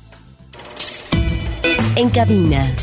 En 1.95 2.09
cabina. 2.09 2.73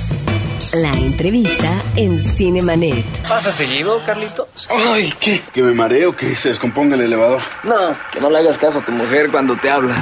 La 0.75 0.93
entrevista 0.95 1.71
en 1.95 2.19
Cinemanet. 2.19 3.05
¿Pasa 3.29 3.53
seguido, 3.53 4.03
Carlitos? 4.05 4.69
Ay, 4.71 5.13
¿qué? 5.21 5.41
¿Que 5.53 5.63
me 5.63 5.73
mareo? 5.73 6.17
¿Que 6.17 6.35
se 6.35 6.49
descomponga 6.49 6.97
el 6.97 7.03
elevador? 7.03 7.41
No, 7.63 7.97
que 8.13 8.21
no 8.21 8.31
le 8.31 8.39
hagas 8.39 8.59
caso 8.59 8.81
a 8.81 8.85
tu 8.85 8.93
mujer 8.93 9.31
cuando 9.31 9.57
te 9.57 9.71
habla. 9.71 9.95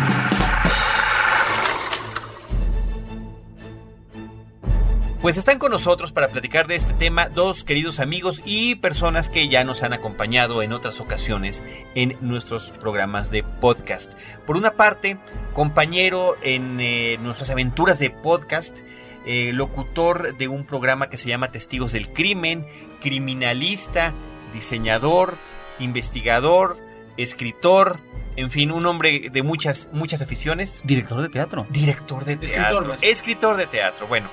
Pues 5.21 5.39
están 5.39 5.59
con 5.59 5.71
nosotros 5.71 6.13
para 6.13 6.29
platicar 6.29 6.67
de 6.67 6.77
este 6.77 6.93
tema 6.93 7.29
dos 7.29 7.65
queridos 7.65 7.99
amigos 7.99 8.43
y 8.45 8.75
personas 8.75 9.31
que 9.31 9.49
ya 9.49 9.65
nos 9.65 9.83
han 9.83 9.93
acompañado 9.95 10.63
en 10.63 10.73
otras 10.73 11.01
ocasiones 11.01 11.63
en 11.95 12.17
nuestros 12.21 12.71
programas 12.81 13.31
de 13.31 13.43
podcast. 13.43 14.13
Por 14.47 14.57
una 14.57 14.73
parte, 14.73 15.19
compañero 15.55 16.37
en 16.43 16.79
eh, 16.79 17.19
nuestras 17.23 17.49
aventuras 17.49 17.99
de 17.99 18.11
podcast, 18.11 18.81
eh, 19.27 19.53
locutor 19.53 20.37
de 20.37 20.49
un 20.49 20.65
programa 20.65 21.09
que 21.09 21.17
se 21.17 21.29
llama 21.29 21.51
Testigos 21.51 21.93
del 21.93 22.09
Crimen, 22.13 22.67
criminalista, 23.01 24.13
diseñador, 24.53 25.37
investigador, 25.79 26.79
escritor, 27.17 27.99
en 28.37 28.51
fin, 28.51 28.73
un 28.73 28.87
hombre 28.87 29.31
de 29.31 29.43
muchas, 29.43 29.89
muchas 29.93 30.21
aficiones. 30.21 30.83
Director 30.85 31.23
de 31.23 31.29
teatro. 31.29 31.67
Director 31.71 32.25
de 32.25 32.37
teatro. 32.37 32.61
Escritor, 32.61 32.89
más 32.89 33.01
bien. 33.01 33.13
Escritor 33.13 33.57
de 33.57 33.67
teatro. 33.67 34.07
Bueno, 34.07 34.29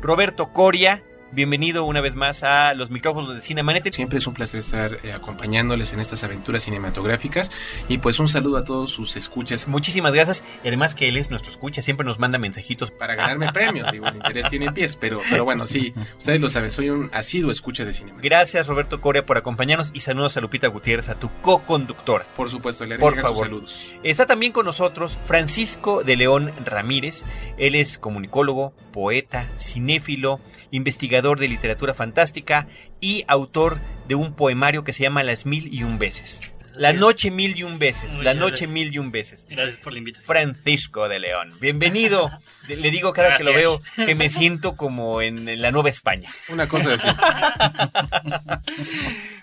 Roberto 0.00 0.52
Coria, 0.52 1.02
bienvenido 1.32 1.84
una 1.84 2.00
vez 2.00 2.14
más 2.16 2.42
a 2.42 2.74
los 2.74 2.90
micrófonos 2.90 3.34
de 3.34 3.40
Cinemanet. 3.40 3.92
Siempre 3.94 4.18
es 4.18 4.26
un 4.26 4.34
placer 4.34 4.58
estar 4.60 4.98
eh, 5.04 5.12
acompañándoles 5.12 5.92
en 5.92 6.00
estas 6.00 6.24
aventuras 6.24 6.62
cinematográficas 6.64 7.50
y 7.88 7.98
pues 7.98 8.18
un 8.18 8.28
saludo 8.28 8.56
a 8.58 8.64
todos 8.64 8.90
sus 8.90 9.16
escuchas 9.16 9.68
Muchísimas 9.68 10.12
gracias. 10.12 10.42
Y 10.64 10.68
además 10.68 10.94
que 10.94 11.08
él 11.08 11.16
es 11.16 11.30
nuestro 11.30 11.52
escucha, 11.52 11.82
siempre 11.82 12.04
nos 12.04 12.18
manda 12.18 12.38
mensajitos. 12.38 12.90
para 12.90 13.14
ganarme 13.14 13.52
premios. 13.52 13.90
Digo, 13.92 14.06
el 14.08 14.16
interés 14.16 14.48
tiene 14.48 14.72
pies, 14.72 14.96
pero, 14.96 15.20
pero 15.30 15.44
bueno, 15.44 15.66
sí, 15.66 15.94
ustedes 16.18 16.40
lo 16.40 16.50
saben, 16.50 16.72
soy 16.72 16.90
un 16.90 17.10
asiduo 17.12 17.52
escucha 17.52 17.84
de 17.84 17.94
cinema. 17.94 18.18
Gracias 18.22 18.66
Roberto 18.66 19.00
Coria 19.00 19.24
por 19.24 19.38
acompañarnos 19.38 19.90
y 19.94 20.00
saludos 20.00 20.36
a 20.36 20.40
Lupita 20.40 20.66
Gutiérrez, 20.68 21.08
a 21.08 21.14
tu 21.14 21.30
co-conductora. 21.42 22.26
Por 22.36 22.50
supuesto, 22.50 22.84
le 22.86 22.98
Por 22.98 23.14
sus 23.14 23.22
favor. 23.22 23.46
saludos. 23.46 23.94
Está 24.02 24.26
también 24.26 24.52
con 24.52 24.66
nosotros 24.66 25.16
Francisco 25.26 26.02
de 26.02 26.16
León 26.16 26.52
Ramírez. 26.64 27.24
Él 27.56 27.74
es 27.76 27.98
comunicólogo, 27.98 28.72
poeta, 28.92 29.48
cinéfilo, 29.58 30.40
investigador 30.72 31.19
de 31.22 31.48
literatura 31.48 31.94
fantástica 31.94 32.66
y 33.00 33.24
autor 33.28 33.78
de 34.08 34.14
un 34.14 34.34
poemario 34.34 34.82
que 34.84 34.92
se 34.92 35.02
llama 35.02 35.22
Las 35.22 35.46
Mil 35.46 35.72
y 35.72 35.82
Un 35.84 35.98
Veces. 35.98 36.40
La 36.76 36.92
noche 36.94 37.30
mil 37.30 37.58
y 37.58 37.62
un 37.64 37.78
veces, 37.78 38.20
la 38.20 38.32
noche 38.32 38.50
gracias. 38.66 38.70
mil 38.70 38.94
y 38.94 38.98
un 38.98 39.10
veces. 39.10 39.46
Gracias 39.50 39.76
por 39.78 39.92
la 39.92 39.98
invitación. 39.98 40.26
Francisco 40.26 41.08
de 41.08 41.18
León, 41.18 41.52
bienvenido. 41.60 42.30
Le- 42.68 42.90
digo 42.90 43.12
cada 43.12 43.36
que 43.36 43.44
lo 43.44 43.52
veo 43.52 43.82
que 43.96 44.14
me 44.14 44.28
siento 44.30 44.76
como 44.76 45.20
en, 45.20 45.46
en 45.48 45.60
la 45.60 45.72
Nueva 45.72 45.90
España. 45.90 46.30
Una 46.48 46.68
cosa 46.68 46.94
así. 46.94 47.08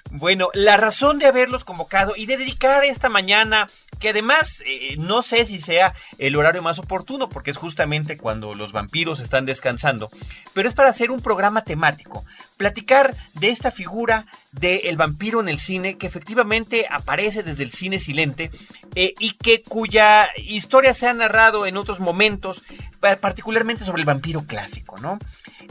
Bueno, 0.10 0.50
la 0.54 0.78
razón 0.78 1.20
de 1.20 1.26
haberlos 1.28 1.64
convocado 1.66 2.14
y 2.16 2.26
de 2.28 2.38
dedicar 2.38 2.86
esta 2.86 3.10
mañana, 3.10 3.68
que 4.00 4.10
además 4.10 4.62
eh, 4.66 4.96
no 4.98 5.22
sé 5.22 5.46
si 5.46 5.60
sea 5.60 5.94
el 6.18 6.36
horario 6.36 6.62
más 6.62 6.80
oportuno, 6.80 7.30
porque 7.30 7.52
es 7.52 7.58
justamente 7.58 8.18
cuando 8.18 8.54
los 8.54 8.72
vampiros 8.72 9.20
están 9.20 9.46
descansando, 9.46 10.10
pero 10.54 10.68
es 10.68 10.74
para 10.74 10.90
hacer 10.90 11.12
un 11.12 11.22
programa 11.22 11.64
temático, 11.64 12.26
platicar 12.58 13.16
de 13.36 13.50
esta 13.50 13.72
figura 13.72 14.26
del 14.52 14.98
vampiro 14.98 15.40
en 15.40 15.48
el 15.50 15.60
cine, 15.60 15.98
que 15.98 16.08
efectivamente 16.08 16.88
aparece 16.90 17.44
desde 17.44 17.64
el 17.64 17.72
cine 17.72 18.00
silente 18.00 18.50
eh, 18.96 19.14
y 19.20 19.34
que 19.34 19.62
cuya 19.62 20.28
historia 20.38 20.94
se 20.94 21.08
ha 21.08 21.14
narrado 21.14 21.66
en 21.68 21.78
otros 21.78 22.00
momentos, 22.00 22.64
pa- 23.00 23.16
particularmente 23.18 23.86
sobre 23.86 24.02
el 24.02 24.06
vampiro 24.06 24.44
clásico, 24.46 24.98
¿no? 25.00 25.20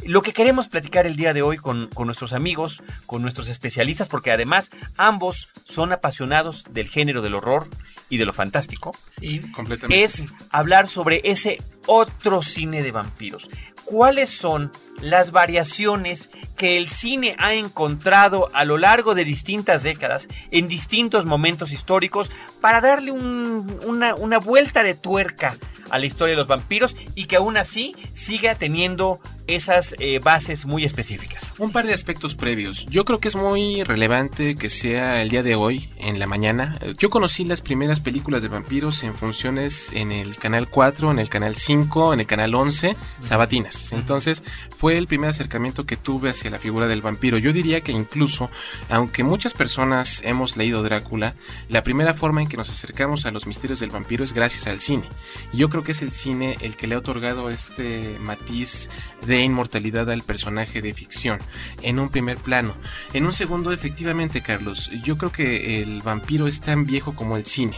Lo 0.05 0.23
que 0.23 0.33
queremos 0.33 0.69
platicar 0.69 1.07
el 1.07 1.17
día 1.17 1.33
de 1.33 1.43
hoy 1.43 1.57
con, 1.57 1.89
con 1.89 2.07
nuestros 2.07 2.33
amigos, 2.33 2.83
con 3.07 3.23
nuestros 3.23 3.49
especialistas, 3.49 4.09
porque 4.09 4.31
además 4.31 4.71
ambos 4.97 5.49
son 5.65 5.93
apasionados 5.93 6.65
del 6.71 6.89
género 6.89 7.23
del 7.23 7.35
horror 7.35 7.69
y 8.09 8.19
de 8.19 8.25
lo 8.27 8.33
fantástico, 8.33 8.95
Sí. 9.19 9.41
Completamente. 9.53 10.05
es 10.05 10.27
hablar 10.51 10.87
sobre 10.87 11.23
ese 11.25 11.61
otro 11.87 12.43
cine 12.43 12.83
de 12.85 12.93
vampiros. 12.93 13.51
¿Cuáles 13.85 14.31
son 14.31 14.71
las 15.01 15.31
variaciones 15.33 16.31
que 16.57 16.79
el 16.79 16.89
cine 16.89 17.37
ha 17.39 17.55
encontrado 17.55 18.49
a 18.55 18.65
lo 18.65 18.79
largo 18.79 19.15
de 19.15 19.25
distintas 19.25 19.83
décadas, 19.83 20.29
en 20.51 20.69
distintos 20.69 21.27
momentos 21.27 21.73
históricos, 21.73 22.31
para 22.61 22.81
darle 22.81 23.11
un- 23.13 23.81
una, 23.85 24.15
una 24.15 24.39
vuelta 24.39 24.83
de 24.83 24.95
tuerca 24.95 25.57
a 25.91 25.99
la 25.99 26.07
historia 26.07 26.33
de 26.33 26.39
los 26.39 26.49
vampiros 26.49 26.97
y 27.15 27.27
que 27.27 27.37
aún 27.37 27.57
así 27.57 27.95
siga 28.13 28.57
teniendo 28.57 29.21
esas 29.47 29.95
eh, 30.01 30.19
bases 30.19 30.67
muy 30.67 30.85
específicas? 30.85 31.55
Un 31.59 31.71
par 31.71 31.87
de 31.87 31.95
aspectos 31.95 32.35
previos. 32.35 32.85
Yo 32.87 33.05
creo 33.05 33.21
que 33.21 33.29
es 33.29 33.37
muy 33.37 33.85
relevante 33.85 34.57
que 34.57 34.69
sea 34.69 35.23
el 35.23 35.29
día 35.29 35.45
de 35.45 35.55
hoy, 35.55 35.89
en 35.99 36.19
la 36.19 36.27
mañana. 36.27 36.77
Yo 36.99 37.11
conocí 37.11 37.45
las 37.45 37.61
primeras 37.61 38.01
películas 38.01 38.43
de 38.43 38.49
vampiros 38.49 39.05
en 39.05 39.15
funciones 39.15 39.93
en 39.93 40.11
el 40.11 40.37
canal 40.37 40.69
4, 40.69 41.13
en 41.13 41.21
el 41.21 41.29
canal 41.29 41.55
5, 41.55 42.15
en 42.15 42.19
el 42.21 42.27
canal 42.27 42.53
11, 42.57 42.97
sabatinas. 43.21 43.93
Entonces 43.93 44.43
fue 44.77 44.86
el 44.95 45.07
primer 45.07 45.31
acercamiento 45.31 45.87
que 45.87 45.97
tuve 45.97 46.31
hacia 46.31 46.51
la 46.51 46.59
figura 46.59 46.87
del 46.87 47.03
vampiro. 47.03 47.39
Yo 47.39 47.53
diría 47.53 47.81
que 47.81 47.93
incluso, 47.93 48.51
aunque 48.89 49.25
muchas 49.25 49.53
personas 49.55 50.23
hemos 50.25 50.57
leído 50.57 50.83
Drácula, 50.83 51.35
la 51.69 51.83
primera 51.83 52.15
forma 52.15 52.43
en 52.43 52.49
que 52.49 52.57
nos 52.57 52.71
acercamos 52.71 53.27
a 53.27 53.31
los 53.31 53.47
misterios 53.47 53.81
del 53.81 53.91
vampiro 53.91 54.25
es 54.25 54.33
gracias 54.33 54.67
al 54.67 54.81
cine. 54.81 55.09
Y 55.53 55.59
yo 55.59 55.69
creo 55.69 55.83
que 55.83 55.93
es 55.93 56.03
el 56.03 56.13
cine 56.13 56.57
el 56.61 56.77
que 56.77 56.87
le 56.87 56.95
ha 56.95 56.99
otorgado 56.99 57.51
este 57.51 58.19
matiz 58.21 58.89
de 59.27 59.43
inmortalidad 59.43 60.11
al 60.11 60.23
personaje 60.23 60.83
de 60.83 60.95
ficción 60.95 61.39
en 61.83 61.99
un 61.99 62.09
primer 62.09 62.37
plano. 62.39 62.75
En 63.13 63.27
un 63.27 63.33
segundo, 63.33 63.73
efectivamente, 63.73 64.43
Carlos, 64.43 64.91
yo 65.05 65.19
creo 65.19 65.33
que 65.33 65.83
el 65.83 66.03
vampiro 66.03 66.47
es 66.47 66.61
tan 66.61 66.87
viejo 66.87 67.15
como 67.15 67.37
el 67.37 67.47
cine. 67.47 67.77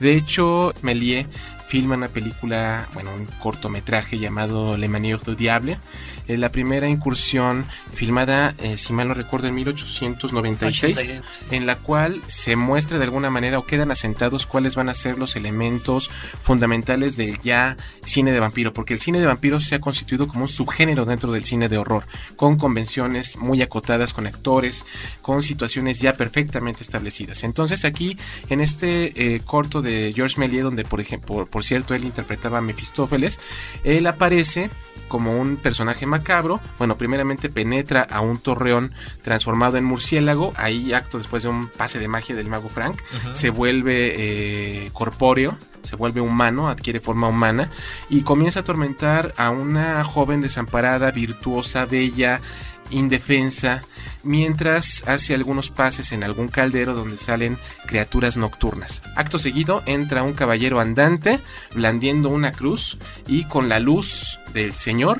De 0.00 0.14
hecho, 0.14 0.74
Méliès 0.82 1.26
filma 1.68 1.96
una 1.96 2.08
película, 2.08 2.88
bueno, 2.94 3.14
un 3.14 3.26
cortometraje 3.40 4.18
llamado 4.18 4.76
Le 4.76 4.88
Manière 4.88 5.22
du 5.22 5.34
Diable. 5.34 5.78
Eh, 6.28 6.36
la 6.36 6.50
primera 6.50 6.88
incursión 6.88 7.66
filmada, 7.92 8.54
eh, 8.58 8.78
si 8.78 8.92
mal 8.92 9.08
no 9.08 9.14
recuerdo, 9.14 9.48
en 9.48 9.54
1896 9.54 10.98
86, 10.98 11.20
en 11.50 11.66
la 11.66 11.76
cual 11.76 12.20
se 12.26 12.54
muestra 12.54 12.98
de 12.98 13.04
alguna 13.04 13.30
manera 13.30 13.58
o 13.58 13.64
quedan 13.64 13.90
asentados 13.90 14.46
cuáles 14.46 14.74
van 14.74 14.88
a 14.88 14.94
ser 14.94 15.18
los 15.18 15.36
elementos 15.36 16.10
fundamentales 16.42 17.16
del 17.16 17.38
ya 17.40 17.76
cine 18.04 18.32
de 18.32 18.40
vampiro, 18.40 18.72
porque 18.72 18.94
el 18.94 19.00
cine 19.00 19.20
de 19.20 19.26
vampiro 19.26 19.60
se 19.60 19.76
ha 19.76 19.80
constituido 19.80 20.28
como 20.28 20.42
un 20.42 20.48
subgénero 20.48 21.04
dentro 21.04 21.32
del 21.32 21.44
cine 21.44 21.68
de 21.68 21.78
horror, 21.78 22.06
con 22.36 22.58
convenciones 22.58 23.36
muy 23.36 23.62
acotadas, 23.62 24.12
con 24.12 24.26
actores, 24.26 24.84
con 25.22 25.42
situaciones 25.42 26.00
ya 26.00 26.14
perfectamente 26.14 26.82
establecidas. 26.82 27.42
Entonces 27.44 27.84
aquí, 27.84 28.18
en 28.48 28.60
este 28.60 29.34
eh, 29.34 29.40
corto 29.40 29.82
de 29.82 30.12
George 30.14 30.38
Méliès, 30.38 30.64
donde 30.64 30.84
por 30.84 31.00
ejemplo, 31.00 31.28
por, 31.28 31.48
por 31.48 31.64
cierto, 31.64 31.94
él 31.94 32.04
interpretaba 32.04 32.58
a 32.58 32.60
Mefistófeles, 32.60 33.40
él 33.84 34.06
aparece 34.06 34.70
como 35.08 35.38
un 35.38 35.56
personaje 35.56 36.06
macabro. 36.06 36.60
Bueno, 36.78 36.96
primeramente 36.96 37.48
penetra 37.48 38.02
a 38.02 38.20
un 38.20 38.38
torreón 38.38 38.92
transformado 39.22 39.76
en 39.76 39.84
murciélago. 39.84 40.52
Ahí, 40.56 40.92
acto 40.92 41.18
después 41.18 41.42
de 41.42 41.48
un 41.48 41.68
pase 41.68 41.98
de 41.98 42.08
magia 42.08 42.36
del 42.36 42.48
mago 42.48 42.68
Frank, 42.68 43.00
se 43.32 43.50
vuelve 43.50 44.14
eh, 44.16 44.90
corpóreo. 44.92 45.56
se 45.82 45.96
vuelve 45.96 46.20
humano, 46.20 46.68
adquiere 46.68 47.00
forma 47.00 47.28
humana 47.28 47.70
y 48.10 48.22
comienza 48.22 48.60
a 48.60 48.62
atormentar 48.62 49.32
a 49.36 49.50
una 49.50 50.04
joven 50.04 50.40
desamparada, 50.40 51.10
virtuosa, 51.12 51.86
bella, 51.86 52.40
indefensa, 52.90 53.82
mientras 54.22 55.04
hace 55.06 55.34
algunos 55.34 55.70
pases 55.70 56.12
en 56.12 56.24
algún 56.24 56.48
caldero 56.48 56.94
donde 56.94 57.16
salen 57.16 57.58
criaturas 57.86 58.36
nocturnas. 58.36 59.02
Acto 59.16 59.38
seguido 59.38 59.82
entra 59.86 60.22
un 60.22 60.34
caballero 60.34 60.80
andante, 60.80 61.40
blandiendo 61.74 62.28
una 62.28 62.52
cruz 62.52 62.98
y 63.26 63.44
con 63.44 63.68
la 63.68 63.78
luz 63.80 64.38
del 64.52 64.74
Señor 64.74 65.18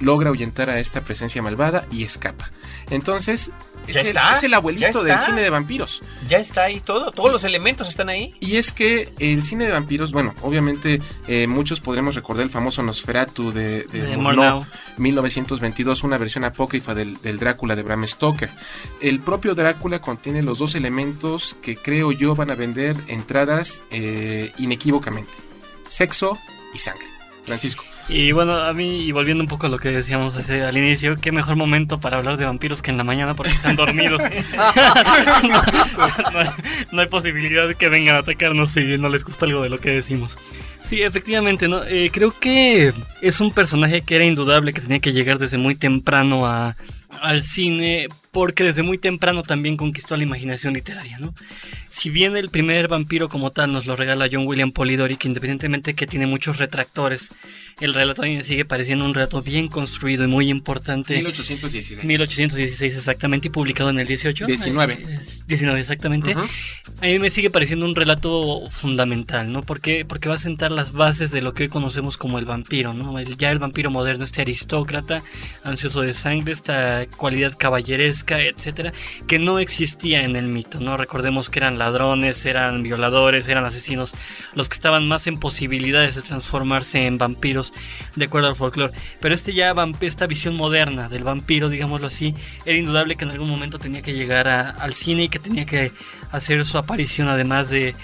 logra 0.00 0.28
ahuyentar 0.28 0.70
a 0.70 0.78
esta 0.78 1.02
presencia 1.02 1.42
malvada 1.42 1.86
y 1.90 2.04
escapa. 2.04 2.50
Entonces, 2.90 3.50
es 3.88 3.96
el, 3.96 4.16
es 4.16 4.42
el 4.42 4.54
abuelito 4.54 5.02
del 5.02 5.18
cine 5.20 5.42
de 5.42 5.50
vampiros. 5.50 6.02
Ya 6.28 6.38
está 6.38 6.64
ahí 6.64 6.80
todo, 6.80 7.10
todos 7.10 7.32
los 7.32 7.44
elementos 7.44 7.88
están 7.88 8.08
ahí. 8.08 8.34
Y 8.40 8.56
es 8.56 8.72
que 8.72 9.12
el 9.18 9.42
cine 9.42 9.64
de 9.64 9.72
vampiros, 9.72 10.12
bueno, 10.12 10.34
obviamente 10.42 11.00
eh, 11.26 11.46
muchos 11.46 11.80
podremos 11.80 12.14
recordar 12.14 12.44
el 12.44 12.50
famoso 12.50 12.82
Nosferatu 12.82 13.52
de, 13.52 13.84
de 13.84 14.02
De 14.02 14.16
Murnau, 14.16 14.60
Murnau. 14.60 14.66
1922, 14.98 16.04
una 16.04 16.18
versión 16.18 16.44
apócrifa 16.44 16.94
del, 16.94 17.20
del 17.22 17.38
Drácula 17.38 17.76
de 17.76 17.82
Bram 17.82 18.06
Stoker. 18.06 18.50
El 19.00 19.20
propio 19.20 19.54
Drácula 19.54 20.00
contiene 20.00 20.42
los 20.42 20.58
dos 20.58 20.74
elementos 20.74 21.56
que 21.62 21.76
creo 21.76 22.12
yo 22.12 22.34
van 22.34 22.50
a 22.50 22.54
vender 22.54 22.96
entradas 23.08 23.82
eh, 23.90 24.52
inequívocamente. 24.58 25.32
Sexo 25.86 26.38
y 26.74 26.78
sangre. 26.78 27.06
Francisco. 27.44 27.84
Y 28.08 28.32
bueno, 28.32 28.54
a 28.54 28.72
mí, 28.72 29.02
y 29.02 29.12
volviendo 29.12 29.44
un 29.44 29.48
poco 29.48 29.66
a 29.66 29.68
lo 29.68 29.78
que 29.78 29.90
decíamos 29.90 30.34
hace, 30.34 30.62
al 30.62 30.76
inicio, 30.78 31.16
qué 31.20 31.30
mejor 31.30 31.56
momento 31.56 32.00
para 32.00 32.16
hablar 32.16 32.38
de 32.38 32.46
vampiros 32.46 32.80
que 32.80 32.90
en 32.90 32.96
la 32.96 33.04
mañana 33.04 33.34
porque 33.34 33.52
están 33.52 33.76
dormidos. 33.76 34.22
no, 35.42 35.62
no 36.32 36.38
hay, 36.38 36.48
no 36.90 37.00
hay 37.02 37.06
posibilidad 37.08 37.68
de 37.68 37.74
que 37.74 37.90
vengan 37.90 38.16
a 38.16 38.20
atacarnos 38.20 38.70
si 38.70 38.96
no 38.96 39.10
les 39.10 39.24
gusta 39.24 39.44
algo 39.44 39.62
de 39.62 39.68
lo 39.68 39.78
que 39.78 39.90
decimos. 39.90 40.38
Sí, 40.84 41.02
efectivamente, 41.02 41.68
¿no? 41.68 41.84
Eh, 41.84 42.10
creo 42.10 42.32
que 42.38 42.94
es 43.20 43.40
un 43.40 43.52
personaje 43.52 44.00
que 44.00 44.16
era 44.16 44.24
indudable 44.24 44.72
que 44.72 44.80
tenía 44.80 45.00
que 45.00 45.12
llegar 45.12 45.38
desde 45.38 45.58
muy 45.58 45.74
temprano 45.74 46.46
a, 46.46 46.76
al 47.22 47.42
cine 47.42 48.08
porque 48.30 48.62
desde 48.64 48.82
muy 48.82 48.98
temprano 48.98 49.42
también 49.42 49.76
conquistó 49.76 50.16
la 50.16 50.22
imaginación 50.22 50.74
literaria, 50.74 51.18
¿no? 51.18 51.34
Si 51.90 52.10
bien 52.10 52.36
el 52.36 52.50
primer 52.50 52.86
vampiro 52.86 53.28
como 53.28 53.50
tal 53.50 53.72
nos 53.72 53.86
lo 53.86 53.96
regala 53.96 54.28
John 54.30 54.46
William 54.46 54.70
Polidori, 54.70 55.16
que 55.16 55.26
independientemente 55.26 55.94
que 55.94 56.06
tiene 56.06 56.26
muchos 56.28 56.58
retractores, 56.58 57.30
el 57.80 57.94
relato 57.94 58.22
a 58.22 58.26
mí 58.26 58.36
me 58.36 58.42
sigue 58.44 58.64
pareciendo 58.64 59.04
un 59.04 59.14
relato 59.14 59.42
bien 59.42 59.66
construido 59.68 60.22
y 60.24 60.26
muy 60.28 60.48
importante. 60.50 61.14
1816. 61.14 62.04
1816 62.04 62.96
exactamente 62.96 63.48
y 63.48 63.50
publicado 63.50 63.90
en 63.90 63.98
el 63.98 64.06
18. 64.06 64.46
19. 64.46 64.94
Eh, 64.94 65.18
es 65.20 65.46
19 65.46 65.80
exactamente. 65.80 66.32
Ujú. 66.36 66.42
A 67.00 67.06
mí 67.06 67.18
me 67.18 67.30
sigue 67.30 67.50
pareciendo 67.50 67.86
un 67.86 67.96
relato 67.96 68.68
fundamental, 68.70 69.50
¿no? 69.52 69.62
Porque, 69.62 70.04
porque 70.04 70.28
va 70.28 70.36
a 70.36 70.38
sentar 70.38 70.70
las 70.70 70.92
bases 70.92 71.30
de 71.32 71.40
lo 71.40 71.52
que 71.54 71.64
hoy 71.64 71.68
conocemos 71.68 72.16
como 72.16 72.38
el 72.38 72.44
vampiro, 72.44 72.94
¿no? 72.94 73.18
El- 73.18 73.36
ya 73.36 73.50
el 73.50 73.58
vampiro 73.58 73.90
moderno, 73.90 74.24
este 74.24 74.42
aristócrata, 74.42 75.22
ansioso 75.64 76.02
de 76.02 76.14
sangre, 76.14 76.52
esta 76.52 76.97
cualidad 77.06 77.56
caballeresca, 77.56 78.40
etcétera, 78.40 78.92
que 79.26 79.38
no 79.38 79.58
existía 79.58 80.24
en 80.24 80.36
el 80.36 80.46
mito, 80.46 80.80
¿no? 80.80 80.96
Recordemos 80.96 81.50
que 81.50 81.58
eran 81.60 81.78
ladrones, 81.78 82.44
eran 82.44 82.82
violadores, 82.82 83.48
eran 83.48 83.64
asesinos, 83.64 84.12
los 84.54 84.68
que 84.68 84.74
estaban 84.74 85.06
más 85.08 85.26
en 85.26 85.38
posibilidades 85.38 86.14
de 86.14 86.22
transformarse 86.22 87.06
en 87.06 87.18
vampiros, 87.18 87.72
de 88.16 88.24
acuerdo 88.24 88.48
al 88.48 88.56
folclore. 88.56 88.92
Pero 89.20 89.34
este 89.34 89.54
ya, 89.54 89.74
esta 90.00 90.26
visión 90.26 90.56
moderna 90.56 91.08
del 91.08 91.24
vampiro, 91.24 91.68
digámoslo 91.68 92.06
así, 92.06 92.34
era 92.64 92.78
indudable 92.78 93.16
que 93.16 93.24
en 93.24 93.30
algún 93.30 93.48
momento 93.48 93.78
tenía 93.78 94.02
que 94.02 94.14
llegar 94.14 94.48
al 94.48 94.94
cine 94.94 95.24
y 95.24 95.28
que 95.28 95.38
tenía 95.38 95.66
que 95.66 95.92
hacer 96.30 96.64
su 96.64 96.78
aparición 96.78 97.28
además 97.28 97.70
de, 97.70 97.94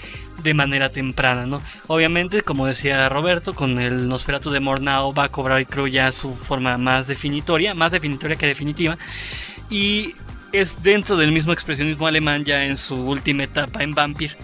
de 0.43 0.53
manera 0.53 0.89
temprana, 0.89 1.45
¿no? 1.45 1.61
Obviamente, 1.87 2.41
como 2.41 2.65
decía 2.65 3.07
Roberto, 3.09 3.53
con 3.53 3.79
el 3.79 4.07
Nosferatu 4.07 4.51
de 4.51 4.59
Mornau 4.59 5.13
va 5.13 5.25
a 5.25 5.29
cobrar, 5.29 5.65
creo, 5.65 5.87
ya 5.87 6.11
su 6.11 6.33
forma 6.33 6.77
más 6.77 7.07
definitoria, 7.07 7.73
más 7.73 7.91
definitoria 7.91 8.35
que 8.35 8.47
definitiva, 8.47 8.97
y 9.69 10.13
es 10.51 10.81
dentro 10.83 11.17
del 11.17 11.31
mismo 11.31 11.53
expresionismo 11.53 12.07
alemán 12.07 12.45
ya 12.45 12.63
en 12.65 12.77
su 12.77 12.95
última 12.95 13.43
etapa 13.43 13.83
en 13.83 13.93
Vampir, 13.93 14.37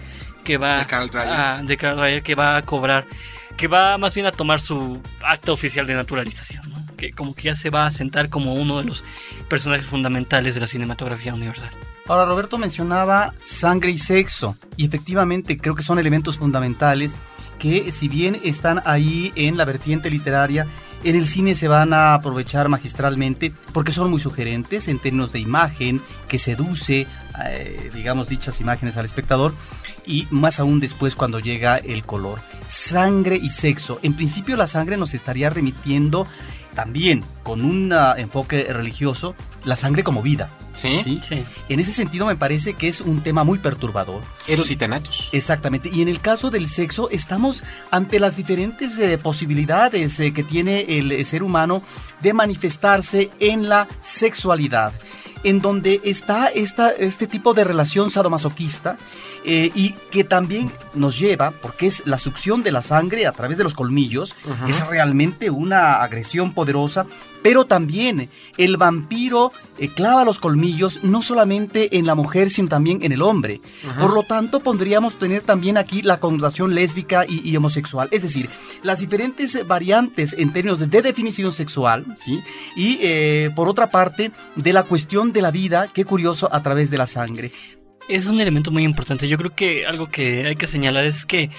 que 0.44 0.56
va 0.56 0.78
De 0.78 0.86
Karl 0.86 1.08
Dreyer. 1.08 1.32
a, 1.32 1.62
de 1.62 1.76
Karl 1.76 1.96
Dreyer, 1.96 2.22
que 2.22 2.34
va 2.34 2.56
a 2.56 2.62
cobrar, 2.62 3.06
que 3.56 3.68
va 3.68 3.96
más 3.98 4.14
bien 4.14 4.26
a 4.26 4.32
tomar 4.32 4.60
su 4.60 5.00
acta 5.22 5.52
oficial 5.52 5.86
de 5.86 5.94
naturalización, 5.94 6.70
¿no? 6.70 6.82
que 6.96 7.12
como 7.12 7.34
que 7.34 7.42
ya 7.44 7.54
se 7.54 7.70
va 7.70 7.86
a 7.86 7.90
sentar 7.90 8.28
como 8.28 8.54
uno 8.54 8.78
de 8.78 8.84
los 8.84 9.04
personajes 9.48 9.86
fundamentales 9.86 10.54
de 10.54 10.60
la 10.60 10.66
cinematografía 10.66 11.34
universal. 11.34 11.70
Ahora, 12.08 12.24
Roberto 12.24 12.58
mencionaba 12.58 13.32
sangre 13.44 13.90
y 13.90 13.98
sexo, 13.98 14.56
y 14.76 14.84
efectivamente 14.84 15.56
creo 15.56 15.74
que 15.74 15.82
son 15.82 15.98
elementos 15.98 16.38
fundamentales 16.38 17.16
que 17.62 17.92
si 17.92 18.08
bien 18.08 18.40
están 18.42 18.82
ahí 18.84 19.32
en 19.36 19.56
la 19.56 19.64
vertiente 19.64 20.10
literaria, 20.10 20.66
en 21.04 21.14
el 21.14 21.28
cine 21.28 21.54
se 21.54 21.68
van 21.68 21.92
a 21.92 22.14
aprovechar 22.14 22.68
magistralmente 22.68 23.52
porque 23.72 23.92
son 23.92 24.10
muy 24.10 24.18
sugerentes 24.18 24.88
en 24.88 24.98
términos 24.98 25.30
de 25.30 25.38
imagen, 25.38 26.02
que 26.26 26.38
seduce, 26.38 27.06
eh, 27.44 27.90
digamos, 27.94 28.28
dichas 28.28 28.60
imágenes 28.60 28.96
al 28.96 29.04
espectador, 29.04 29.54
y 30.04 30.26
más 30.30 30.58
aún 30.58 30.80
después 30.80 31.14
cuando 31.14 31.38
llega 31.38 31.76
el 31.76 32.04
color. 32.04 32.40
Sangre 32.66 33.36
y 33.36 33.50
sexo. 33.50 34.00
En 34.02 34.14
principio 34.14 34.56
la 34.56 34.66
sangre 34.66 34.96
nos 34.96 35.14
estaría 35.14 35.48
remitiendo 35.48 36.26
también 36.74 37.24
con 37.42 37.64
un 37.64 37.92
ah, 37.92 38.14
enfoque 38.16 38.64
religioso, 38.72 39.34
la 39.64 39.76
sangre 39.76 40.02
como 40.02 40.22
vida. 40.22 40.50
¿Sí? 40.74 41.00
¿sí? 41.02 41.20
Sí. 41.28 41.44
En 41.68 41.80
ese 41.80 41.92
sentido 41.92 42.26
me 42.26 42.36
parece 42.36 42.74
que 42.74 42.88
es 42.88 43.00
un 43.00 43.22
tema 43.22 43.44
muy 43.44 43.58
perturbador. 43.58 44.22
Eros 44.48 44.70
y 44.70 44.76
Thanatos. 44.76 45.28
Exactamente. 45.32 45.90
Y 45.92 46.02
en 46.02 46.08
el 46.08 46.20
caso 46.20 46.50
del 46.50 46.66
sexo 46.66 47.10
estamos 47.10 47.62
ante 47.90 48.18
las 48.18 48.36
diferentes 48.36 48.98
eh, 48.98 49.18
posibilidades 49.18 50.18
eh, 50.20 50.32
que 50.32 50.42
tiene 50.42 50.98
el 50.98 51.12
eh, 51.12 51.24
ser 51.24 51.42
humano 51.42 51.82
de 52.20 52.32
manifestarse 52.32 53.30
en 53.38 53.68
la 53.68 53.88
sexualidad. 54.00 54.92
En 55.44 55.60
donde 55.60 56.00
está 56.04 56.46
esta, 56.46 56.90
este 56.90 57.26
tipo 57.26 57.52
de 57.52 57.64
relación 57.64 58.10
sadomasoquista 58.10 58.96
eh, 59.44 59.70
y 59.74 59.90
que 60.10 60.24
también 60.24 60.70
nos 60.94 61.18
lleva, 61.18 61.50
porque 61.50 61.86
es 61.86 62.02
la 62.06 62.18
succión 62.18 62.62
de 62.62 62.72
la 62.72 62.82
sangre 62.82 63.26
a 63.26 63.32
través 63.32 63.58
de 63.58 63.64
los 63.64 63.74
colmillos, 63.74 64.34
es 64.68 64.86
realmente 64.86 65.50
una 65.50 65.96
agresión 65.96 66.52
poderosa, 66.52 67.06
pero 67.42 67.64
también 67.64 68.28
el 68.56 68.76
vampiro 68.76 69.52
eh, 69.78 69.88
clava 69.88 70.24
los 70.24 70.38
colmillos 70.38 71.02
no 71.02 71.22
solamente 71.22 71.96
en 71.98 72.06
la 72.06 72.14
mujer, 72.14 72.50
sino 72.50 72.68
también 72.68 73.02
en 73.02 73.10
el 73.10 73.22
hombre. 73.22 73.60
Por 73.98 74.12
lo 74.12 74.22
tanto, 74.22 74.60
podríamos 74.60 75.18
tener 75.18 75.42
también 75.42 75.76
aquí 75.76 76.02
la 76.02 76.20
connotación 76.20 76.74
lésbica 76.74 77.24
y, 77.26 77.48
y 77.48 77.56
homosexual, 77.56 78.08
es 78.12 78.22
decir, 78.22 78.48
las 78.82 79.00
diferentes 79.00 79.66
variantes 79.66 80.34
en 80.38 80.52
términos 80.52 80.78
de, 80.78 80.86
de 80.86 81.02
definición 81.02 81.52
sexual, 81.52 82.04
¿sí? 82.16 82.40
Y 82.76 82.98
eh, 83.02 83.50
por 83.56 83.68
otra 83.68 83.90
parte, 83.90 84.30
de 84.56 84.72
la 84.72 84.84
cuestión 84.84 85.32
de 85.32 85.42
la 85.42 85.50
vida, 85.50 85.88
qué 85.92 86.04
curioso, 86.04 86.48
a 86.52 86.62
través 86.62 86.90
de 86.90 86.98
la 86.98 87.06
sangre. 87.06 87.52
Es 88.08 88.26
un 88.26 88.40
elemento 88.40 88.70
muy 88.70 88.82
importante. 88.82 89.28
Yo 89.28 89.38
creo 89.38 89.54
que 89.54 89.86
algo 89.86 90.08
que 90.10 90.46
hay 90.46 90.56
que 90.56 90.66
señalar 90.66 91.04
es 91.04 91.24
que 91.24 91.50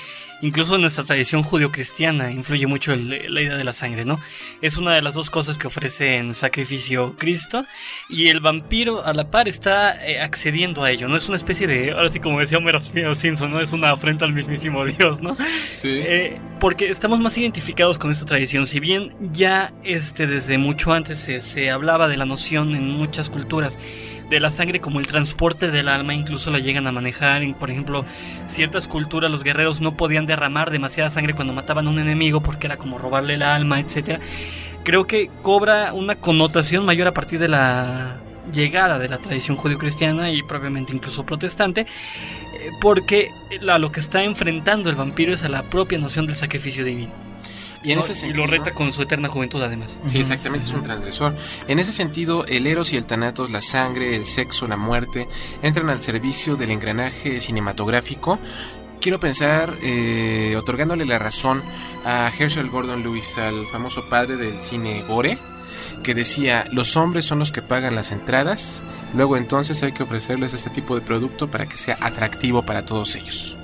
incluso 0.41 0.75
en 0.75 0.81
nuestra 0.81 1.05
tradición 1.05 1.41
judio-cristiana 1.41 2.31
influye 2.31 2.67
mucho 2.67 2.91
el- 2.91 3.33
la 3.33 3.41
idea 3.41 3.55
de 3.55 3.63
la 3.63 3.71
sangre, 3.71 4.03
¿no? 4.03 4.19
Es 4.62 4.75
una 4.77 4.93
de 4.93 5.01
las 5.01 5.13
dos 5.13 5.29
cosas 5.29 5.57
que 5.57 5.67
ofrece 5.67 6.17
en 6.17 6.35
sacrificio 6.35 7.15
Cristo 7.17 7.65
y 8.09 8.27
el 8.27 8.41
vampiro 8.41 9.05
a 9.05 9.13
la 9.13 9.31
par 9.31 9.47
está 9.47 10.05
eh, 10.05 10.19
accediendo 10.19 10.83
a 10.83 10.91
ello, 10.91 11.07
¿no? 11.07 11.15
Es 11.15 11.27
una 11.29 11.38
especie 11.38 11.65
de, 11.65 11.91
ahora 11.91 12.09
sí 12.09 12.19
como 12.19 12.39
decía 12.41 12.57
Homero 12.57 12.81
Simpson, 13.15 13.50
¿no? 13.51 13.62
Es 13.62 13.71
una 13.71 13.91
afrenta 13.91 14.25
al 14.25 14.33
mismísimo 14.33 14.85
Dios, 14.85 15.21
¿no? 15.21 15.38
Sí. 15.75 15.88
Eh, 16.03 16.38
porque 16.59 16.89
estamos 16.89 17.19
más 17.21 17.38
identificados 17.38 17.97
con 17.97 18.12
esta 18.12 18.25
tradición. 18.25 18.65
Si 18.65 18.81
bien 18.81 19.15
ya 19.31 19.71
este, 19.85 20.27
desde 20.27 20.57
mucho 20.57 20.91
antes 20.91 21.19
se, 21.21 21.39
se 21.39 21.71
hablaba 21.71 22.09
de 22.09 22.17
la 22.17 22.25
noción 22.25 22.75
en 22.75 22.89
muchas 22.89 23.29
culturas 23.29 23.79
de 24.33 24.39
la 24.39 24.49
sangre 24.49 24.79
como 24.81 24.99
el 24.99 25.07
transporte 25.07 25.69
del 25.71 25.87
alma, 25.87 26.13
incluso 26.13 26.49
la 26.51 26.59
llegan 26.59 26.87
a 26.87 26.91
manejar. 26.91 27.41
Por 27.55 27.69
ejemplo, 27.69 28.03
ciertas 28.47 28.87
culturas 28.87 29.29
los 29.31 29.43
guerreros 29.43 29.79
no 29.79 29.95
podían 29.95 30.25
derramar 30.25 30.71
demasiada 30.71 31.09
sangre 31.09 31.33
cuando 31.33 31.53
mataban 31.53 31.87
a 31.87 31.89
un 31.91 31.99
enemigo 31.99 32.41
porque 32.41 32.67
era 32.67 32.77
como 32.77 32.97
robarle 32.97 33.35
el 33.35 33.43
alma, 33.43 33.79
etcétera. 33.79 34.19
Creo 34.83 35.05
que 35.07 35.29
cobra 35.41 35.93
una 35.93 36.15
connotación 36.15 36.83
mayor 36.85 37.07
a 37.07 37.13
partir 37.13 37.39
de 37.39 37.47
la 37.47 38.17
llegada 38.51 38.99
de 38.99 39.07
la 39.07 39.19
tradición 39.19 39.55
judio-cristiana 39.55 40.29
y 40.29 40.41
probablemente 40.43 40.93
incluso 40.93 41.25
protestante, 41.25 41.81
eh, 41.81 42.69
porque 42.81 43.29
la- 43.61 43.79
lo 43.79 43.91
que 43.91 44.01
está 44.01 44.23
enfrentando 44.23 44.89
el 44.89 44.97
vampiro 44.97 45.31
es 45.33 45.43
a 45.43 45.49
la 45.49 45.63
propia 45.63 45.97
noción 45.97 46.25
del 46.25 46.35
sacrificio 46.35 46.83
divino. 46.83 47.22
Y 47.83 47.91
en 47.91 47.99
¿no? 47.99 48.03
ese 48.03 48.13
Y 48.13 48.15
sentido. 48.15 48.45
lo 48.45 48.51
reta 48.51 48.71
con 48.71 48.91
su 48.93 49.01
eterna 49.01 49.27
juventud 49.29 49.61
además. 49.61 49.97
Sí, 50.07 50.19
exactamente, 50.19 50.67
es 50.67 50.73
un 50.73 50.83
transgresor. 50.83 51.35
En 51.67 51.79
ese 51.79 51.91
sentido, 51.91 52.45
el 52.45 52.65
Eros 52.67 52.93
y 52.93 52.97
el 52.97 53.05
Thanatos, 53.05 53.49
la 53.51 53.61
sangre, 53.61 54.15
el 54.15 54.25
sexo, 54.25 54.67
la 54.67 54.77
muerte, 54.77 55.27
entran 55.61 55.89
al 55.89 56.01
servicio 56.01 56.55
del 56.55 56.71
engranaje 56.71 57.39
cinematográfico. 57.39 58.39
Quiero 59.01 59.19
pensar, 59.19 59.73
eh, 59.83 60.55
otorgándole 60.57 61.05
la 61.05 61.19
razón 61.19 61.61
a 62.05 62.31
Herschel 62.37 62.69
Gordon 62.69 63.03
Lewis, 63.03 63.37
al 63.37 63.65
famoso 63.67 64.07
padre 64.07 64.37
del 64.37 64.61
cine 64.61 65.03
gore, 65.07 65.37
que 66.03 66.13
decía, 66.13 66.65
los 66.71 66.95
hombres 66.95 67.25
son 67.25 67.39
los 67.39 67.51
que 67.51 67.61
pagan 67.61 67.95
las 67.95 68.11
entradas, 68.13 68.81
luego 69.13 69.35
entonces 69.35 69.83
hay 69.83 69.91
que 69.91 70.03
ofrecerles 70.03 70.53
este 70.53 70.69
tipo 70.69 70.95
de 70.95 71.01
producto 71.01 71.49
para 71.49 71.65
que 71.65 71.75
sea 71.75 71.97
atractivo 71.99 72.63
para 72.63 72.85
todos 72.85 73.15
ellos. 73.15 73.57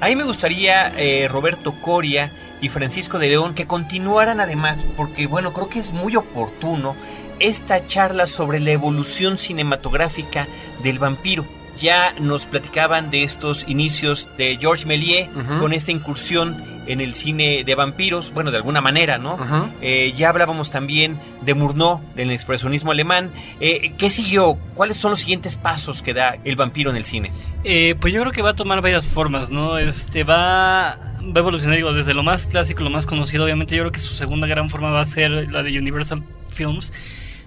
A 0.00 0.06
mí 0.06 0.16
me 0.16 0.24
gustaría 0.24 0.88
eh, 0.96 1.28
Roberto 1.28 1.74
Coria 1.82 2.32
y 2.60 2.68
Francisco 2.68 3.18
de 3.18 3.28
León 3.28 3.54
que 3.54 3.66
continuaran 3.66 4.40
además, 4.40 4.84
porque 4.96 5.26
bueno, 5.26 5.52
creo 5.52 5.68
que 5.68 5.78
es 5.78 5.92
muy 5.92 6.16
oportuno 6.16 6.96
esta 7.40 7.86
charla 7.86 8.26
sobre 8.26 8.60
la 8.60 8.72
evolución 8.72 9.38
cinematográfica 9.38 10.46
del 10.82 10.98
vampiro. 10.98 11.44
Ya 11.80 12.12
nos 12.18 12.44
platicaban 12.44 13.10
de 13.10 13.22
estos 13.22 13.64
inicios 13.68 14.28
de 14.36 14.56
Georges 14.56 14.86
Méliès 14.86 15.28
con 15.60 15.72
esta 15.72 15.92
incursión 15.92 16.56
en 16.88 17.00
el 17.00 17.14
cine 17.14 17.62
de 17.64 17.74
vampiros, 17.74 18.32
bueno, 18.32 18.50
de 18.50 18.56
alguna 18.56 18.80
manera, 18.80 19.18
¿no? 19.18 19.38
Eh, 19.80 20.12
ya 20.16 20.30
hablábamos 20.30 20.70
también 20.70 21.20
de 21.42 21.54
Murnau, 21.54 22.00
del 22.16 22.30
expresionismo 22.32 22.90
alemán. 22.90 23.30
Eh, 23.60 23.92
¿Qué 23.96 24.10
siguió? 24.10 24.58
¿Cuáles 24.74 24.96
son 24.96 25.10
los 25.10 25.20
siguientes 25.20 25.56
pasos 25.56 26.02
que 26.02 26.14
da 26.14 26.38
el 26.44 26.56
vampiro 26.56 26.90
en 26.90 26.96
el 26.96 27.04
cine? 27.04 27.30
Eh, 27.62 27.94
pues 28.00 28.12
yo 28.12 28.20
creo 28.22 28.32
que 28.32 28.42
va 28.42 28.50
a 28.50 28.54
tomar 28.54 28.80
varias 28.80 29.06
formas, 29.06 29.50
¿no? 29.50 29.78
Este 29.78 30.24
va, 30.24 30.98
va 31.20 31.32
a 31.36 31.38
evolucionar, 31.40 31.76
digo, 31.76 31.92
desde 31.92 32.14
lo 32.14 32.22
más 32.22 32.46
clásico, 32.46 32.82
lo 32.84 32.90
más 32.90 33.06
conocido, 33.06 33.44
obviamente 33.44 33.74
yo 33.76 33.82
creo 33.82 33.92
que 33.92 34.00
su 34.00 34.14
segunda 34.14 34.46
gran 34.46 34.70
forma 34.70 34.90
va 34.90 35.00
a 35.00 35.04
ser 35.04 35.30
la 35.30 35.62
de 35.62 35.78
Universal 35.78 36.22
Films. 36.50 36.92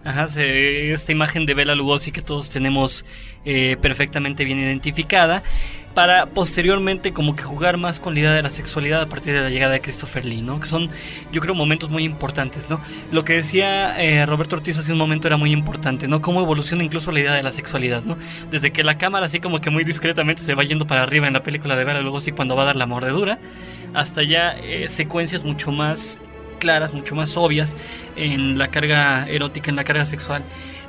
Ajá, 0.03 0.25
se- 0.27 0.91
esta 0.93 1.11
imagen 1.11 1.45
de 1.45 1.53
Bela 1.53 1.75
Lugosi 1.75 2.11
que 2.11 2.21
todos 2.23 2.49
tenemos 2.49 3.05
eh, 3.45 3.77
perfectamente 3.81 4.45
bien 4.45 4.57
identificada, 4.59 5.43
para 5.93 6.27
posteriormente 6.27 7.11
como 7.13 7.35
que 7.35 7.43
jugar 7.43 7.77
más 7.77 7.99
con 7.99 8.13
la 8.13 8.21
idea 8.21 8.31
de 8.31 8.41
la 8.41 8.49
sexualidad 8.49 9.01
a 9.01 9.07
partir 9.07 9.33
de 9.33 9.41
la 9.41 9.49
llegada 9.49 9.73
de 9.73 9.81
Christopher 9.81 10.25
Lee, 10.25 10.41
¿no? 10.41 10.59
Que 10.59 10.67
son, 10.67 10.89
yo 11.31 11.41
creo, 11.41 11.53
momentos 11.53 11.89
muy 11.89 12.03
importantes, 12.03 12.69
¿no? 12.69 12.79
Lo 13.11 13.25
que 13.25 13.33
decía 13.33 14.01
eh, 14.01 14.25
Roberto 14.25 14.55
Ortiz 14.55 14.77
hace 14.77 14.93
un 14.93 14.97
momento 14.97 15.27
era 15.27 15.37
muy 15.37 15.51
importante, 15.51 16.07
¿no? 16.07 16.21
Cómo 16.21 16.41
evoluciona 16.41 16.83
incluso 16.83 17.11
la 17.11 17.19
idea 17.19 17.33
de 17.33 17.43
la 17.43 17.51
sexualidad, 17.51 18.03
¿no? 18.03 18.17
Desde 18.49 18.71
que 18.71 18.83
la 18.83 18.97
cámara 18.97 19.25
así 19.25 19.39
como 19.39 19.59
que 19.59 19.69
muy 19.69 19.83
discretamente 19.83 20.41
se 20.41 20.55
va 20.55 20.63
yendo 20.63 20.87
para 20.87 21.03
arriba 21.03 21.27
en 21.27 21.33
la 21.33 21.43
película 21.43 21.75
de 21.75 21.83
Bela 21.83 22.01
Lugosi 22.01 22.31
cuando 22.31 22.55
va 22.55 22.63
a 22.63 22.65
dar 22.67 22.75
la 22.75 22.85
mordedura, 22.85 23.39
hasta 23.93 24.23
ya 24.23 24.57
eh, 24.57 24.87
secuencias 24.87 25.43
mucho 25.43 25.71
más 25.71 26.17
claras, 26.59 26.93
mucho 26.93 27.15
más 27.15 27.35
obvias 27.35 27.75
en 28.15 28.57
la 28.57 28.67
carga 28.69 29.27
erótica, 29.27 29.69
en 29.69 29.75
la 29.75 29.83
carga 29.83 30.05
sexual 30.05 30.43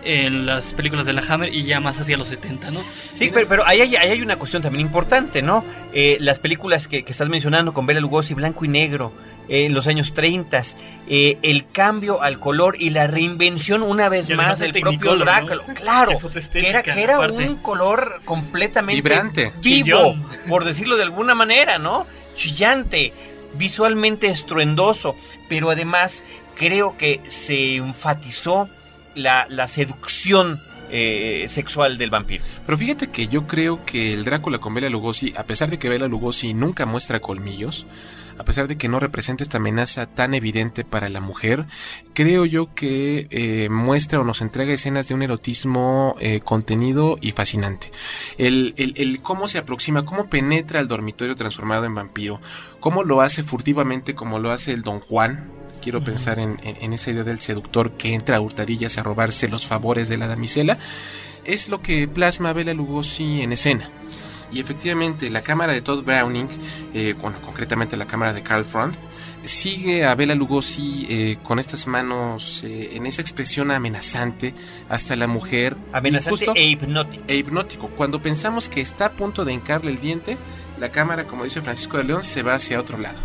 en 0.05 0.47
las 0.47 0.73
películas 0.73 1.07
de 1.07 1.13
la 1.13 1.23
Hammer 1.23 1.55
y 1.55 1.65
ya 1.65 1.81
más 1.81 2.01
hacia 2.01 2.17
los 2.17 2.29
70, 2.29 2.71
¿no? 2.71 2.81
Sí, 3.15 3.31
pero, 3.33 3.49
pero 3.49 3.67
ahí, 3.67 3.81
hay, 3.81 3.97
ahí 3.97 4.11
hay 4.11 4.23
una 4.23 4.37
cuestión 4.37 4.63
también 4.63 4.87
importante, 4.87 5.43
¿no? 5.43 5.65
Eh, 5.93 6.17
las 6.21 6.39
películas 6.39 6.89
que, 6.89 7.05
que 7.05 7.13
estás 7.13 7.29
mencionando 7.29 7.73
con 7.73 7.87
Bela 7.87 8.01
Lugosi, 8.01 8.35
blanco 8.35 8.65
y 8.65 8.69
negro, 8.69 9.13
eh, 9.49 9.67
en 9.67 9.75
los 9.75 9.89
años 9.89 10.13
30, 10.15 10.63
eh, 11.09 11.37
el 11.43 11.67
cambio 11.69 12.23
al 12.23 12.39
color 12.39 12.77
y 12.79 12.91
la 12.91 13.09
reinvención 13.09 13.83
una 13.83 14.09
vez 14.09 14.31
más 14.31 14.61
el 14.61 14.71
del 14.71 14.83
propio 14.83 15.17
Drácula. 15.17 15.65
¿no? 15.67 15.75
Claro, 15.75 16.19
que 16.53 16.69
era, 16.69 16.83
que 16.83 17.03
era 17.03 17.19
un 17.21 17.57
color 17.57 18.21
completamente 18.25 19.03
Vibrante. 19.03 19.53
vivo, 19.61 20.15
Chillón. 20.15 20.27
por 20.49 20.65
decirlo 20.65 20.97
de 20.97 21.03
alguna 21.03 21.35
manera, 21.35 21.79
¿no? 21.79 22.07
Chillante, 22.37 23.13
visualmente 23.55 24.29
estruendoso, 24.29 25.17
pero 25.49 25.71
además 25.71 26.23
creo 26.55 26.97
que 26.97 27.21
se 27.27 27.77
enfatizó 27.77 28.69
la, 29.15 29.47
seducción 29.69 30.61
eh, 30.91 31.47
sexual 31.49 31.97
del 31.99 32.11
vampiro. 32.11 32.45
Pero 32.67 32.77
fíjate 32.79 33.09
que 33.09 33.29
yo 33.29 33.47
creo 33.47 33.85
que 33.85 34.13
el 34.13 34.25
Drácula 34.25 34.59
con 34.59 34.75
Bela 34.75 34.89
Lugosi, 34.91 35.33
a 35.37 35.45
pesar 35.45 35.71
de 35.71 35.79
que 35.79 35.89
Bela 35.89 36.07
Lugosi 36.09 36.53
nunca 36.55 36.85
muestra 36.87 37.21
colmillos, 37.21 37.87
a 38.39 38.45
pesar 38.45 38.67
de 38.67 38.77
que 38.77 38.89
no 38.89 38.99
representa 38.99 39.43
esta 39.43 39.59
amenaza 39.59 40.07
tan 40.07 40.35
evidente 40.35 40.85
para 40.85 41.09
la 41.11 41.21
mujer, 41.21 41.67
creo 42.15 42.45
yo 42.47 42.75
que 42.75 43.27
eh, 43.31 43.69
muestra 43.71 44.21
o 44.21 44.25
nos 44.25 44.41
entrega 44.41 44.73
escenas 44.73 45.07
de 45.07 45.15
un 45.15 45.23
erotismo 45.23 46.17
eh, 46.19 46.41
contenido 46.41 47.19
y 47.21 47.33
fascinante. 47.33 47.91
El- 48.39 48.75
el 48.77 49.21
cómo 49.23 49.49
se 49.49 49.59
aproxima, 49.59 50.05
cómo 50.05 50.29
penetra 50.29 50.81
el 50.81 50.89
dormitorio 50.89 51.37
transformado 51.37 51.85
en 51.85 51.95
vampiro, 51.95 52.41
cómo 52.81 53.05
lo 53.05 53.21
hace 53.21 53.43
furtivamente 53.43 54.15
como 54.15 54.39
lo 54.39 54.51
hace 54.51 54.73
el 54.73 54.83
Don 54.83 55.01
Juan. 55.01 55.51
Quiero 55.83 56.03
pensar 56.03 56.39
en, 56.39 56.59
en- 56.63 56.77
en 56.81 56.93
esa 56.93 57.11
idea 57.11 57.25
del 57.25 57.41
seductor 57.41 57.93
que 57.93 58.15
entra 58.15 58.37
a 58.37 58.41
hurtadillas 58.41 58.97
a 58.99 59.03
robarse 59.03 59.49
los 59.49 59.67
favores 59.67 60.09
de 60.09 60.17
la 60.17 60.29
damisela 60.29 60.79
es 61.45 61.69
lo 61.69 61.83
que 61.83 62.07
plasma 62.09 62.53
Bela 62.53 62.73
Lugosi 62.73 63.43
en 63.43 63.53
escena. 63.53 63.91
Y 64.53 64.61
efectivamente, 64.61 65.29
la 65.31 65.43
cámara 65.43 65.73
de 65.73 65.81
Todd 65.83 66.05
Browning, 66.05 66.47
eh, 66.95 67.15
bueno, 67.21 67.39
concretamente 67.43 67.97
la 67.97 68.07
cámara 68.07 68.33
de 68.33 68.43
Carl 68.43 68.65
Front, 68.65 68.95
sigue 69.45 70.05
a 70.05 70.15
Bela 70.15 70.35
Lugosi 70.37 71.07
eh, 71.11 71.39
con 71.43 71.59
estas 71.59 71.87
manos 71.89 72.63
eh, 72.63 72.91
en 72.93 73.07
esa 73.07 73.23
expresión 73.23 73.71
amenazante 73.73 74.55
hasta 74.89 75.17
la 75.17 75.27
mujer. 75.27 75.77
Amenazante 75.93 76.31
justo- 76.31 76.53
e 76.55 76.65
hipnótico. 76.67 77.25
e 77.27 77.37
hipnótico. 77.37 77.89
Cuando 77.89 78.23
pensamos 78.23 78.69
que 78.69 78.81
está 78.81 79.07
a 79.07 79.13
punto 79.13 79.45
de 79.45 79.53
hincarle 79.55 79.91
el 79.91 80.01
diente, 80.01 80.37
la 80.79 80.91
cámara, 80.93 81.25
como 81.27 81.45
dice 81.45 81.61
Francisco 81.63 81.97
de 81.99 82.05
León, 82.05 82.23
se 82.23 82.43
va 82.43 82.55
hacia 82.55 82.79
otro 82.79 82.99
lado. 82.99 83.19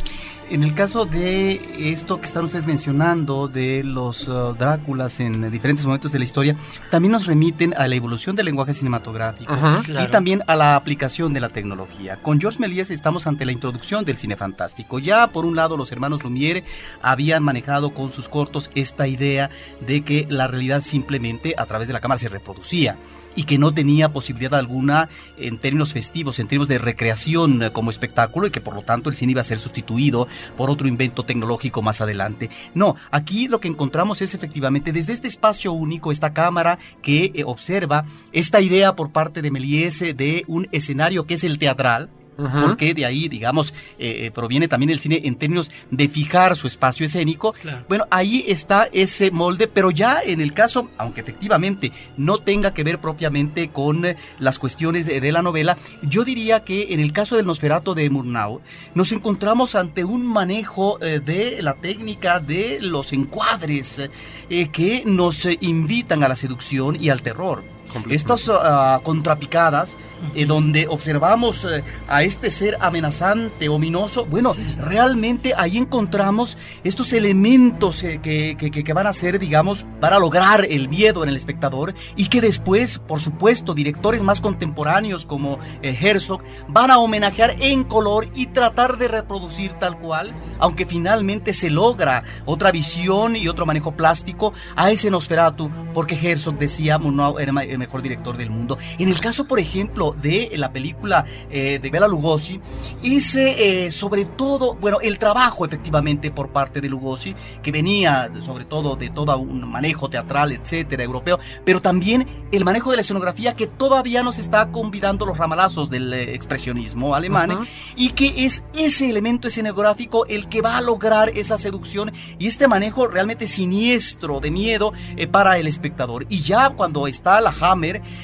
En 0.49 0.63
el 0.63 0.73
caso 0.73 1.05
de 1.05 1.61
esto 1.77 2.21
que 2.21 2.25
están 2.25 2.45
ustedes 2.45 2.65
mencionando, 2.65 3.49
de 3.49 3.83
los 3.83 4.29
uh, 4.29 4.53
Dráculas 4.57 5.19
en 5.19 5.51
diferentes 5.51 5.85
momentos 5.85 6.13
de 6.13 6.19
la 6.19 6.23
historia, 6.23 6.55
también 6.89 7.11
nos 7.11 7.25
remiten 7.25 7.73
a 7.77 7.85
la 7.85 7.95
evolución 7.95 8.33
del 8.37 8.45
lenguaje 8.45 8.71
cinematográfico 8.71 9.53
Claro. 9.83 10.07
y 10.07 10.09
también 10.09 10.43
a 10.47 10.55
la 10.55 10.77
aplicación 10.77 11.33
de 11.33 11.41
la 11.41 11.49
tecnología. 11.49 12.15
Con 12.21 12.39
Georges 12.39 12.61
Méliès 12.61 12.91
estamos 12.91 13.27
ante 13.27 13.43
la 13.43 13.51
introducción 13.51 14.05
del 14.05 14.15
cine 14.17 14.37
fantástico. 14.37 14.99
Ya 14.99 15.27
por 15.27 15.45
un 15.45 15.57
lado 15.57 15.75
los 15.75 15.91
hermanos 15.91 16.23
Lumière 16.23 16.63
habían 17.01 17.43
manejado 17.43 17.93
con 17.93 18.09
sus 18.09 18.29
cortos 18.29 18.69
esta 18.73 19.05
idea 19.05 19.49
de 19.85 20.01
que 20.05 20.27
la 20.29 20.47
realidad 20.47 20.81
simplemente 20.81 21.55
a 21.57 21.65
través 21.65 21.87
de 21.87 21.93
la 21.93 21.99
cámara 21.99 22.19
se 22.19 22.29
reproducía 22.29 22.95
y 23.37 23.43
que 23.43 23.57
no 23.57 23.73
tenía 23.73 24.09
posibilidad 24.09 24.59
alguna 24.59 25.07
en 25.37 25.57
términos 25.59 25.93
festivos, 25.93 26.39
en 26.39 26.47
términos 26.47 26.67
de 26.67 26.79
recreación 26.79 27.69
como 27.71 27.91
espectáculo 27.91 28.47
y 28.47 28.51
que 28.51 28.59
por 28.59 28.75
lo 28.75 28.81
tanto 28.81 29.09
el 29.09 29.15
cine 29.15 29.31
iba 29.31 29.41
a 29.41 29.45
ser 29.45 29.59
sustituido 29.59 30.27
por 30.57 30.69
otro 30.69 30.87
invento 30.87 31.23
tecnológico 31.23 31.81
más 31.81 32.01
adelante. 32.01 32.49
No, 32.73 32.95
aquí 33.11 33.47
lo 33.47 33.59
que 33.59 33.67
encontramos 33.69 34.21
es 34.21 34.33
efectivamente 34.33 34.91
desde 34.91 35.13
este 35.13 35.27
espacio 35.27 35.71
único, 35.71 36.11
esta 36.11 36.33
cámara 36.33 36.79
que 37.01 37.31
eh, 37.35 37.43
observa 37.45 38.05
esta 38.33 38.59
idea 38.59 38.95
por 38.95 39.11
parte 39.11 39.41
de 39.41 39.51
Méliès 39.51 40.01
eh, 40.01 40.13
de 40.13 40.43
un 40.47 40.67
escenario 40.71 41.27
que 41.27 41.35
es 41.35 41.43
el 41.43 41.59
teatral, 41.59 42.09
porque 42.37 42.93
de 42.93 43.05
ahí, 43.05 43.27
digamos, 43.27 43.73
eh, 43.97 44.25
eh, 44.25 44.31
proviene 44.31 44.67
también 44.67 44.91
el 44.91 44.99
cine 44.99 45.21
en 45.23 45.35
términos 45.35 45.71
de 45.89 46.07
fijar 46.07 46.55
su 46.55 46.67
espacio 46.67 47.05
escénico. 47.05 47.53
Claro. 47.53 47.85
Bueno, 47.89 48.05
ahí 48.11 48.45
está 48.47 48.87
ese 48.91 49.31
molde, 49.31 49.67
pero 49.67 49.91
ya 49.91 50.21
en 50.23 50.41
el 50.41 50.53
caso, 50.53 50.89
aunque 50.97 51.21
efectivamente 51.21 51.91
no 52.15 52.37
tenga 52.37 52.73
que 52.73 52.83
ver 52.83 52.99
propiamente 52.99 53.69
con 53.69 54.05
eh, 54.05 54.15
las 54.39 54.59
cuestiones 54.59 55.05
de, 55.05 55.19
de 55.19 55.31
la 55.31 55.41
novela, 55.41 55.77
yo 56.01 56.23
diría 56.23 56.63
que 56.63 56.93
en 56.93 56.99
el 56.99 57.13
caso 57.13 57.35
del 57.35 57.45
Nosferato 57.45 57.95
de 57.95 58.09
Murnau, 58.09 58.61
nos 58.93 59.11
encontramos 59.11 59.75
ante 59.75 60.03
un 60.03 60.25
manejo 60.25 60.99
eh, 61.01 61.19
de 61.19 61.61
la 61.61 61.73
técnica 61.75 62.39
de 62.39 62.79
los 62.81 63.13
encuadres 63.13 64.09
eh, 64.49 64.69
que 64.69 65.03
nos 65.05 65.45
invitan 65.61 66.23
a 66.23 66.29
la 66.29 66.35
seducción 66.35 66.97
y 67.01 67.09
al 67.09 67.21
terror. 67.21 67.76
Estas 68.09 68.49
ah, 68.49 68.99
contrapicadas, 69.03 69.95
eh, 70.33 70.45
donde 70.45 70.87
observamos 70.87 71.63
eh, 71.65 71.83
a 72.07 72.23
este 72.23 72.49
ser 72.49 72.77
amenazante, 72.79 73.69
ominoso, 73.69 74.25
bueno, 74.25 74.53
realmente 74.77 75.53
ahí 75.55 75.77
encontramos 75.77 76.57
estos 76.83 77.13
elementos 77.13 78.01
eh, 78.03 78.19
que, 78.21 78.55
que- 78.57 78.71
que- 78.71 78.93
van 78.93 79.05
a 79.05 79.13
ser, 79.13 79.37
digamos, 79.37 79.85
para 80.01 80.17
lograr 80.17 80.65
el 80.69 80.89
miedo 80.89 81.21
en 81.23 81.29
el 81.29 81.35
espectador 81.35 81.93
y 82.15 82.29
que 82.29 82.41
después, 82.41 82.97
por 82.97 83.19
supuesto, 83.19 83.75
directores 83.75 84.23
más 84.23 84.41
contemporáneos 84.41 85.25
como 85.25 85.59
eh, 85.83 85.95
Herzog 86.01 86.41
van 86.67 86.89
a 86.89 86.97
homenajear 86.97 87.55
en 87.59 87.83
color 87.83 88.27
y 88.33 88.47
tratar 88.47 88.97
de 88.97 89.07
reproducir 89.07 89.73
tal 89.73 89.99
cual, 89.99 90.33
aunque 90.57 90.85
finalmente 90.87 91.53
se 91.53 91.69
logra 91.69 92.23
otra 92.45 92.71
visión 92.71 93.35
y 93.35 93.47
otro 93.47 93.65
manejo 93.67 93.91
plástico 93.91 94.51
a 94.75 94.89
ese 94.89 95.11
Nosferatu, 95.11 95.69
porque 95.93 96.15
Herzog 96.15 96.57
decía 96.57 96.97
Murnau 96.97 97.37
era 97.37 97.51
el 97.61 97.77
mejor 97.87 98.01
director 98.01 98.37
del 98.37 98.49
mundo. 98.49 98.77
En 98.99 99.09
el 99.09 99.19
caso, 99.19 99.47
por 99.47 99.59
ejemplo, 99.59 100.15
de 100.21 100.51
la 100.55 100.71
película 100.71 101.25
eh, 101.49 101.79
de 101.81 101.89
Bela 101.89 102.07
Lugosi, 102.07 102.59
es 103.01 103.35
eh, 103.35 103.89
sobre 103.91 104.25
todo, 104.25 104.75
bueno, 104.75 104.99
el 105.01 105.17
trabajo 105.17 105.65
efectivamente 105.65 106.31
por 106.31 106.49
parte 106.49 106.81
de 106.81 106.89
Lugosi, 106.89 107.33
que 107.63 107.71
venía 107.71 108.29
sobre 108.41 108.65
todo 108.65 108.95
de 108.95 109.09
todo 109.09 109.37
un 109.37 109.69
manejo 109.69 110.09
teatral, 110.09 110.51
etcétera, 110.51 111.03
europeo, 111.03 111.39
pero 111.63 111.81
también 111.81 112.27
el 112.51 112.65
manejo 112.65 112.91
de 112.91 112.97
la 112.97 113.01
escenografía 113.01 113.55
que 113.55 113.67
todavía 113.67 114.23
nos 114.23 114.37
está 114.37 114.69
convidando 114.71 115.25
los 115.25 115.37
ramalazos 115.37 115.89
del 115.89 116.13
eh, 116.13 116.33
expresionismo 116.33 117.15
alemán 117.15 117.67
y 117.95 118.09
que 118.11 118.45
es 118.45 118.63
ese 118.73 119.09
elemento 119.09 119.47
escenográfico 119.47 120.25
el 120.25 120.49
que 120.49 120.61
va 120.61 120.77
a 120.77 120.81
lograr 120.81 121.29
esa 121.37 121.57
seducción 121.57 122.11
y 122.37 122.47
este 122.47 122.67
manejo 122.67 123.07
realmente 123.07 123.47
siniestro 123.47 124.39
de 124.39 124.51
miedo 124.51 124.93
eh, 125.15 125.27
para 125.27 125.57
el 125.57 125.67
espectador. 125.67 126.25
Y 126.29 126.41
ya 126.41 126.69
cuando 126.71 127.07
está 127.07 127.39
la 127.41 127.51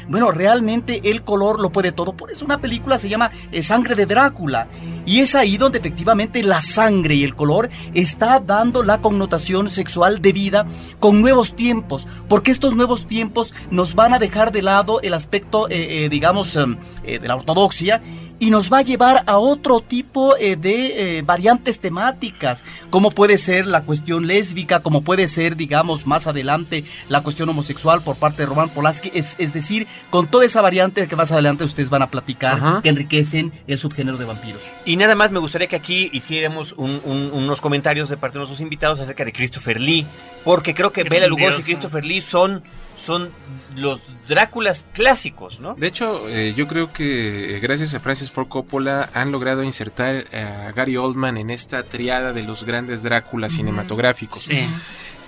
Bueno, 0.08 0.32
realmente 0.32 1.02
el 1.10 1.24
color 1.24 1.60
lo 1.60 1.72
puede 1.72 1.92
todo. 1.92 2.14
Por 2.14 2.32
eso 2.32 2.46
una 2.46 2.60
película 2.60 2.98
se 2.98 3.10
llama 3.10 3.32
eh, 3.52 3.62
Sangre 3.62 3.96
de 3.96 4.06
Drácula. 4.06 4.68
Y 5.06 5.20
es 5.20 5.36
ahí 5.36 5.58
donde 5.58 5.80
efectivamente 5.80 6.42
la 6.44 6.62
sangre 6.62 7.16
y 7.16 7.24
el 7.26 7.36
color 7.36 7.70
está 7.94 8.40
dando 8.40 8.84
la 8.84 9.02
connotación 9.02 9.70
sexual 9.70 10.22
de 10.22 10.32
vida 10.32 10.66
con 11.00 11.22
nuevos 11.22 11.58
tiempos, 11.58 12.08
porque 12.30 12.52
estos 12.52 12.74
nuevos 12.74 13.06
tiempos 13.06 13.54
nos 13.70 13.96
van 13.96 14.14
a 14.14 14.20
dejar 14.20 14.54
de 14.54 14.62
lado 14.62 15.02
el 15.02 15.14
aspecto, 15.14 15.68
eh, 15.70 16.06
eh, 16.06 16.10
digamos, 16.10 16.56
em, 16.56 16.78
de 17.04 17.28
la 17.28 17.36
ortodoxia 17.36 18.02
y 18.40 18.50
nos 18.50 18.72
va 18.72 18.80
a 18.80 18.82
llevar 18.82 19.24
a 19.28 19.38
otro 19.38 19.80
tipo 19.80 20.36
eh, 20.38 20.56
de 20.56 21.18
eh, 21.18 21.22
variantes 21.22 21.80
temáticas, 21.80 22.64
como 22.90 23.12
puede 23.12 23.38
ser 23.38 23.66
la 23.66 23.82
cuestión 23.84 24.28
lésbica, 24.28 24.82
como 24.82 25.02
puede 25.02 25.28
ser, 25.28 25.56
digamos, 25.56 26.06
más 26.06 26.28
adelante 26.28 26.84
la 27.10 27.22
cuestión 27.22 27.48
homosexual 27.50 28.02
por 28.02 28.16
parte 28.18 28.42
de 28.44 28.48
Roman 28.48 28.70
Polanski, 28.70 29.12
es, 29.14 29.36
es 29.38 29.54
decir, 29.54 29.88
con 30.10 30.28
toda 30.28 30.46
esa 30.46 30.62
variante 30.62 31.08
que 31.08 31.16
más 31.16 31.32
adelante 31.32 31.64
ustedes 31.64 31.90
van 31.90 32.02
a 32.02 32.12
platicar, 32.12 32.56
Ajá. 32.56 32.82
que 32.82 32.90
enriquecen 32.90 33.52
el 33.68 33.80
subgénero 33.80 34.18
de 34.18 34.26
vampiros. 34.26 34.62
Y 34.86 34.98
nada 34.98 35.16
más 35.16 35.32
me 35.32 35.40
gustaría 35.40 35.68
que 35.68 35.76
aquí 35.76 36.10
hiciéramos 36.12 36.74
un- 36.74 37.02
un- 37.06 37.32
unos 37.34 37.62
comentarios 37.62 38.10
de 38.10 38.18
parte 38.18 38.34
de 38.36 38.40
nuestros 38.40 38.60
invitados 38.62 39.00
acerca 39.00 39.24
de 39.26 39.32
Christopher 39.32 39.80
Lee, 39.80 40.06
porque 40.44 40.74
creo 40.74 40.92
que 40.92 41.04
Bela 41.04 41.28
Lugosi 41.28 41.62
y. 41.62 41.64
Christopher 41.64 42.04
Lee 42.06 42.22
son, 42.22 42.64
son 43.04 43.32
los 43.76 44.02
Dráculas 44.28 44.86
clásicos, 44.94 45.60
¿no? 45.60 45.76
De 45.76 45.88
hecho, 45.88 46.28
eh, 46.30 46.54
yo 46.56 46.68
creo 46.68 46.94
que 46.94 47.58
eh, 47.58 47.60
gracias 47.60 47.94
a 47.94 48.00
Francis 48.00 48.32
Ford 48.32 48.48
Coppola 48.48 49.10
han 49.14 49.32
logrado 49.32 49.64
insertar 49.64 50.28
a 50.34 50.72
Gary 50.72 50.96
Oldman 50.96 51.38
en 51.38 51.50
esta 51.50 51.84
triada 51.84 52.32
de 52.32 52.44
los 52.44 52.64
grandes 52.64 53.04
Dráculas 53.04 53.54
cinematográficos. 53.54 54.44
Sí. 54.44 54.66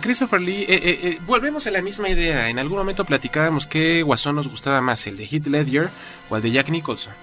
Christopher 0.02 0.42
Lee, 0.42 0.64
eh, 0.64 0.66
eh, 0.70 1.00
eh, 1.04 1.20
volvemos 1.26 1.66
a 1.68 1.72
la 1.72 1.82
misma 1.82 2.10
idea. 2.10 2.50
En 2.50 2.60
algún 2.60 2.78
momento 2.78 3.06
platicábamos 3.06 3.66
qué 3.68 4.02
guasón 4.04 4.36
nos 4.36 4.48
gustaba 4.48 4.82
más, 4.82 5.06
el 5.08 5.18
de 5.18 5.26
Heath 5.26 5.48
Ledger 5.48 5.90
o 6.30 6.36
el 6.36 6.42
de 6.42 6.52
Jack 6.52 6.70
Nicholson. 6.70 7.14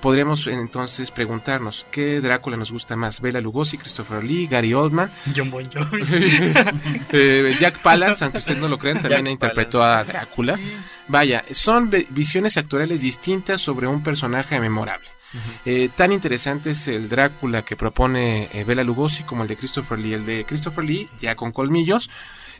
Podríamos 0.00 0.46
entonces 0.46 1.10
preguntarnos 1.10 1.86
qué 1.90 2.20
Drácula 2.20 2.56
nos 2.56 2.70
gusta 2.70 2.96
más, 2.96 3.20
Bela 3.20 3.40
Lugosi, 3.40 3.78
Christopher 3.78 4.22
Lee, 4.22 4.46
Gary 4.46 4.72
Oldman, 4.72 5.10
John 5.36 5.50
Bon 5.50 5.68
Jovi. 5.70 6.02
Eh, 7.12 7.56
Jack 7.58 7.80
Palance, 7.80 8.22
aunque 8.22 8.38
ustedes 8.38 8.60
no 8.60 8.68
lo 8.68 8.78
crean, 8.78 9.00
también 9.00 9.24
Jack 9.24 9.30
interpretó 9.30 9.82
a 9.82 10.04
Drácula. 10.04 10.58
Vaya, 11.08 11.44
son 11.52 11.90
visiones 12.10 12.56
actorales 12.56 13.00
distintas 13.00 13.60
sobre 13.60 13.86
un 13.86 14.02
personaje 14.02 14.60
memorable. 14.60 15.08
Eh, 15.64 15.90
tan 15.94 16.12
interesante 16.12 16.70
es 16.70 16.88
el 16.88 17.08
Drácula 17.08 17.62
que 17.62 17.76
propone 17.76 18.48
eh, 18.52 18.64
Bela 18.64 18.84
Lugosi 18.84 19.24
como 19.24 19.42
el 19.42 19.48
de 19.48 19.56
Christopher 19.56 19.98
Lee. 19.98 20.14
El 20.14 20.26
de 20.26 20.44
Christopher 20.44 20.84
Lee, 20.84 21.08
ya 21.20 21.34
con 21.34 21.52
colmillos, 21.52 22.08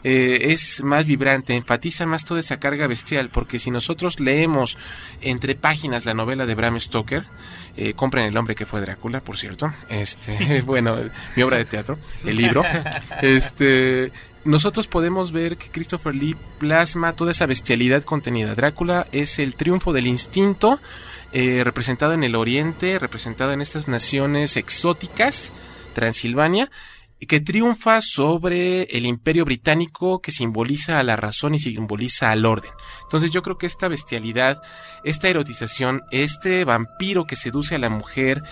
eh, 0.04 0.52
es 0.52 0.82
más 0.82 1.04
vibrante, 1.04 1.56
enfatiza 1.56 2.06
más 2.06 2.24
toda 2.24 2.40
esa 2.40 2.58
carga 2.58 2.86
bestial, 2.86 3.30
porque 3.30 3.58
si 3.58 3.70
nosotros 3.70 4.20
leemos 4.20 4.78
entre 5.20 5.54
páginas 5.54 6.04
la 6.04 6.14
novela 6.14 6.46
de 6.46 6.54
Bram 6.54 6.78
Stoker, 6.80 7.24
eh, 7.76 7.94
compren 7.94 8.26
El 8.26 8.36
hombre 8.36 8.54
que 8.54 8.66
fue 8.66 8.80
Drácula, 8.80 9.20
por 9.20 9.36
cierto, 9.38 9.72
este, 9.88 10.62
bueno, 10.66 10.96
mi 11.36 11.42
obra 11.42 11.58
de 11.58 11.64
teatro, 11.64 11.98
el 12.24 12.36
libro, 12.36 12.62
este, 13.22 14.12
nosotros 14.44 14.86
podemos 14.86 15.32
ver 15.32 15.56
que 15.56 15.70
Christopher 15.70 16.14
Lee 16.14 16.36
plasma 16.58 17.12
toda 17.14 17.32
esa 17.32 17.46
bestialidad 17.46 18.02
contenida. 18.02 18.54
Drácula 18.54 19.06
es 19.12 19.38
el 19.38 19.54
triunfo 19.54 19.92
del 19.92 20.06
instinto, 20.06 20.80
eh, 21.32 21.62
representado 21.64 22.14
en 22.14 22.24
el 22.24 22.34
oriente, 22.34 22.98
representado 22.98 23.52
en 23.52 23.60
estas 23.60 23.88
naciones 23.88 24.56
exóticas, 24.56 25.52
Transilvania, 25.94 26.70
que 27.26 27.40
triunfa 27.40 28.00
sobre 28.00 28.82
el 28.84 29.06
imperio 29.06 29.44
británico 29.44 30.20
que 30.20 30.32
simboliza 30.32 30.98
a 30.98 31.02
la 31.02 31.16
razón 31.16 31.54
y 31.54 31.58
simboliza 31.58 32.30
al 32.30 32.46
orden. 32.46 32.70
Entonces 33.02 33.30
yo 33.30 33.42
creo 33.42 33.58
que 33.58 33.66
esta 33.66 33.88
bestialidad, 33.88 34.62
esta 35.02 35.28
erotización, 35.28 36.02
este 36.10 36.64
vampiro 36.64 37.24
que 37.24 37.36
seduce 37.36 37.74
a 37.74 37.78
la 37.78 37.88
mujer, 37.90 38.42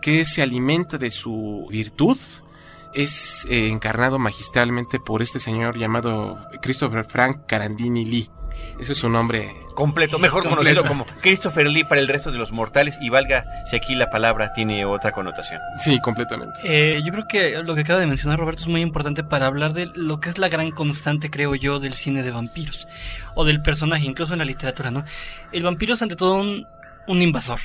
que 0.00 0.24
se 0.24 0.42
alimenta 0.42 0.98
de 0.98 1.10
su 1.10 1.66
virtud, 1.70 2.18
es 2.94 3.46
eh, 3.48 3.68
encarnado 3.68 4.18
magistralmente 4.18 5.00
por 5.00 5.22
este 5.22 5.40
señor 5.40 5.78
llamado 5.78 6.38
Christopher 6.60 7.04
Frank 7.04 7.46
Carandini 7.46 8.04
Lee. 8.04 8.30
Ese 8.78 8.92
es 8.92 8.98
su 8.98 9.08
nombre. 9.08 9.54
Completo, 9.74 10.18
mejor 10.18 10.44
Completo. 10.44 10.82
conocido 10.82 10.86
como 10.86 11.06
Christopher 11.20 11.66
Lee 11.68 11.84
para 11.84 12.00
el 12.00 12.08
resto 12.08 12.30
de 12.30 12.38
los 12.38 12.52
mortales 12.52 12.98
y 13.00 13.08
valga 13.08 13.44
si 13.64 13.76
aquí 13.76 13.94
la 13.94 14.10
palabra 14.10 14.52
tiene 14.52 14.84
otra 14.84 15.12
connotación. 15.12 15.60
Sí, 15.78 16.00
completamente. 16.00 16.60
Eh, 16.64 17.02
yo 17.04 17.12
creo 17.12 17.26
que 17.28 17.62
lo 17.62 17.74
que 17.74 17.82
acaba 17.82 18.00
de 18.00 18.06
mencionar 18.06 18.38
Roberto 18.38 18.62
es 18.62 18.68
muy 18.68 18.80
importante 18.80 19.24
para 19.24 19.46
hablar 19.46 19.72
de 19.72 19.86
lo 19.94 20.20
que 20.20 20.30
es 20.30 20.38
la 20.38 20.48
gran 20.48 20.70
constante, 20.72 21.30
creo 21.30 21.54
yo, 21.54 21.80
del 21.80 21.94
cine 21.94 22.22
de 22.22 22.30
vampiros 22.30 22.86
o 23.34 23.44
del 23.44 23.62
personaje, 23.62 24.04
incluso 24.04 24.34
en 24.34 24.40
la 24.40 24.44
literatura, 24.44 24.90
¿no? 24.90 25.04
El 25.52 25.62
vampiro 25.62 25.94
es 25.94 26.02
ante 26.02 26.16
todo 26.16 26.34
un, 26.34 26.66
un 27.06 27.22
invasor. 27.22 27.60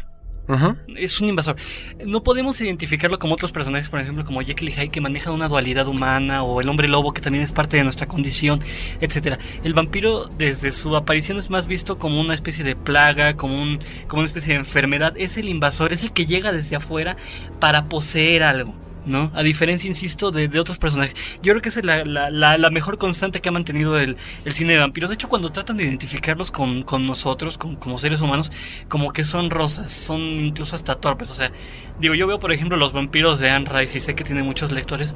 Es 0.95 1.19
un 1.19 1.29
invasor. 1.29 1.57
No 2.05 2.23
podemos 2.23 2.59
identificarlo 2.61 3.19
como 3.19 3.33
otros 3.33 3.51
personajes, 3.51 3.89
por 3.89 3.99
ejemplo, 3.99 4.23
como 4.23 4.41
Jekyll 4.41 4.69
y 4.69 4.71
Hyde, 4.71 4.89
que 4.89 5.01
manejan 5.01 5.33
una 5.33 5.47
dualidad 5.47 5.87
humana, 5.87 6.43
o 6.43 6.61
el 6.61 6.69
hombre 6.69 6.87
lobo, 6.87 7.13
que 7.13 7.21
también 7.21 7.43
es 7.43 7.51
parte 7.51 7.77
de 7.77 7.83
nuestra 7.83 8.07
condición, 8.07 8.61
etcétera. 9.01 9.39
El 9.63 9.73
vampiro, 9.73 10.25
desde 10.37 10.71
su 10.71 10.95
aparición, 10.95 11.37
es 11.37 11.49
más 11.49 11.67
visto 11.67 11.97
como 11.97 12.21
una 12.21 12.33
especie 12.33 12.63
de 12.63 12.75
plaga, 12.75 13.35
como, 13.35 13.61
un, 13.61 13.79
como 14.07 14.21
una 14.21 14.27
especie 14.27 14.53
de 14.53 14.59
enfermedad. 14.59 15.13
Es 15.17 15.37
el 15.37 15.49
invasor, 15.49 15.91
es 15.91 16.03
el 16.03 16.11
que 16.13 16.25
llega 16.25 16.51
desde 16.51 16.77
afuera 16.77 17.17
para 17.59 17.89
poseer 17.89 18.43
algo. 18.43 18.86
¿No? 19.07 19.31
A 19.33 19.41
diferencia, 19.41 19.87
insisto, 19.87 20.31
de, 20.31 20.49
de 20.49 20.59
otros 20.59 20.77
personajes. 20.77 21.15
Yo 21.41 21.53
creo 21.53 21.61
que 21.61 21.69
es 21.69 21.81
la, 21.81 22.03
la- 22.03 22.29
la- 22.29 22.57
la 22.57 22.69
mejor 22.69 22.97
constante 22.97 23.39
que 23.39 23.47
ha 23.47 23.53
mantenido 23.53 23.97
el, 23.97 24.17
el 24.43 24.53
cine 24.53 24.73
de 24.73 24.79
vampiros. 24.79 25.09
De 25.09 25.13
hecho, 25.13 25.29
cuando 25.29 25.49
tratan 25.53 25.77
de 25.77 25.85
identificarlos 25.85 26.51
con, 26.51 26.83
con 26.83 27.07
nosotros, 27.07 27.57
con- 27.57 27.77
como 27.77 27.97
seres 27.99 28.19
humanos, 28.19 28.51
como 28.89 29.13
que 29.13 29.23
son 29.23 29.49
rosas, 29.49 29.93
son 29.93 30.19
incluso 30.21 30.75
hasta 30.75 30.95
torpes. 30.95 31.31
O 31.31 31.35
sea, 31.35 31.53
digo, 32.01 32.15
yo 32.15 32.27
veo 32.27 32.37
por 32.39 32.51
ejemplo 32.51 32.75
los 32.75 32.91
vampiros 32.91 33.39
de 33.39 33.49
Anne 33.49 33.69
Rice 33.71 33.97
y 33.97 34.01
sé 34.01 34.13
que 34.13 34.25
tiene 34.25 34.43
muchos 34.43 34.73
lectores, 34.73 35.15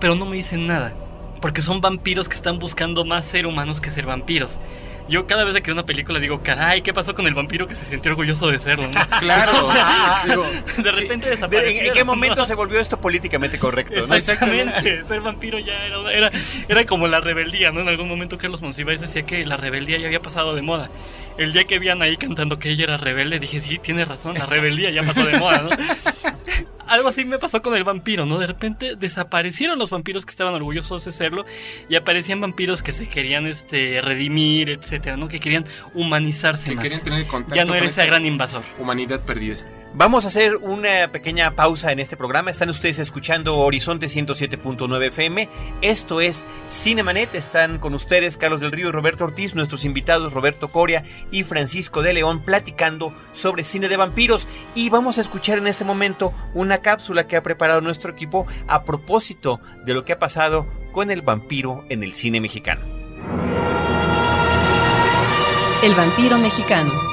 pero 0.00 0.14
no 0.14 0.26
me 0.26 0.36
dicen 0.36 0.66
nada. 0.66 0.92
Porque 1.40 1.62
son 1.62 1.80
vampiros 1.80 2.28
que 2.28 2.34
están 2.34 2.58
buscando 2.58 3.06
más 3.06 3.24
ser 3.24 3.46
humanos 3.46 3.80
que 3.80 3.90
ser 3.90 4.04
vampiros. 4.04 4.58
Yo 5.10 5.26
cada 5.26 5.44
vez 5.44 5.54
que 5.56 5.60
veo 5.62 5.74
una 5.74 5.84
película 5.84 6.18
digo, 6.20 6.40
caray, 6.42 6.82
¿qué 6.82 6.94
pasó 6.94 7.14
con 7.14 7.26
el 7.26 7.34
vampiro 7.34 7.66
que 7.66 7.74
se 7.74 7.84
sintió 7.84 8.12
orgulloso 8.12 8.48
de 8.48 8.58
serlo? 8.58 8.88
¿no? 8.88 9.00
Claro. 9.20 9.52
Digo, 10.26 10.46
De 10.78 10.92
repente 10.92 11.26
¿De- 11.26 11.32
desapareció. 11.32 11.82
¿En 11.88 11.92
qué 11.92 12.04
momento 12.04 12.44
se 12.46 12.54
volvió 12.54 12.78
esto 12.80 13.00
políticamente 13.00 13.58
correcto? 13.58 14.06
¿no? 14.06 14.14
Exactamente, 14.14 15.04
ser 15.04 15.20
vampiro 15.20 15.58
ya 15.58 15.84
era, 15.84 15.98
una- 16.00 16.12
era, 16.12 16.30
era 16.68 16.84
como 16.86 17.08
la 17.08 17.20
rebeldía, 17.20 17.70
¿no? 17.72 17.80
En 17.80 17.88
algún 17.88 18.08
momento 18.08 18.38
Carlos 18.38 18.62
Monsiváis 18.62 19.00
decía 19.00 19.22
que 19.22 19.44
la 19.44 19.56
rebeldía 19.56 19.98
ya 19.98 20.06
había 20.06 20.20
pasado 20.20 20.54
de 20.54 20.62
moda. 20.62 20.88
El 21.38 21.52
día 21.52 21.64
que 21.64 21.78
vi 21.78 21.88
a 21.88 21.94
ahí 22.00 22.16
cantando 22.16 22.58
que 22.58 22.70
ella 22.70 22.84
era 22.84 22.96
rebelde, 22.96 23.38
dije, 23.38 23.60
sí, 23.60 23.78
tiene 23.78 24.04
razón, 24.04 24.34
la 24.38 24.46
rebeldía 24.46 24.90
ya 24.90 25.02
pasó 25.02 25.24
de 25.24 25.38
moda, 25.38 25.62
¿no? 25.62 25.70
Algo 26.90 27.08
así 27.08 27.24
me 27.24 27.38
pasó 27.38 27.62
con 27.62 27.74
el 27.76 27.84
vampiro, 27.84 28.26
¿no? 28.26 28.38
De 28.38 28.46
repente 28.46 28.96
desaparecieron 28.96 29.78
los 29.78 29.90
vampiros 29.90 30.26
que 30.26 30.30
estaban 30.30 30.54
orgullosos 30.54 31.04
de 31.04 31.12
serlo 31.12 31.46
y 31.88 31.94
aparecían 31.94 32.40
vampiros 32.40 32.82
que 32.82 32.92
se 32.92 33.08
querían 33.08 33.46
este 33.46 34.00
redimir, 34.02 34.70
etcétera, 34.70 35.16
¿no? 35.16 35.28
Que 35.28 35.38
querían 35.38 35.64
humanizarse 35.94 36.70
que 36.70 36.74
más. 36.74 36.82
querían 36.82 37.00
tener 37.02 37.26
contacto 37.26 37.54
Ya 37.54 37.64
no 37.64 37.74
era 37.74 37.86
ese 37.86 38.04
gran 38.06 38.26
invasor. 38.26 38.62
humanidad 38.78 39.20
perdida. 39.24 39.56
Vamos 39.92 40.24
a 40.24 40.28
hacer 40.28 40.54
una 40.56 41.10
pequeña 41.10 41.56
pausa 41.56 41.90
en 41.90 41.98
este 41.98 42.16
programa. 42.16 42.50
Están 42.50 42.70
ustedes 42.70 43.00
escuchando 43.00 43.58
Horizonte 43.58 44.06
107.9 44.06 45.06
FM. 45.08 45.48
Esto 45.82 46.20
es 46.20 46.46
Cinemanet. 46.70 47.34
Están 47.34 47.78
con 47.80 47.94
ustedes 47.94 48.36
Carlos 48.36 48.60
del 48.60 48.70
Río 48.70 48.88
y 48.88 48.92
Roberto 48.92 49.24
Ortiz, 49.24 49.56
nuestros 49.56 49.84
invitados 49.84 50.32
Roberto 50.32 50.70
Coria 50.70 51.02
y 51.32 51.42
Francisco 51.42 52.02
de 52.02 52.12
León 52.12 52.44
platicando 52.44 53.12
sobre 53.32 53.64
cine 53.64 53.88
de 53.88 53.96
vampiros. 53.96 54.46
Y 54.76 54.90
vamos 54.90 55.18
a 55.18 55.22
escuchar 55.22 55.58
en 55.58 55.66
este 55.66 55.84
momento 55.84 56.32
una 56.54 56.78
cápsula 56.78 57.26
que 57.26 57.36
ha 57.36 57.42
preparado 57.42 57.80
nuestro 57.80 58.12
equipo 58.12 58.46
a 58.68 58.84
propósito 58.84 59.60
de 59.84 59.94
lo 59.94 60.04
que 60.04 60.12
ha 60.12 60.20
pasado 60.20 60.68
con 60.92 61.10
el 61.10 61.22
vampiro 61.22 61.84
en 61.88 62.04
el 62.04 62.14
cine 62.14 62.40
mexicano. 62.40 62.82
El 65.82 65.94
vampiro 65.96 66.38
mexicano. 66.38 67.09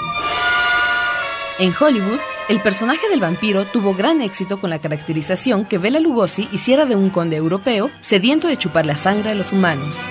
En 1.59 1.73
Hollywood, 1.73 2.19
el 2.49 2.61
personaje 2.61 3.09
del 3.09 3.19
vampiro 3.19 3.65
tuvo 3.65 3.95
gran 3.95 4.21
éxito 4.21 4.59
con 4.59 4.69
la 4.69 4.79
caracterización 4.79 5.65
que 5.65 5.79
Bela 5.79 5.99
Lugosi 5.99 6.47
hiciera 6.51 6.85
de 6.85 6.95
un 6.95 7.09
conde 7.09 7.35
europeo 7.35 7.89
sediento 7.99 8.47
de 8.47 8.57
chupar 8.57 8.85
la 8.85 8.95
sangre 8.95 9.31
a 9.31 9.33
los 9.33 9.51
humanos. 9.51 10.05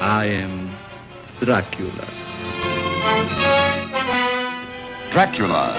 I 0.00 0.42
am 0.44 0.70
Dracula. 1.40 2.04
Dracula. 5.10 5.74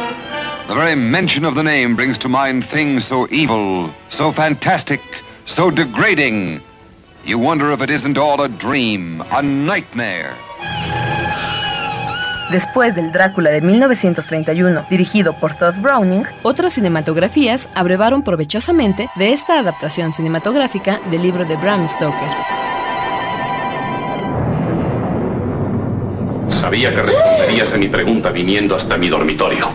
The 0.68 0.76
very 0.76 0.96
mention 0.98 1.46
of 1.46 1.56
the 1.56 1.64
name 1.64 1.96
brings 1.96 2.18
to 2.18 2.28
mind 2.28 2.66
things 2.66 3.06
so 3.06 3.30
evil, 3.32 3.94
so 4.10 4.34
fantastic, 4.34 5.00
so 5.46 5.72
degrading. 5.72 6.62
You 7.24 7.40
wonder 7.40 7.72
if 7.72 7.82
it 7.82 7.90
isn't 7.90 8.18
all 8.18 8.42
a 8.42 8.50
dream, 8.50 9.24
a 9.32 9.42
nightmare. 9.42 10.36
Después 12.52 12.94
del 12.94 13.12
Drácula 13.12 13.50
de 13.50 13.60
1931, 13.60 14.86
dirigido 14.88 15.34
por 15.34 15.56
Todd 15.56 15.76
Browning, 15.80 16.26
otras 16.44 16.74
cinematografías 16.74 17.70
abrevaron 17.74 18.22
provechosamente 18.22 19.10
de 19.16 19.34
esta 19.34 19.60
adaptación 19.60 20.14
cinematográfica 20.14 21.02
del 21.10 21.24
libro 21.24 21.46
de 21.46 21.56
Bram 21.56 21.88
Stoker. 21.88 22.30
Sabía 26.50 26.94
que 26.94 27.02
responderías 27.02 27.74
a 27.74 27.78
mi 27.78 27.88
pregunta 27.88 28.30
viniendo 28.30 28.76
hasta 28.76 28.96
mi 28.96 29.10
dormitorio. 29.10 29.72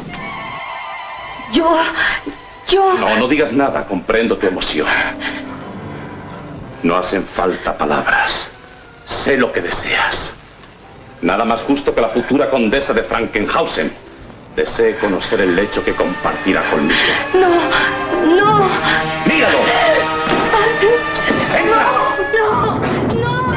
Yo. 1.53 1.77
Yo. 2.69 2.95
No, 3.01 3.17
no 3.17 3.27
digas 3.27 3.53
nada, 3.53 3.85
comprendo 3.85 4.39
tu 4.39 4.47
emoción. 4.47 4.87
No 6.85 6.97
hacen 6.97 7.25
falta 7.25 7.77
palabras. 7.77 8.49
Sé 9.05 9.37
lo 9.37 9.51
que 9.51 9.61
deseas. 9.61 10.33
Nada 11.23 11.45
más 11.45 11.61
justo 11.63 11.95
que 11.95 12.01
la 12.01 12.09
futura 12.09 12.51
condesa 12.51 12.93
de 12.93 13.03
Frankenhausen 13.03 13.93
Desee 14.57 14.97
conocer 14.97 15.41
el 15.41 15.55
lecho 15.55 15.85
que 15.85 15.95
compartirá 15.95 16.69
conmigo. 16.71 16.99
No, 17.35 17.49
no. 18.35 18.69
¡Míralo! 19.27 19.59
No, 21.71 22.01
no, 22.33 22.81
no. 23.15 23.53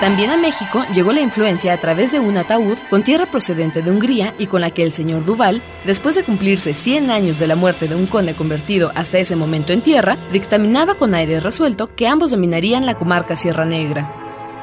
También 0.00 0.30
a 0.30 0.36
México 0.36 0.84
llegó 0.94 1.12
la 1.12 1.20
influencia 1.20 1.72
a 1.72 1.80
través 1.80 2.12
de 2.12 2.20
un 2.20 2.36
ataúd 2.36 2.78
con 2.88 3.02
tierra 3.02 3.26
procedente 3.26 3.82
de 3.82 3.90
Hungría 3.90 4.34
y 4.38 4.46
con 4.46 4.60
la 4.60 4.70
que 4.70 4.84
el 4.84 4.92
señor 4.92 5.24
Duval, 5.24 5.60
después 5.84 6.14
de 6.14 6.22
cumplirse 6.22 6.72
100 6.72 7.10
años 7.10 7.40
de 7.40 7.48
la 7.48 7.56
muerte 7.56 7.88
de 7.88 7.96
un 7.96 8.06
conde 8.06 8.34
convertido 8.34 8.92
hasta 8.94 9.18
ese 9.18 9.34
momento 9.34 9.72
en 9.72 9.82
tierra, 9.82 10.16
dictaminaba 10.32 10.94
con 10.94 11.16
aire 11.16 11.40
resuelto 11.40 11.94
que 11.96 12.06
ambos 12.06 12.30
dominarían 12.30 12.86
la 12.86 12.94
comarca 12.94 13.34
Sierra 13.34 13.64
Negra. 13.64 14.17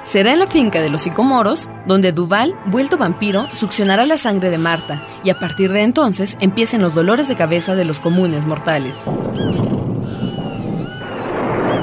Será 0.05 0.33
en 0.33 0.39
la 0.39 0.45
finca 0.47 0.81
de 0.81 0.89
los 0.89 1.01
Sicomoros 1.01 1.67
donde 1.87 2.11
Duval, 2.11 2.55
vuelto 2.67 2.95
vampiro, 2.95 3.47
succionará 3.53 4.05
la 4.05 4.17
sangre 4.17 4.51
de 4.51 4.59
Marta 4.59 5.01
y 5.23 5.31
a 5.31 5.39
partir 5.39 5.71
de 5.71 5.81
entonces 5.81 6.37
empiecen 6.39 6.81
los 6.81 6.93
dolores 6.93 7.27
de 7.27 7.35
cabeza 7.35 7.73
de 7.73 7.85
los 7.85 7.99
comunes 7.99 8.45
mortales. 8.45 9.03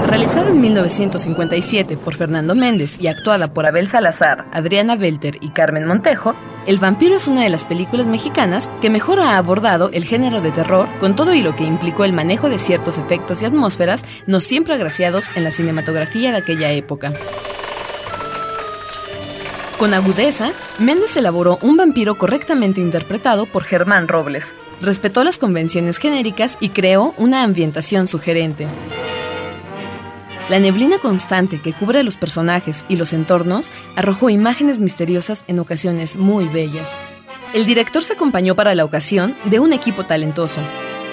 Realizada 0.06 0.50
en 0.50 0.60
1957 0.60 1.96
por 1.96 2.14
Fernando 2.14 2.54
Méndez 2.54 2.96
y 3.00 3.08
actuada 3.08 3.52
por 3.52 3.66
Abel 3.66 3.88
Salazar, 3.88 4.46
Adriana 4.52 4.94
Belter 4.94 5.38
y 5.40 5.50
Carmen 5.50 5.86
Montejo, 5.86 6.34
El 6.64 6.78
vampiro 6.78 7.16
es 7.16 7.26
una 7.26 7.42
de 7.42 7.48
las 7.48 7.64
películas 7.64 8.06
mexicanas 8.06 8.70
que 8.80 8.88
mejor 8.88 9.18
ha 9.18 9.36
abordado 9.36 9.90
el 9.92 10.04
género 10.04 10.40
de 10.40 10.52
terror 10.52 10.88
con 11.00 11.16
todo 11.16 11.34
y 11.34 11.42
lo 11.42 11.56
que 11.56 11.64
implicó 11.64 12.04
el 12.04 12.12
manejo 12.12 12.48
de 12.48 12.60
ciertos 12.60 12.98
efectos 12.98 13.42
y 13.42 13.46
atmósferas 13.46 14.04
no 14.28 14.38
siempre 14.38 14.74
agraciados 14.74 15.28
en 15.34 15.42
la 15.42 15.50
cinematografía 15.50 16.30
de 16.30 16.38
aquella 16.38 16.70
época. 16.70 17.14
Con 19.82 19.94
agudeza, 19.94 20.52
Méndez 20.78 21.16
elaboró 21.16 21.58
un 21.60 21.76
vampiro 21.76 22.16
correctamente 22.16 22.80
interpretado 22.80 23.46
por 23.46 23.64
Germán 23.64 24.06
Robles, 24.06 24.54
respetó 24.80 25.24
las 25.24 25.38
convenciones 25.38 25.98
genéricas 25.98 26.56
y 26.60 26.68
creó 26.68 27.14
una 27.18 27.42
ambientación 27.42 28.06
sugerente. 28.06 28.68
La 30.48 30.60
neblina 30.60 30.98
constante 30.98 31.60
que 31.60 31.72
cubre 31.72 31.98
a 31.98 32.02
los 32.04 32.16
personajes 32.16 32.86
y 32.88 32.94
los 32.94 33.12
entornos 33.12 33.72
arrojó 33.96 34.30
imágenes 34.30 34.80
misteriosas 34.80 35.44
en 35.48 35.58
ocasiones 35.58 36.16
muy 36.16 36.46
bellas. 36.46 36.96
El 37.52 37.66
director 37.66 38.04
se 38.04 38.12
acompañó 38.12 38.54
para 38.54 38.76
la 38.76 38.84
ocasión 38.84 39.34
de 39.46 39.58
un 39.58 39.72
equipo 39.72 40.04
talentoso. 40.04 40.60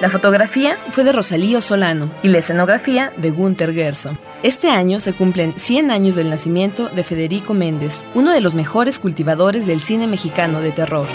La 0.01 0.09
fotografía 0.09 0.77
fue 0.91 1.03
de 1.03 1.11
Rosalío 1.11 1.61
Solano 1.61 2.09
y 2.23 2.29
la 2.29 2.37
escenografía 2.37 3.11
de 3.17 3.31
Gunther 3.31 3.73
Gerson. 3.73 4.17
Este 4.43 4.69
año 4.69 5.01
se 5.01 5.11
cumplen 5.11 5.59
100 5.59 5.91
años 5.91 6.15
del 6.15 6.29
nacimiento 6.29 6.87
de 6.87 7.03
Federico 7.03 7.53
Méndez, 7.53 8.05
uno 8.13 8.31
de 8.31 8.39
los 8.39 8.55
mejores 8.55 8.97
cultivadores 8.97 9.67
del 9.67 9.81
cine 9.81 10.07
mexicano 10.07 10.61
de 10.61 10.71
terror. 10.71 11.07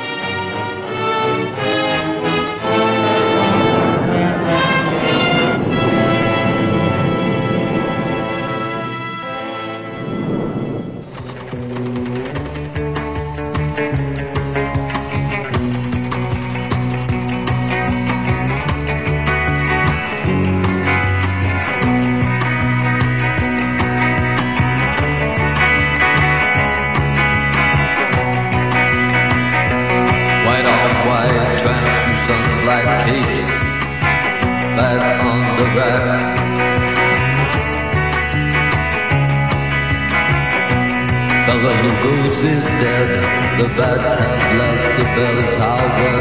Is 42.44 42.64
dead, 42.82 43.10
the 43.58 43.68
bats 43.74 44.14
have 44.20 44.58
left 44.58 44.98
the 44.98 45.04
bell 45.16 45.38
tower. 45.56 46.16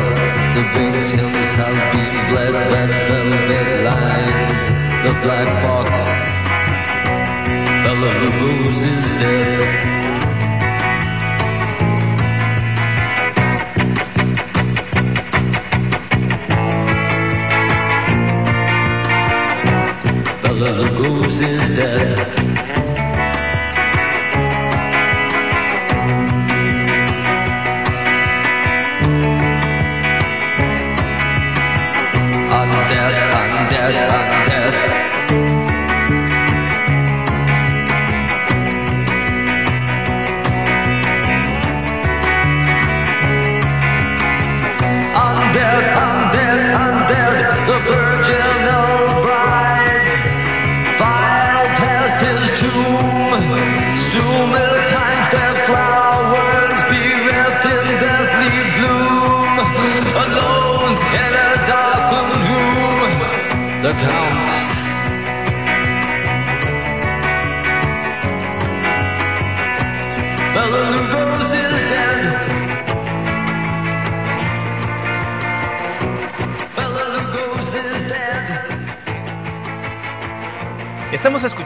The 0.55 0.63
victims 0.73 1.49
have 1.59 1.79
been 1.91 2.15
bled, 2.29 2.53
red 2.71 2.91
velvet 3.07 3.69
lines, 3.83 4.63
the 5.03 5.13
black 5.23 5.49
box. 5.63 5.91
Bella 7.83 8.11
Lugos 8.21 8.79
is 8.91 9.03
dead. 9.19 9.59
Bella 20.41 20.69
Lugos 20.79 21.37
is 21.41 21.77
dead. 21.77 22.22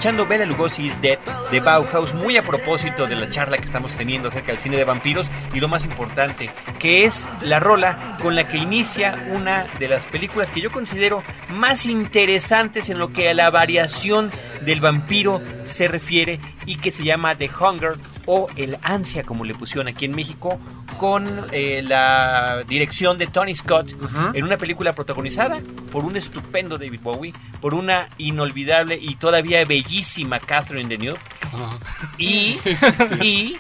Escuchando 0.07 0.25
Bela 0.25 0.45
Lugosi 0.45 0.85
is 0.85 1.01
Dead 1.01 1.19
de 1.51 1.59
Bauhaus, 1.59 2.13
muy 2.13 2.37
a 2.37 2.41
propósito 2.41 3.07
de 3.07 3.15
la 3.17 3.27
charla 3.27 3.57
que 3.57 3.65
estamos 3.65 3.93
teniendo 3.93 4.29
acerca 4.29 4.53
del 4.53 4.59
cine 4.59 4.77
de 4.77 4.85
vampiros 4.85 5.27
y 5.53 5.59
lo 5.59 5.67
más 5.67 5.83
importante, 5.83 6.49
que 6.79 7.03
es 7.03 7.27
la 7.41 7.59
rola 7.59 8.17
con 8.21 8.33
la 8.33 8.47
que 8.47 8.55
inicia 8.55 9.27
una 9.33 9.67
de 9.79 9.89
las 9.89 10.05
películas 10.05 10.49
que 10.49 10.61
yo 10.61 10.71
considero 10.71 11.23
más 11.49 11.85
interesantes 11.87 12.89
en 12.89 12.99
lo 12.99 13.11
que 13.11 13.27
a 13.27 13.33
la 13.33 13.49
variación 13.49 14.31
del 14.61 14.79
vampiro 14.79 15.41
se 15.65 15.89
refiere 15.89 16.39
y 16.65 16.77
que 16.77 16.91
se 16.91 17.03
llama 17.03 17.35
The 17.35 17.49
Hunger 17.59 17.95
o 18.27 18.47
El 18.55 18.77
Ansia, 18.83 19.23
como 19.23 19.43
le 19.43 19.55
pusieron 19.55 19.87
aquí 19.87 20.05
en 20.05 20.11
México, 20.15 20.59
con 20.99 21.47
eh, 21.51 21.81
la 21.83 22.63
dirección 22.67 23.17
de 23.17 23.25
Tony 23.27 23.55
Scott 23.55 23.95
en 24.33 24.43
una 24.43 24.57
película 24.57 24.93
protagonizada 24.93 25.61
por 25.91 26.05
un 26.05 26.17
estupendo 26.17 26.77
David 26.77 26.99
Bowie, 27.01 27.33
por 27.61 27.73
una 27.73 28.07
inolvidable 28.17 28.99
y 29.01 29.15
todavía 29.15 29.63
bellísima 29.65 30.39
Catherine 30.39 30.89
Deneuve. 30.89 31.19
Y, 32.17 32.59
y 33.21 33.57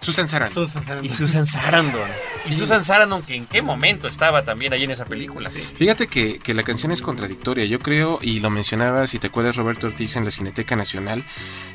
Susan 0.00 0.28
Sarandon. 0.28 0.68
y 1.02 1.10
Susan 1.10 1.46
Sarandon. 1.46 2.10
Y 2.48 2.54
Susan 2.54 2.84
Sarandon, 2.84 3.22
que 3.22 3.34
en 3.34 3.46
qué 3.46 3.62
momento 3.62 4.08
estaba 4.08 4.44
también 4.44 4.72
ahí 4.72 4.84
en 4.84 4.90
esa 4.90 5.04
película. 5.04 5.50
Fíjate 5.50 6.06
que, 6.06 6.38
que 6.38 6.54
la 6.54 6.62
canción 6.62 6.92
es 6.92 7.02
contradictoria. 7.02 7.64
Yo 7.64 7.78
creo, 7.78 8.18
y 8.22 8.40
lo 8.40 8.50
mencionaba, 8.50 9.06
si 9.06 9.18
te 9.18 9.28
acuerdas, 9.28 9.56
Roberto 9.56 9.86
Ortiz 9.86 10.16
en 10.16 10.24
la 10.24 10.30
Cineteca 10.30 10.76
Nacional, 10.76 11.24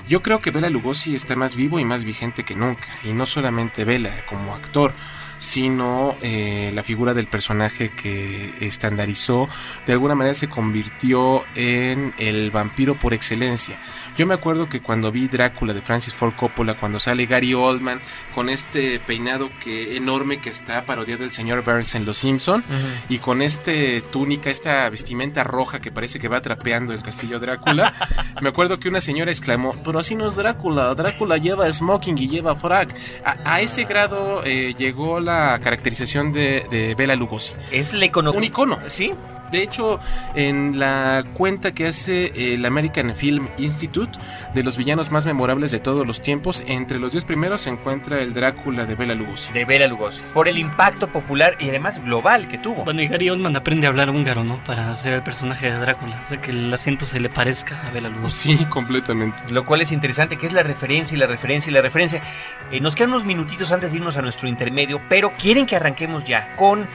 yo 0.07 0.21
creo 0.21 0.41
que 0.41 0.51
Bela 0.51 0.69
Lugosi 0.69 1.15
está 1.15 1.35
más 1.35 1.55
vivo 1.55 1.79
y 1.79 1.85
más 1.85 2.03
vigente 2.03 2.43
que 2.43 2.55
nunca. 2.55 2.87
Y 3.03 3.13
no 3.13 3.25
solamente 3.25 3.85
Bela 3.85 4.25
como 4.27 4.53
actor, 4.55 4.93
sino 5.41 6.15
eh, 6.21 6.71
la 6.73 6.83
figura 6.83 7.15
del 7.15 7.25
personaje 7.25 7.89
que 7.89 8.53
estandarizó, 8.61 9.49
de 9.87 9.93
alguna 9.93 10.13
manera 10.13 10.35
se 10.35 10.47
convirtió 10.47 11.43
en 11.55 12.13
el 12.19 12.51
vampiro 12.51 12.97
por 12.97 13.15
excelencia. 13.15 13.81
Yo 14.15 14.27
me 14.27 14.35
acuerdo 14.35 14.69
que 14.69 14.81
cuando 14.81 15.11
vi 15.11 15.27
Drácula 15.27 15.73
de 15.73 15.81
Francis 15.81 16.13
Ford 16.13 16.35
Coppola, 16.35 16.79
cuando 16.79 16.99
sale 16.99 17.25
Gary 17.25 17.55
Oldman 17.55 18.01
con 18.35 18.49
este 18.49 18.99
peinado 18.99 19.49
que 19.59 19.97
enorme 19.97 20.39
que 20.39 20.51
está 20.51 20.85
parodiado 20.85 21.23
del 21.23 21.31
señor 21.31 21.63
Burns 21.63 21.95
en 21.95 22.05
Los 22.05 22.19
Simpson 22.19 22.63
y 23.09 23.17
con 23.17 23.41
este 23.41 24.01
túnica, 24.01 24.51
esta 24.51 24.87
vestimenta 24.89 25.43
roja 25.43 25.79
que 25.79 25.91
parece 25.91 26.19
que 26.19 26.27
va 26.27 26.39
trapeando 26.41 26.93
el 26.93 27.01
castillo 27.01 27.39
Drácula, 27.39 27.93
me 28.41 28.49
acuerdo 28.49 28.79
que 28.79 28.89
una 28.89 29.01
señora 29.01 29.31
exclamó, 29.31 29.73
pero 29.83 29.97
así 29.97 30.13
no 30.13 30.27
es 30.27 30.35
Drácula, 30.35 30.93
Drácula 30.93 31.37
lleva 31.37 31.71
smoking 31.71 32.17
y 32.19 32.29
lleva 32.29 32.55
frac. 32.55 32.95
A, 33.25 33.55
a 33.55 33.61
ese 33.61 33.85
grado 33.85 34.43
eh, 34.45 34.75
llegó 34.77 35.19
la 35.19 35.30
la 35.31 35.59
caracterización 35.59 36.33
de, 36.33 36.65
de 36.69 36.95
Bela 36.95 37.15
Lugosi. 37.15 37.53
Es 37.71 37.93
el 37.93 38.03
icono. 38.03 38.31
Un 38.31 38.43
icono. 38.43 38.79
Sí. 38.87 39.13
De 39.51 39.61
hecho, 39.61 39.99
en 40.35 40.79
la 40.79 41.23
cuenta 41.33 41.73
que 41.73 41.87
hace 41.87 42.53
el 42.53 42.65
American 42.65 43.15
Film 43.15 43.47
Institute 43.57 44.17
de 44.53 44.63
los 44.63 44.77
villanos 44.77 45.11
más 45.11 45.25
memorables 45.25 45.71
de 45.71 45.79
todos 45.79 46.05
los 46.07 46.21
tiempos, 46.21 46.63
entre 46.67 46.99
los 46.99 47.11
10 47.11 47.25
primeros 47.25 47.61
se 47.61 47.69
encuentra 47.69 48.19
el 48.19 48.33
Drácula 48.33 48.85
de 48.85 48.95
Bela 48.95 49.15
Lugosi. 49.15 49.51
De 49.53 49.65
Bela 49.65 49.87
Lugosi. 49.87 50.21
Por 50.33 50.47
el 50.47 50.57
impacto 50.57 51.07
popular 51.07 51.57
y 51.59 51.69
además 51.69 52.03
global 52.03 52.47
que 52.47 52.57
tuvo. 52.57 52.83
Bueno, 52.83 53.01
y 53.01 53.07
Gary 53.07 53.29
Oldman 53.29 53.55
aprende 53.55 53.87
a 53.87 53.89
hablar 53.89 54.09
húngaro, 54.09 54.43
¿no? 54.43 54.63
Para 54.63 54.91
hacer 54.91 55.13
el 55.13 55.23
personaje 55.23 55.71
de 55.71 55.77
Drácula. 55.77 56.19
O 56.19 56.29
sea, 56.29 56.37
que 56.37 56.51
el 56.51 56.73
acento 56.73 57.05
se 57.05 57.19
le 57.19 57.29
parezca 57.29 57.87
a 57.87 57.91
Bela 57.91 58.09
Lugosi. 58.09 58.57
Sí, 58.57 58.65
completamente. 58.65 59.43
Lo 59.49 59.65
cual 59.65 59.81
es 59.81 59.91
interesante, 59.91 60.37
que 60.37 60.47
es 60.47 60.53
la 60.53 60.63
referencia 60.63 61.15
y 61.15 61.19
la 61.19 61.27
referencia 61.27 61.69
y 61.69 61.73
la 61.73 61.81
referencia. 61.81 62.21
Eh, 62.71 62.79
nos 62.79 62.95
quedan 62.95 63.11
unos 63.11 63.25
minutitos 63.25 63.71
antes 63.71 63.91
de 63.91 63.97
irnos 63.97 64.17
a 64.17 64.21
nuestro 64.21 64.47
intermedio, 64.47 65.01
pero 65.09 65.33
quieren 65.37 65.65
que 65.65 65.75
arranquemos 65.75 66.23
ya 66.23 66.55
con 66.55 66.87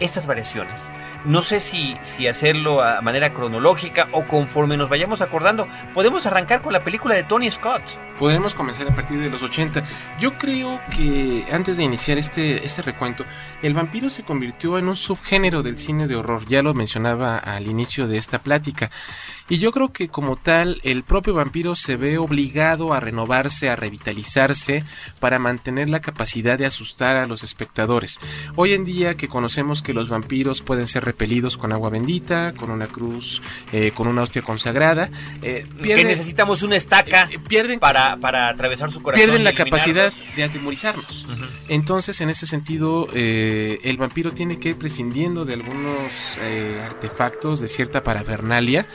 estas 0.00 0.26
variaciones. 0.26 0.90
No 1.24 1.42
sé 1.42 1.58
si, 1.58 1.96
si 2.02 2.28
hacerlo 2.28 2.82
a 2.82 3.00
manera 3.00 3.32
cronológica 3.32 4.08
o 4.12 4.26
conforme 4.26 4.76
nos 4.76 4.90
vayamos 4.90 5.22
acordando. 5.22 5.66
Podemos 5.94 6.26
arrancar 6.26 6.60
con 6.60 6.74
la 6.74 6.84
película 6.84 7.14
de 7.14 7.24
Tony 7.24 7.50
Scott. 7.50 7.82
Podemos 8.18 8.54
comenzar 8.54 8.86
a 8.88 8.94
partir 8.94 9.18
de 9.18 9.30
los 9.30 9.42
80. 9.42 9.84
Yo 10.20 10.36
creo 10.36 10.80
que 10.94 11.46
antes 11.50 11.78
de 11.78 11.82
iniciar 11.82 12.18
este, 12.18 12.64
este 12.64 12.82
recuento, 12.82 13.24
el 13.62 13.72
vampiro 13.72 14.10
se 14.10 14.22
convirtió 14.22 14.78
en 14.78 14.86
un 14.86 14.96
subgénero 14.96 15.62
del 15.62 15.78
cine 15.78 16.06
de 16.06 16.14
horror. 16.14 16.44
Ya 16.46 16.62
lo 16.62 16.74
mencionaba 16.74 17.38
al 17.38 17.66
inicio 17.68 18.06
de 18.06 18.18
esta 18.18 18.42
plática. 18.42 18.90
Y 19.48 19.58
yo 19.58 19.72
creo 19.72 19.92
que 19.92 20.08
como 20.08 20.36
tal, 20.36 20.80
el 20.84 21.04
propio 21.04 21.34
vampiro 21.34 21.74
se 21.74 21.96
ve 21.96 22.18
obligado 22.18 22.94
a 22.94 23.00
renovarse, 23.00 23.68
a 23.68 23.76
revitalizarse, 23.76 24.84
para 25.20 25.38
mantener 25.38 25.88
la 25.88 26.00
capacidad 26.00 26.58
de 26.58 26.66
asustar 26.66 27.16
a 27.16 27.26
los 27.26 27.42
espectadores. 27.42 28.20
Hoy 28.56 28.74
en 28.74 28.84
día 28.84 29.16
que 29.16 29.28
conocemos 29.28 29.82
que 29.82 29.92
los 29.92 30.08
vampiros 30.08 30.62
pueden 30.62 30.86
ser 30.86 31.04
repelidos 31.14 31.56
con 31.56 31.72
agua 31.72 31.90
bendita, 31.90 32.54
con 32.54 32.70
una 32.70 32.88
cruz, 32.88 33.40
eh, 33.72 33.92
con 33.94 34.08
una 34.08 34.22
hostia 34.22 34.42
consagrada, 34.42 35.10
eh, 35.42 35.64
que 35.80 36.04
necesitamos 36.04 36.62
una 36.64 36.74
estaca 36.74 37.28
eh, 37.30 37.38
pierden, 37.38 37.78
para, 37.78 38.16
para 38.16 38.48
atravesar 38.48 38.90
su 38.90 39.00
corazón. 39.00 39.24
Pierden 39.24 39.44
la 39.44 39.52
capacidad 39.52 40.12
de 40.36 40.42
atemorizarnos. 40.42 41.24
Uh 41.24 41.32
-huh. 41.32 41.48
Entonces, 41.68 42.20
en 42.20 42.30
ese 42.30 42.46
sentido, 42.46 43.06
eh, 43.14 43.78
el 43.84 43.96
vampiro 43.96 44.32
tiene 44.32 44.58
que 44.58 44.70
ir 44.70 44.76
prescindiendo 44.76 45.44
de 45.44 45.54
algunos 45.54 46.12
artefactos, 46.84 47.60
de 47.60 47.68
cierta 47.68 48.02
parafernalia, 48.02 48.86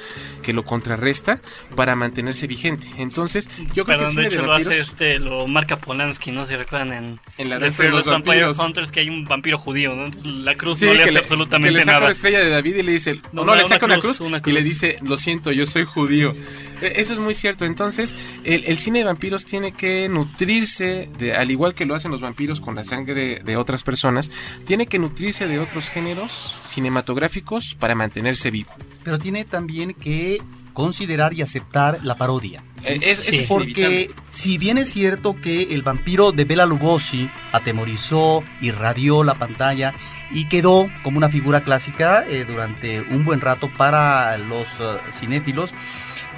que 0.44 0.52
lo 0.52 0.64
contrarresta 0.66 1.42
para 1.76 1.96
mantenerse 1.96 2.48
vigente. 2.48 2.88
Entonces, 2.98 3.50
yo 3.74 3.86
creo 3.86 3.98
Perdón, 3.98 4.00
que 4.00 4.04
el 4.04 4.10
de 4.10 4.12
cine 4.12 4.28
hecho 4.28 4.36
de 4.36 4.42
lo 4.42 4.52
vampiros, 4.52 4.74
hace 4.74 4.92
este, 4.92 5.20
lo 5.20 5.48
marca 5.48 5.78
Polanski, 5.80 6.32
¿no? 6.32 6.46
Si 6.46 6.56
recuerdan 6.56 6.92
en, 6.94 7.20
En 7.38 7.50
la 7.50 7.60
de 7.60 7.68
los 7.90 8.06
Vampire 8.06 8.44
vampiros. 8.44 8.60
Hunters 8.60 8.92
que 8.92 9.00
hay 9.00 9.10
un 9.10 9.24
vampiro 9.24 9.58
judío, 9.58 9.96
¿no? 9.96 10.06
Entonces, 10.06 10.26
la 10.32 10.56
cruz 10.56 10.80
Sí, 10.80 10.86
no 10.86 10.94
le 10.94 11.04
hace 11.04 11.12
le, 11.12 11.20
absolutamente 11.20 11.70
que 11.70 11.74
le 11.74 11.84
saca 11.84 12.00
nada. 12.00 12.09
La 12.10 12.14
estrella 12.14 12.40
de 12.40 12.50
David 12.50 12.76
y 12.76 12.84
le 12.84 12.92
dice, 12.94 13.16
No, 13.32 13.42
no, 13.42 13.46
no, 13.46 13.56
le 13.56 13.62
una 13.62 13.70
saca 13.70 13.86
una 13.86 13.96
cruz, 14.00 14.18
cruz, 14.18 14.28
una 14.28 14.42
y 14.46 14.52
le 14.52 14.62
dice, 14.64 14.98
lo 15.02 15.18
siento, 15.18 15.52
yo 15.52 15.66
soy 15.66 15.86
judío. 15.86 16.34
Eh, 16.82 16.94
Eso 16.98 17.14
es 17.14 17.20
muy 17.20 17.34
cierto. 17.34 17.66
Entonces, 17.66 18.16
el, 18.44 18.64
el 18.66 18.80
cine 18.80 19.00
de 19.00 19.06
vampiros 19.06 19.46
tiene 19.46 19.72
que 19.72 20.08
nutrirse, 20.10 21.10
de, 21.18 21.34
al 21.34 21.52
igual 21.52 21.74
que 21.76 21.86
lo 21.86 21.96
hacen 21.96 22.12
los 22.12 22.22
vampiros 22.22 22.60
con 22.62 22.76
la 22.76 22.84
sangre 22.84 23.40
de 23.44 23.58
otras 23.58 23.84
personas, 23.84 24.30
tiene 24.66 24.88
que 24.88 25.00
nutrirse 25.00 25.48
de 25.48 25.60
otros 25.60 25.90
géneros 25.90 26.56
cinematográficos 26.66 27.76
para 27.80 27.96
mantenerse 27.96 28.52
vivo. 28.52 28.72
Pero 29.04 29.18
tiene 29.20 29.46
también 29.46 29.94
que 29.94 30.42
considerar 30.74 31.34
y 31.34 31.42
aceptar 31.42 32.04
la 32.06 32.16
parodia. 32.16 32.64
Eh, 32.86 33.00
es- 33.02 33.48
Porque 33.50 33.72
inevitable. 33.72 34.12
si 34.30 34.58
bien 34.58 34.78
es 34.78 34.90
cierto 34.92 35.36
que 35.36 35.74
el 35.74 35.82
vampiro 35.82 36.32
de 36.32 36.46
Bela 36.46 36.66
Lugosi 36.66 37.30
atemorizó, 37.52 38.44
irradió 38.62 39.24
la 39.26 39.36
pantalla 39.36 39.94
y 40.32 40.46
quedó 40.46 40.90
como 41.04 41.18
una 41.18 41.30
figura 41.30 41.64
clásica 41.64 42.26
eh, 42.28 42.46
durante 42.46 43.02
un 43.02 43.26
buen 43.26 43.42
rato 43.42 43.70
para 43.76 44.38
los 44.38 44.68
eh, 44.80 44.98
cinéfilos, 45.12 45.74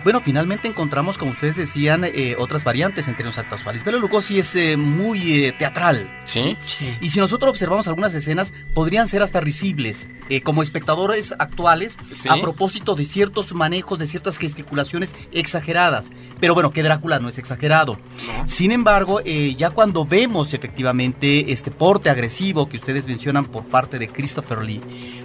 bueno, 0.04 0.20
finalmente 0.20 0.68
encontramos, 0.68 1.18
como 1.18 1.32
ustedes 1.32 1.56
decían, 1.56 2.04
eh, 2.04 2.36
otras 2.38 2.64
variantes 2.64 3.08
en 3.08 3.16
términos 3.16 3.38
actuales. 3.38 3.84
Bela 3.84 4.00
Lugosi 4.00 4.40
es 4.40 4.56
eh, 4.56 4.76
muy 4.76 5.46
eh, 5.46 5.52
teatral. 5.52 6.12
Sí. 6.24 6.58
Y 7.02 7.12
si 7.12 7.20
nosotros 7.20 7.52
observamos 7.52 7.88
algunas 7.88 8.14
escenas, 8.16 8.52
podrían 8.74 9.08
ser 9.08 9.22
hasta 9.22 9.42
risibles, 9.42 10.10
eh, 10.32 10.42
como 10.42 10.64
espectadores 10.64 11.34
actuales, 11.38 11.98
Sí. 12.12 12.30
a 12.30 12.38
propósito 12.42 12.96
de 12.96 13.04
ciertos 13.06 13.54
manejos, 13.54 14.00
de 14.00 14.08
ciertas 14.08 14.38
gesticulaciones 14.38 15.14
exageradas. 15.32 16.06
Pero 16.40 16.54
bueno, 16.54 16.72
que 16.72 16.84
Drácula 16.84 17.20
no 17.20 17.28
es 17.30 17.38
exagerado. 17.38 18.00
Sin 18.46 18.72
embargo, 18.72 19.20
eh, 19.26 19.54
ya 19.58 19.72
cuando 19.72 20.06
vemos 20.06 20.54
efectivamente 20.54 21.52
este 21.52 21.70
porte 21.70 22.10
agresivo 22.10 22.70
que 22.70 22.78
ustedes 22.78 23.08
mencionan 23.08 23.46
por 23.46 23.66
parte 23.66 24.00
de 24.00 24.08
Christopher 24.08 24.64
Lee, 24.64 24.80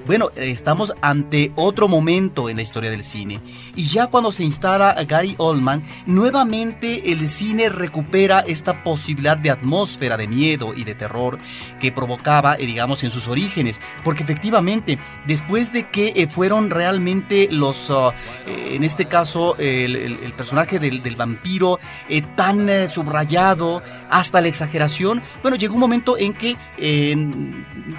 bueno, 0.07 0.31
eh, 0.37 0.51
estamos 0.51 0.93
ante 1.03 1.53
otro 1.57 1.89
momento 1.89 2.49
en 2.49 2.57
la 2.57 2.63
historia 2.63 2.91
del 2.91 3.03
cine. 3.03 3.41
Y 3.77 3.87
ya 3.87 4.09
cuando 4.09 4.33
se 4.33 4.43
instala 4.45 4.95
Gary 5.07 5.35
Oldman, 5.39 5.85
nuevamente 6.07 7.13
el 7.13 7.29
cine 7.29 7.69
recupera 7.69 8.41
esta 8.41 8.83
posibilidad 8.83 9.37
de 9.39 9.51
atmósfera 9.51 10.17
de 10.17 10.27
miedo 10.29 10.75
y 10.75 10.85
de 10.85 10.95
terror 10.95 11.39
que 11.81 11.93
provocaba, 11.93 12.57
digamos, 12.57 13.05
en 13.05 13.11
sus 13.11 13.29
orígenes. 13.29 13.81
Porque 14.05 14.23
efectivamente, 14.25 14.96
después 15.27 15.73
de 15.73 15.89
que 15.89 16.13
eh, 16.17 16.29
fueron 16.29 16.71
realmente 16.71 17.49
los, 17.51 17.91
ah, 17.91 18.15
eh, 18.47 18.73
en 18.75 18.85
este 18.85 19.07
caso, 19.07 19.57
el, 19.59 20.33
personaje 20.37 20.79
del, 20.79 21.17
vampiro 21.17 21.79
eh, 22.09 22.23
tan 22.35 22.69
subrayado 22.89 23.83
hasta 24.11 24.41
la 24.41 24.49
exageración, 24.49 25.23
bueno, 25.43 25.57
llegó 25.57 25.75
un 25.75 25.81
momento 25.81 26.19
en 26.19 26.35
que 26.35 26.57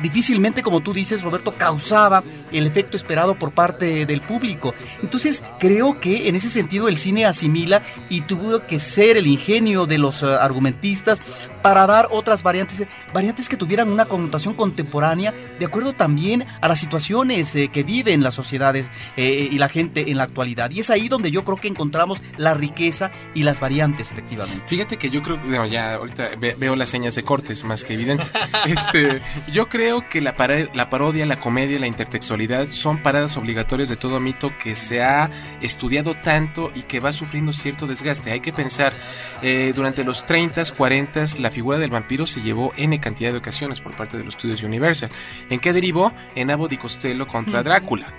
difícilmente, 0.01 0.61
como 0.61 0.81
tú 0.81 0.93
dices, 0.93 1.21
Roberto, 1.23 1.55
causaba 1.57 2.23
el 2.51 2.67
efecto 2.67 2.97
esperado 2.97 3.37
por 3.37 3.51
parte 3.51 4.05
del 4.05 4.21
público. 4.21 4.73
Entonces, 5.01 5.43
creo 5.59 5.99
que 5.99 6.27
en 6.27 6.35
ese 6.35 6.49
sentido 6.49 6.87
el 6.87 6.97
cine 6.97 7.25
asimila 7.25 7.81
y 8.09 8.21
tuvo 8.21 8.65
que 8.65 8.79
ser 8.79 9.17
el 9.17 9.27
ingenio 9.27 9.85
de 9.85 9.97
los 9.97 10.23
eh, 10.23 10.27
argumentistas 10.27 11.21
para 11.67 11.85
dar 11.85 12.07
otras 12.11 12.43
variantes, 12.43 12.87
variantes 13.13 13.49
que 13.49 13.57
tuvieran 13.57 13.89
una 13.89 14.05
connotación 14.05 14.53
contemporánea, 14.53 15.33
de 15.59 15.65
acuerdo 15.65 15.91
también 15.91 16.45
a 16.61 16.69
las 16.69 16.79
situaciones 16.79 17.53
eh, 17.57 17.67
que 17.67 17.83
viven 17.83 18.23
las 18.23 18.35
sociedades 18.35 18.89
eh, 19.17 19.49
y 19.51 19.57
la 19.57 19.67
gente 19.67 20.09
en 20.09 20.15
la 20.15 20.23
actualidad. 20.23 20.71
Y 20.71 20.79
es 20.79 20.89
ahí 20.89 21.09
donde 21.09 21.29
yo 21.29 21.43
creo 21.43 21.57
que 21.57 21.67
encontramos 21.67 22.21
la 22.37 22.53
riqueza 22.53 23.11
y 23.33 23.43
las 23.43 23.59
variantes, 23.59 24.13
efectivamente. 24.13 24.63
Fíjate 24.65 24.95
que 24.95 25.09
yo 25.09 25.21
creo, 25.21 25.65
ya 25.65 25.95
ahorita 25.95 26.29
ve- 26.39 26.55
veo 26.57 26.77
las 26.77 26.89
señas 26.89 27.15
de 27.15 27.23
cortes 27.23 27.65
más 27.65 27.83
que 27.83 27.95
evidente. 27.95 28.23
Este, 28.65 29.21
yo 29.51 29.67
creo 29.67 30.07
que 30.07 30.21
la, 30.21 30.33
la 30.73 30.89
parodia, 30.89 31.25
la 31.25 31.39
comedia, 31.41 31.79
la 31.79 31.87
intertextualidad 31.87 32.65
son 32.67 33.03
paradas 33.03 33.35
obligatorias 33.35 33.89
de 33.89 33.97
todo 33.97 34.21
mito 34.21 34.53
que 34.57 34.73
se 34.75 35.03
ha 35.03 35.29
estudiado 35.61 36.15
tanto 36.15 36.71
y 36.75 36.83
que 36.83 37.01
va 37.01 37.11
sufriendo 37.11 37.51
cierto 37.51 37.87
desgaste. 37.87 38.31
Hay 38.31 38.39
que 38.39 38.53
pensar, 38.53 38.93
eh, 39.41 39.73
durante 39.75 40.03
los 40.05 40.25
30s, 40.25 40.73
40s, 40.73 41.39
la 41.39 41.49
figura 41.57 41.79
del 41.79 41.89
vampiro 41.89 42.27
se 42.27 42.39
llevó 42.39 42.71
N 42.77 42.99
cantidad 42.99 43.31
de 43.31 43.39
ocasiones 43.39 43.81
por 43.81 43.97
parte 43.97 44.15
de 44.15 44.23
los 44.23 44.35
estudios 44.35 44.61
Universal. 44.61 45.09
¿En 45.49 45.59
qué 45.59 45.73
derivó? 45.73 46.13
En 46.35 46.51
Abbott 46.51 46.73
y 46.73 46.77
Costello 46.77 47.25
contra 47.25 47.63
Drácula. 47.63 48.13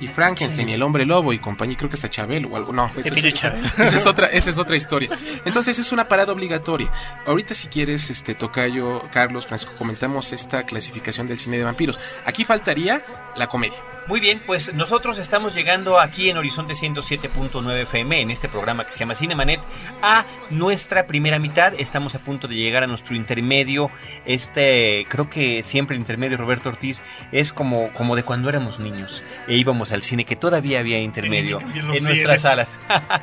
Y 0.00 0.06
Frankenstein 0.06 0.68
y 0.68 0.74
el 0.74 0.82
hombre 0.84 1.04
lobo 1.04 1.32
y 1.32 1.40
compañía, 1.40 1.76
creo 1.76 1.90
que 1.90 1.96
hasta 1.96 2.08
Chabelo 2.08 2.50
o 2.50 2.56
algo. 2.56 2.72
No, 2.72 2.88
esa 2.96 3.12
es, 3.12 3.24
esa 3.78 3.96
es 3.96 4.06
otra, 4.06 4.26
esa 4.28 4.50
es 4.50 4.58
otra 4.58 4.76
historia. 4.76 5.10
Entonces 5.44 5.76
es 5.76 5.90
una 5.90 6.06
parada 6.06 6.32
obligatoria. 6.32 6.88
Ahorita 7.26 7.52
si 7.52 7.66
quieres, 7.66 8.10
este 8.10 8.36
Tocayo, 8.36 9.02
Carlos, 9.10 9.44
Francisco, 9.44 9.74
comentamos 9.76 10.32
esta 10.32 10.62
clasificación 10.62 11.26
del 11.26 11.40
cine 11.40 11.58
de 11.58 11.64
vampiros. 11.64 11.98
Aquí 12.24 12.44
faltaría 12.44 13.04
la 13.34 13.48
comedia. 13.48 13.78
Muy 14.06 14.20
bien, 14.20 14.42
pues 14.44 14.74
nosotros 14.74 15.16
estamos 15.16 15.54
llegando 15.54 15.98
aquí 15.98 16.28
en 16.28 16.36
Horizonte 16.36 16.74
107.9 16.74 17.82
FM, 17.84 18.20
en 18.20 18.30
este 18.30 18.50
programa 18.50 18.84
que 18.84 18.92
se 18.92 18.98
llama 18.98 19.14
Cinemanet, 19.14 19.60
a 20.02 20.26
nuestra 20.50 21.06
primera 21.06 21.38
mitad. 21.38 21.72
Estamos 21.78 22.14
a 22.14 22.18
punto 22.18 22.46
de 22.46 22.54
llegar 22.54 22.73
a 22.82 22.86
nuestro 22.86 23.14
intermedio. 23.14 23.90
Este, 24.26 25.06
creo 25.08 25.30
que 25.30 25.62
siempre 25.62 25.94
el 25.94 26.00
intermedio, 26.00 26.36
Roberto 26.36 26.68
Ortiz, 26.68 27.02
es 27.32 27.52
como, 27.52 27.92
como 27.92 28.16
de 28.16 28.22
cuando 28.22 28.48
éramos 28.48 28.78
niños 28.78 29.22
e 29.46 29.56
íbamos 29.56 29.92
al 29.92 30.02
cine, 30.02 30.24
que 30.24 30.36
todavía 30.36 30.80
había 30.80 30.98
intermedio 30.98 31.58
en 31.92 32.04
nuestras 32.04 32.42
salas. 32.42 32.78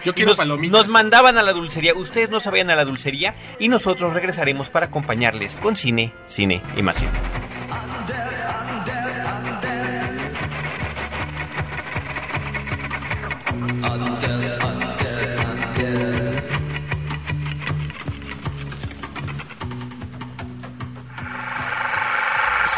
Yo 0.06 0.14
quiero 0.16 0.32
nos, 0.32 0.38
palomitas. 0.38 0.72
nos 0.72 0.88
mandaban 0.88 1.38
a 1.38 1.44
la 1.44 1.54
dulcería. 1.54 1.94
Ustedes 1.94 2.30
no 2.30 2.40
sabían 2.40 2.70
a 2.70 2.76
la 2.76 2.86
dulcería 2.86 3.36
y 3.60 3.68
nosotros 3.68 4.14
regresaremos 4.14 4.70
para 4.70 4.88
acompañarles 4.88 5.60
con 5.60 5.76
cine, 5.76 6.14
cine 6.26 6.62
y 6.76 6.82
más 6.82 6.98
cine. 6.98 7.12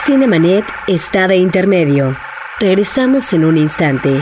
Cinemanet 0.05 0.65
está 0.87 1.29
de 1.29 1.37
intermedio. 1.37 2.17
Regresamos 2.59 3.31
en 3.31 3.45
un 3.45 3.57
instante. 3.57 4.21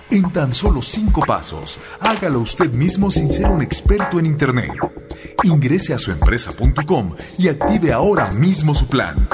En 0.09 0.31
tan 0.31 0.53
solo 0.53 0.81
cinco 0.81 1.21
pasos, 1.25 1.79
hágalo 1.99 2.39
usted 2.39 2.71
mismo 2.71 3.11
sin 3.11 3.29
ser 3.31 3.45
un 3.47 3.61
experto 3.61 4.19
en 4.19 4.25
Internet. 4.25 4.71
Ingrese 5.43 5.93
a 5.93 5.99
suempresa.com 5.99 7.15
y 7.37 7.47
active 7.47 7.93
ahora 7.93 8.31
mismo 8.31 8.73
su 8.73 8.87
plan. 8.87 9.27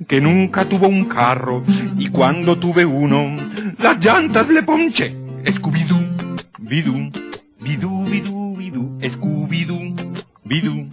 que 0.08 0.22
nunca 0.22 0.63
tuvo 0.65 0.88
un 0.88 1.06
carro 1.06 1.63
y 1.98 2.08
cuando 2.08 2.58
tuve 2.58 2.86
uno, 2.86 3.36
las 3.78 4.04
llantas 4.04 4.50
le 4.50 4.63
ponché. 4.63 5.15
Scooby-Doo, 5.46 6.38
Bidú, 6.60 7.12
Bidú, 7.60 8.06
Bidú, 8.06 8.56
Bidú, 8.56 9.00
Scooby-Doo, 9.02 9.96
Bidú, 10.46 10.89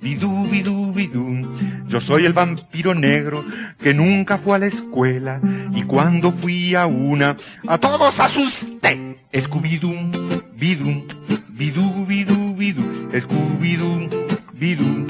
Bidú, 0.00 0.48
Bidú, 0.48 0.92
Bidú. 0.92 1.48
Yo 1.88 2.00
soy 2.00 2.26
el 2.26 2.34
vampiro 2.34 2.94
negro 2.94 3.44
que 3.80 3.94
nunca 3.94 4.36
fue 4.36 4.56
a 4.56 4.58
la 4.58 4.66
escuela 4.66 5.40
y 5.74 5.84
cuando 5.84 6.32
fui 6.32 6.74
a 6.74 6.86
una, 6.86 7.36
a 7.66 7.78
todos 7.78 8.20
asusté. 8.20 9.16
Scooby-Doo, 9.32 10.42
Bidú, 10.54 11.06
Bidú, 11.48 12.04
Bidú, 12.06 12.54
Bidú, 12.54 12.82
Scooby-Doo, 13.12 14.31
Bidú, 14.62 15.04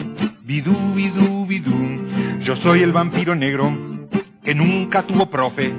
Bidú, 0.45 0.75
Bidú, 0.95 1.45
Bidú. 1.45 1.77
Yo 2.41 2.57
soy 2.57 2.83
el 2.83 2.91
vampiro 2.91 3.35
negro 3.35 3.71
que 4.43 4.55
nunca 4.55 5.03
tuvo 5.03 5.29
profe 5.29 5.75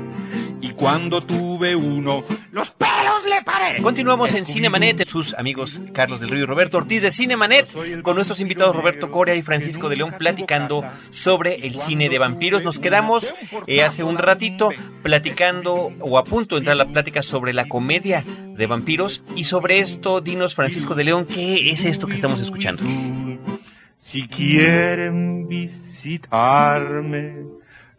cuando 0.75 1.21
tuve 1.21 1.75
uno, 1.75 2.23
los 2.51 2.71
pelos 2.71 3.23
le 3.29 3.41
paré. 3.43 3.81
Continuamos 3.81 4.33
en 4.33 4.45
Cinemanet, 4.45 5.05
sus 5.07 5.33
amigos 5.35 5.81
Carlos 5.93 6.19
del 6.19 6.29
Río 6.29 6.43
y 6.43 6.45
Roberto 6.45 6.77
Ortiz 6.77 7.01
de 7.01 7.11
Cinemanet, 7.11 8.01
con 8.01 8.15
nuestros 8.15 8.39
invitados 8.39 8.75
Roberto 8.75 9.11
Coria 9.11 9.35
y 9.35 9.41
Francisco 9.41 9.89
de 9.89 9.97
León 9.97 10.13
platicando 10.17 10.83
sobre 11.11 11.67
el 11.67 11.79
cine 11.79 12.09
de 12.09 12.19
vampiros. 12.19 12.63
Nos 12.63 12.79
quedamos 12.79 13.33
eh, 13.67 13.83
hace 13.83 14.03
un 14.03 14.17
ratito 14.17 14.69
platicando 15.01 15.91
o 15.99 16.17
a 16.17 16.23
punto 16.23 16.55
de 16.55 16.59
entrar 16.59 16.73
a 16.73 16.83
la 16.83 16.91
plática 16.91 17.23
sobre 17.23 17.53
la 17.53 17.67
comedia 17.67 18.23
de 18.25 18.67
vampiros 18.67 19.23
y 19.35 19.45
sobre 19.45 19.79
esto, 19.79 20.21
dinos 20.21 20.55
Francisco 20.55 20.95
de 20.95 21.03
León, 21.03 21.25
¿qué 21.25 21.69
es 21.71 21.85
esto 21.85 22.07
que 22.07 22.15
estamos 22.15 22.39
escuchando? 22.41 22.83
Si 23.97 24.27
quieren 24.27 25.47
visitarme, 25.47 27.35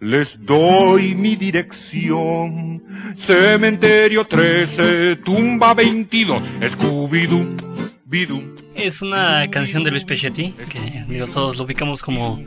les 0.01 0.45
doy 0.45 1.15
mi 1.15 1.37
dirección. 1.37 2.83
Cementerio 3.17 4.25
13, 4.27 5.17
tumba 5.17 5.75
22, 5.75 6.43
Scooby-Doo, 6.61 7.57
Bidoo. 8.05 8.43
Es 8.75 9.03
una 9.03 9.49
canción 9.51 9.85
de 9.85 9.91
Luis 9.91 10.05
Pechetti, 10.05 10.55
que 10.69 11.05
digo, 11.09 11.27
todos 11.29 11.57
lo 11.57 11.65
ubicamos 11.65 12.03
como 12.03 12.43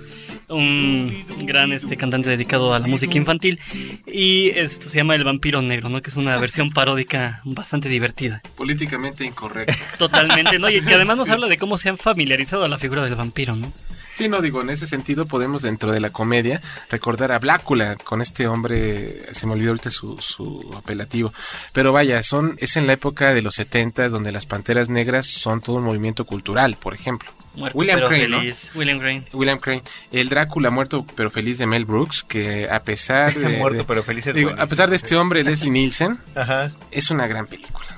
un 0.50 1.26
gran 1.44 1.74
este 1.74 1.98
cantante 1.98 2.30
dedicado 2.30 2.74
a 2.74 2.80
la 2.80 2.88
música 2.88 3.18
infantil 3.18 3.60
y 4.06 4.50
esto 4.50 4.88
se 4.90 4.98
llama 4.98 5.16
El 5.16 5.24
vampiro 5.24 5.62
negro, 5.62 5.90
¿no? 5.90 6.02
Que 6.02 6.10
es 6.10 6.18
una 6.18 6.38
versión 6.38 6.72
paródica 6.72 7.42
bastante 7.44 7.90
divertida. 7.90 8.42
Políticamente 8.56 9.26
incorrecto. 9.26 9.74
Totalmente, 9.98 10.60
¿no? 10.60 10.70
Y 10.70 10.82
que 10.82 10.94
además 10.94 11.18
nos 11.18 11.30
habla 11.30 11.48
de 11.48 11.58
cómo 11.58 11.78
se 11.78 11.90
han 11.90 11.98
familiarizado 11.98 12.64
a 12.64 12.70
la 12.70 12.78
figura 12.78 13.04
del 13.04 13.16
vampiro, 13.16 13.56
¿no? 13.56 13.74
Sí, 14.18 14.28
no 14.28 14.42
digo, 14.42 14.62
en 14.62 14.72
ese 14.72 14.88
sentido 14.88 15.28
podemos 15.28 15.62
dentro 15.62 15.92
de 15.92 16.00
la 16.00 16.10
comedia 16.10 16.60
recordar 16.90 17.32
a 17.32 17.38
Blácula 17.38 17.98
con 17.98 18.22
este 18.24 18.48
hombre, 18.48 19.32
se 19.32 19.46
me 19.46 19.54
olvidó 19.54 19.70
ahorita 19.70 19.92
su, 19.92 20.18
su 20.18 20.74
apelativo, 20.76 21.32
pero 21.72 21.94
vaya, 21.94 22.24
son 22.24 22.56
es 22.58 22.78
en 22.78 22.88
la 22.88 22.94
época 22.94 23.34
de 23.36 23.44
los 23.44 23.54
70 23.56 24.10
donde 24.10 24.32
las 24.32 24.48
Panteras 24.48 24.90
Negras 24.90 25.28
son 25.28 25.62
todo 25.62 25.76
un 25.76 25.84
movimiento 25.84 26.26
cultural, 26.26 26.78
por 26.82 26.96
ejemplo. 26.96 27.30
Muerto 27.56 27.78
William 27.78 27.98
pero 27.98 28.08
Crane. 28.10 28.54
William 28.76 29.00
Crane. 29.00 29.24
William 29.34 29.60
Crane, 29.60 29.84
el 30.12 30.30
Drácula 30.30 30.70
muerto 30.72 31.06
pero 31.16 31.30
feliz 31.32 31.58
de 31.60 31.66
Mel 31.68 31.86
Brooks, 31.86 32.24
que 32.24 32.68
a 32.70 32.82
pesar 32.84 33.34
de, 33.36 33.50
Muerto 33.60 33.80
de- 33.80 33.84
pero 33.84 34.04
feliz 34.04 34.32
digo, 34.34 34.52
a 34.58 34.66
pesar 34.68 34.90
de 34.90 34.96
este 34.96 35.16
hombre 35.16 35.44
Leslie 35.44 35.70
Nielsen, 35.72 36.20
Ajá. 36.36 36.72
es 36.92 37.10
una 37.12 37.26
gran 37.28 37.46
película 37.48 37.97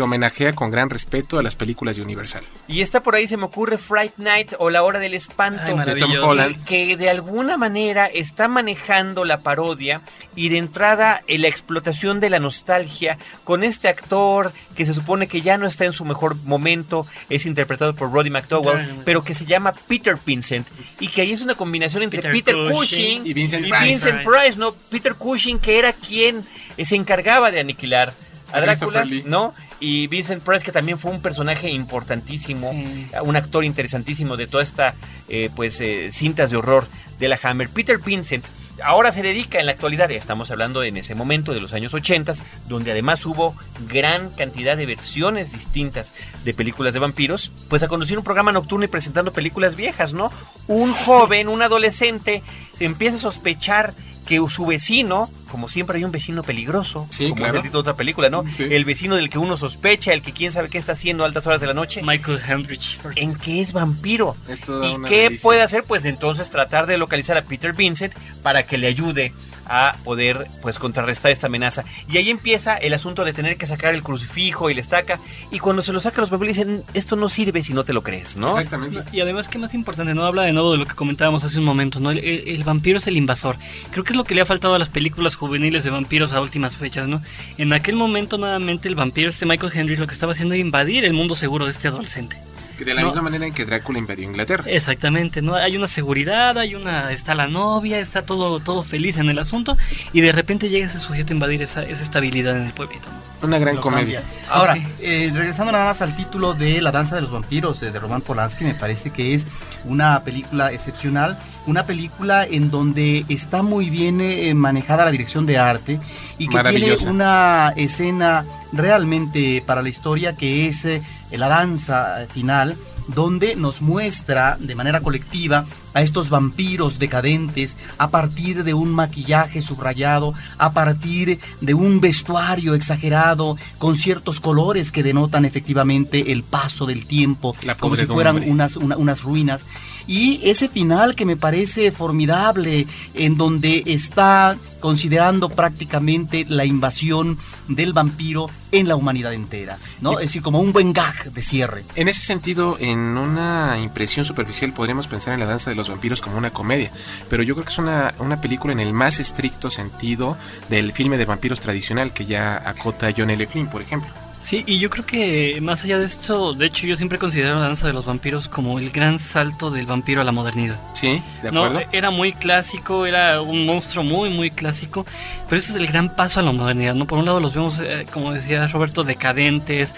que 0.00 0.04
homenajea 0.04 0.54
con 0.54 0.70
gran 0.70 0.88
respeto 0.88 1.38
a 1.38 1.42
las 1.42 1.56
películas 1.56 1.96
de 1.96 2.00
Universal. 2.00 2.42
Y 2.66 2.80
está 2.80 3.02
por 3.02 3.16
ahí, 3.16 3.28
se 3.28 3.36
me 3.36 3.44
ocurre 3.44 3.76
Fright 3.76 4.16
Night 4.16 4.54
o 4.58 4.70
La 4.70 4.82
Hora 4.82 4.98
del 4.98 5.12
Espanto. 5.12 5.60
Ay, 5.62 5.94
De 5.94 6.00
Tom. 6.00 6.10
Holland. 6.22 6.64
que 6.64 6.96
de 6.96 7.10
alguna 7.10 7.58
manera 7.58 8.06
está 8.06 8.48
manejando 8.48 9.26
la 9.26 9.40
parodia 9.40 10.00
y 10.34 10.48
de 10.48 10.56
entrada 10.56 11.22
eh, 11.26 11.36
la 11.36 11.48
explotación 11.48 12.18
de 12.18 12.30
la 12.30 12.38
nostalgia 12.38 13.18
con 13.44 13.62
este 13.62 13.88
actor 13.88 14.54
que 14.74 14.86
se 14.86 14.94
supone 14.94 15.26
que 15.26 15.42
ya 15.42 15.58
no 15.58 15.66
está 15.66 15.84
en 15.84 15.92
su 15.92 16.06
mejor 16.06 16.34
momento, 16.44 17.06
es 17.28 17.44
interpretado 17.44 17.94
por 17.94 18.10
Roddy 18.10 18.30
McDowell, 18.30 19.02
pero 19.04 19.22
que 19.22 19.34
se 19.34 19.44
llama 19.44 19.74
Peter 19.86 20.16
Vincent 20.24 20.66
y 20.98 21.08
que 21.08 21.20
ahí 21.20 21.32
es 21.32 21.42
una 21.42 21.56
combinación 21.56 22.02
entre 22.04 22.22
Peter, 22.22 22.32
Peter 22.32 22.54
Cushing, 22.54 23.18
Cushing 23.18 23.26
y 23.26 23.34
Vincent 23.34 23.66
y 23.66 23.68
Price. 23.68 23.84
Vincent 23.84 24.22
Price, 24.24 24.56
¿no? 24.56 24.72
Peter 24.72 25.14
Cushing 25.14 25.58
que 25.58 25.78
era 25.78 25.92
quien 25.92 26.42
eh, 26.78 26.86
se 26.86 26.96
encargaba 26.96 27.50
de 27.50 27.60
aniquilar 27.60 28.14
a 28.52 28.60
Drácula. 28.60 29.04
¿no? 29.26 29.54
Y 29.80 30.06
Vincent 30.08 30.42
Price, 30.42 30.64
que 30.64 30.72
también 30.72 30.98
fue 30.98 31.10
un 31.10 31.22
personaje 31.22 31.70
importantísimo, 31.70 32.70
Sí. 32.70 33.06
un 33.22 33.36
actor 33.36 33.64
interesantísimo 33.64 34.36
de 34.36 34.46
toda 34.46 34.62
esta, 34.62 34.94
eh, 35.28 35.50
pues, 35.56 35.80
eh, 35.80 36.10
cintas 36.12 36.50
de 36.50 36.56
horror 36.58 36.86
de 37.18 37.28
la 37.28 37.38
Hammer. 37.42 37.68
Peter 37.70 37.98
Vincent 37.98 38.44
ahora 38.82 39.12
se 39.12 39.22
dedica 39.22 39.58
en 39.60 39.66
la 39.66 39.72
actualidad, 39.72 40.10
estamos 40.10 40.50
hablando 40.50 40.82
en 40.82 40.96
ese 40.96 41.14
momento 41.14 41.52
de 41.52 41.60
los 41.60 41.72
años 41.74 41.92
80, 41.92 42.32
donde 42.66 42.92
además 42.92 43.24
hubo 43.26 43.54
gran 43.88 44.30
cantidad 44.30 44.76
de 44.76 44.86
versiones 44.86 45.52
distintas 45.52 46.12
de 46.44 46.54
películas 46.54 46.94
de 46.94 47.00
vampiros, 47.00 47.50
pues 47.68 47.82
a 47.82 47.88
conducir 47.88 48.16
un 48.18 48.24
programa 48.24 48.52
nocturno 48.52 48.84
y 48.84 48.88
presentando 48.88 49.32
películas 49.32 49.76
viejas, 49.76 50.12
¿no? 50.12 50.30
Un 50.66 50.92
joven, 50.94 51.48
un 51.48 51.62
adolescente, 51.62 52.42
empieza 52.78 53.16
a 53.18 53.20
sospechar 53.20 53.92
que 54.26 54.40
su 54.48 54.64
vecino, 54.64 55.28
como 55.50 55.68
siempre 55.68 55.98
hay 55.98 56.04
un 56.04 56.12
vecino 56.12 56.42
peligroso, 56.42 57.06
Sí, 57.10 57.24
como 57.30 57.36
claro. 57.36 57.58
es 57.58 57.64
el 57.66 57.72
de 57.72 57.78
otra 57.78 57.94
película, 57.94 58.30
¿no? 58.30 58.44
El 58.58 58.84
vecino 58.84 59.16
del 59.16 59.28
que 59.30 59.38
uno 59.38 59.56
sospecha, 59.56 60.12
el 60.12 60.22
que 60.22 60.32
quién 60.32 60.50
sabe 60.52 60.68
qué 60.68 60.78
está 60.78 60.92
haciendo 60.92 61.24
a 61.24 61.26
altas 61.26 61.46
horas 61.46 61.60
de 61.60 61.66
la 61.66 61.74
noche. 61.74 62.02
Michael 62.02 62.40
Hendrich. 62.46 62.98
En 63.16 63.34
que 63.34 63.60
es 63.60 63.72
vampiro. 63.72 64.36
toda 64.64 64.88
¿Y 64.88 64.94
una 64.94 65.08
qué 65.08 65.22
delicia. 65.24 65.42
puede 65.42 65.62
hacer? 65.62 65.84
Pues 65.84 66.04
entonces 66.04 66.50
tratar 66.50 66.86
de 66.86 66.98
localizar 66.98 67.36
a 67.36 67.42
Peter 67.42 67.72
Vincent 67.72 68.14
para 68.42 68.64
que 68.64 68.78
le 68.78 68.86
ayude 68.86 69.32
a 69.72 69.94
poder 70.02 70.48
pues 70.62 70.80
contrarrestar 70.80 71.30
esta 71.30 71.46
amenaza. 71.46 71.84
Y 72.10 72.16
ahí 72.16 72.28
empieza 72.28 72.76
el 72.76 72.92
asunto 72.92 73.24
de 73.24 73.32
tener 73.32 73.56
que 73.56 73.68
sacar 73.68 73.94
el 73.94 74.02
crucifijo 74.02 74.68
y 74.68 74.74
la 74.74 74.80
estaca. 74.80 75.20
Y 75.52 75.60
cuando 75.60 75.80
se 75.82 75.92
lo 75.92 76.00
saca 76.00 76.20
los 76.20 76.30
vampiros 76.30 76.56
dicen, 76.56 76.82
esto 76.92 77.14
no 77.14 77.28
sirve 77.28 77.62
si 77.62 77.72
no 77.72 77.84
te 77.84 77.92
lo 77.92 78.02
crees, 78.02 78.36
¿no? 78.36 78.48
Exactamente. 78.50 79.04
Y 79.12 79.20
además, 79.20 79.46
que 79.48 79.58
más 79.58 79.72
importante, 79.72 80.12
no 80.12 80.24
habla 80.24 80.42
de 80.42 80.52
nuevo 80.52 80.72
de 80.72 80.78
lo 80.78 80.86
que 80.86 80.94
comentábamos 80.96 81.44
hace 81.44 81.58
un 81.58 81.64
momento, 81.64 82.00
¿no? 82.00 82.10
El, 82.10 82.18
el- 82.18 82.48
el 82.48 82.64
vampiro 82.64 82.98
es 82.98 83.06
el 83.06 83.16
invasor. 83.16 83.56
Creo 83.92 84.02
que 84.02 84.10
es 84.12 84.16
lo 84.16 84.24
que 84.24 84.34
le 84.34 84.40
ha 84.40 84.46
faltado 84.46 84.74
a 84.74 84.78
las 84.80 84.88
películas 84.88 85.36
juveniles 85.40 85.84
de 85.84 85.90
vampiros 85.90 86.34
a 86.34 86.40
últimas 86.42 86.76
fechas, 86.76 87.08
¿no? 87.08 87.22
En 87.56 87.72
aquel 87.72 87.96
momento, 87.96 88.36
nuevamente, 88.36 88.88
el 88.88 88.94
vampiro, 88.94 89.30
este 89.30 89.46
Michael 89.46 89.72
Henry, 89.74 89.96
lo 89.96 90.06
que 90.06 90.12
estaba 90.12 90.32
haciendo 90.32 90.54
era 90.54 90.60
invadir 90.60 91.06
el 91.06 91.14
mundo 91.14 91.34
seguro 91.34 91.64
de 91.64 91.70
este 91.70 91.88
adolescente. 91.88 92.36
De 92.84 92.94
la 92.94 93.02
No. 93.02 93.08
misma 93.08 93.22
manera 93.22 93.46
en 93.46 93.52
que 93.52 93.64
Drácula 93.64 93.98
invadió 93.98 94.24
Inglaterra. 94.24 94.64
Exactamente, 94.66 95.42
¿no? 95.42 95.54
Hay 95.54 95.76
una 95.76 95.86
seguridad, 95.86 96.56
hay 96.58 96.74
una, 96.74 97.12
está 97.12 97.34
la 97.34 97.46
novia, 97.46 97.98
está 98.00 98.22
todo, 98.22 98.60
todo 98.60 98.82
feliz 98.84 99.18
en 99.18 99.28
el 99.28 99.38
asunto, 99.38 99.76
y 100.12 100.20
de 100.20 100.32
repente 100.32 100.68
llega 100.68 100.86
ese 100.86 100.98
sujeto 100.98 101.32
a 101.32 101.34
invadir 101.34 101.62
esa, 101.62 101.82
esa 101.82 102.02
estabilidad 102.02 102.56
en 102.56 102.66
el 102.66 102.72
pueblito. 102.72 103.08
¿no? 103.10 103.48
Una 103.48 103.58
gran 103.58 103.76
Lo 103.76 103.80
comedia. 103.80 104.20
cambia. 104.22 104.50
Ahora, 104.50 104.74
Sí. 104.74 104.82
eh, 105.00 105.30
regresando 105.34 105.72
nada 105.72 105.86
más 105.86 106.02
al 106.02 106.14
título 106.16 106.52
de 106.54 106.80
La 106.82 106.90
danza 106.92 107.14
de 107.14 107.22
los 107.22 107.30
vampiros 107.30 107.82
eh, 107.82 107.90
de 107.90 107.98
Roman 107.98 108.20
Polanski, 108.20 108.64
me 108.64 108.74
parece 108.74 109.10
que 109.10 109.34
es 109.34 109.46
una 109.84 110.22
película 110.24 110.72
excepcional, 110.72 111.38
una 111.66 111.84
película 111.86 112.44
en 112.44 112.70
donde 112.70 113.24
está 113.28 113.62
muy 113.62 113.88
bien 113.90 114.20
eh, 114.20 114.52
manejada 114.54 115.04
la 115.06 115.10
dirección 115.10 115.46
de 115.46 115.58
arte 115.58 115.98
y 116.38 116.48
que 116.48 116.62
tiene 116.64 116.94
una 117.06 117.72
escena 117.76 118.44
realmente 118.72 119.62
para 119.66 119.82
la 119.82 119.88
historia 119.88 120.34
que 120.34 120.66
es 120.68 120.84
eh, 120.84 121.02
la 121.38 121.48
danza 121.48 122.26
final 122.32 122.76
donde 123.08 123.56
nos 123.56 123.80
muestra 123.82 124.56
de 124.60 124.74
manera 124.74 125.00
colectiva 125.00 125.66
a 125.94 126.02
estos 126.02 126.28
vampiros 126.30 126.98
decadentes 126.98 127.76
a 127.98 128.08
partir 128.10 128.64
de 128.64 128.74
un 128.74 128.90
maquillaje 128.90 129.60
subrayado, 129.62 130.34
a 130.58 130.72
partir 130.72 131.38
de 131.60 131.74
un 131.74 132.00
vestuario 132.00 132.74
exagerado 132.74 133.56
con 133.78 133.96
ciertos 133.96 134.40
colores 134.40 134.92
que 134.92 135.02
denotan 135.02 135.44
efectivamente 135.44 136.32
el 136.32 136.42
paso 136.42 136.86
del 136.86 137.06
tiempo, 137.06 137.54
como 137.80 137.96
si 137.96 138.06
fueran 138.14 138.36
unas, 138.50 138.76
una- 138.76 138.96
unas 138.96 139.22
ruinas. 139.22 139.66
Y 140.06 140.40
ese 140.44 140.68
final 140.68 141.14
que 141.14 141.24
me 141.24 141.36
parece 141.36 141.92
formidable, 141.92 142.86
en 143.14 143.36
donde 143.36 143.82
está 143.86 144.56
considerando 144.80 145.50
prácticamente 145.50 146.46
la 146.48 146.64
invasión 146.64 147.38
del 147.68 147.92
vampiro 147.92 148.48
en 148.72 148.88
la 148.88 148.96
humanidad 148.96 149.34
entera, 149.34 149.76
¿no? 150.00 150.12
Es 150.20 150.26
decir, 150.28 150.40
como 150.42 150.58
un 150.60 150.72
buen 150.72 150.92
gag 150.94 151.30
de 151.32 151.42
cierre. 151.42 151.84
En 151.96 152.08
ese 152.08 152.22
sentido, 152.22 152.78
en 152.80 152.98
una 153.18 153.78
impresión 153.82 154.24
superficial 154.24 154.72
podríamos 154.72 155.06
pensar 155.06 155.34
en 155.34 155.40
la 155.40 155.46
danza 155.46 155.68
de 155.68 155.76
los 155.80 155.88
vampiros 155.88 156.20
como 156.20 156.36
una 156.38 156.50
comedia, 156.50 156.90
pero 157.28 157.42
yo 157.42 157.54
creo 157.54 157.64
que 157.64 157.72
es 157.72 157.78
una, 157.78 158.14
una 158.18 158.40
película 158.40 158.72
en 158.72 158.80
el 158.80 158.92
más 158.92 159.18
estricto 159.20 159.70
sentido 159.70 160.36
del 160.68 160.92
filme 160.92 161.18
de 161.18 161.24
vampiros 161.24 161.60
tradicional 161.60 162.12
que 162.12 162.26
ya 162.26 162.56
acota 162.64 163.08
John 163.16 163.30
L. 163.30 163.46
Flynn, 163.46 163.66
por 163.68 163.82
ejemplo. 163.82 164.10
Sí, 164.42 164.64
y 164.66 164.78
yo 164.78 164.88
creo 164.88 165.04
que 165.04 165.58
más 165.60 165.84
allá 165.84 165.98
de 165.98 166.06
esto, 166.06 166.54
de 166.54 166.64
hecho 166.64 166.86
yo 166.86 166.96
siempre 166.96 167.18
considero 167.18 167.56
la 167.56 167.60
danza 167.60 167.86
de 167.88 167.92
los 167.92 168.06
vampiros 168.06 168.48
como 168.48 168.78
el 168.78 168.88
gran 168.90 169.18
salto 169.18 169.70
del 169.70 169.84
vampiro 169.84 170.22
a 170.22 170.24
la 170.24 170.32
modernidad. 170.32 170.76
Sí, 170.94 171.20
de 171.42 171.52
No, 171.52 171.64
acuerdo. 171.66 171.86
era 171.92 172.08
muy 172.10 172.32
clásico, 172.32 173.04
era 173.04 173.42
un 173.42 173.66
monstruo 173.66 174.02
muy, 174.02 174.30
muy 174.30 174.50
clásico, 174.50 175.04
pero 175.46 175.58
ese 175.58 175.72
es 175.72 175.76
el 175.76 175.86
gran 175.88 176.16
paso 176.16 176.40
a 176.40 176.42
la 176.42 176.52
modernidad, 176.52 176.94
¿no? 176.94 177.06
Por 177.06 177.18
un 177.18 177.26
lado 177.26 177.38
los 177.38 177.52
vemos, 177.52 177.80
eh, 177.80 178.06
como 178.14 178.32
decía 178.32 178.66
Roberto, 178.68 179.04
decadentes, 179.04 179.94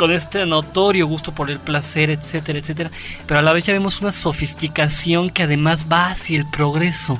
con 0.00 0.12
este 0.12 0.46
notorio 0.46 1.06
gusto 1.06 1.34
por 1.34 1.50
el 1.50 1.58
placer, 1.58 2.08
etcétera, 2.08 2.58
etcétera, 2.58 2.90
pero 3.26 3.38
a 3.38 3.42
la 3.42 3.52
vez 3.52 3.64
ya 3.64 3.74
vemos 3.74 4.00
una 4.00 4.12
sofisticación 4.12 5.28
que 5.28 5.42
además 5.42 5.84
va 5.92 6.06
hacia 6.06 6.38
el 6.38 6.46
progreso. 6.48 7.18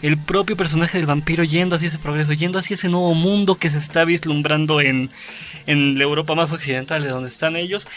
El 0.00 0.16
propio 0.16 0.56
personaje 0.56 0.96
del 0.96 1.08
vampiro 1.08 1.42
yendo 1.42 1.74
hacia 1.74 1.88
ese 1.88 1.98
progreso, 1.98 2.34
yendo 2.34 2.60
hacia 2.60 2.74
ese 2.74 2.88
nuevo 2.88 3.14
mundo 3.14 3.56
que 3.56 3.68
se 3.68 3.78
está 3.78 4.04
vislumbrando 4.04 4.80
en, 4.80 5.10
en 5.66 5.98
la 5.98 6.04
Europa 6.04 6.36
más 6.36 6.52
occidental, 6.52 7.02
de 7.02 7.08
donde 7.08 7.30
están 7.30 7.56
ellos. 7.56 7.88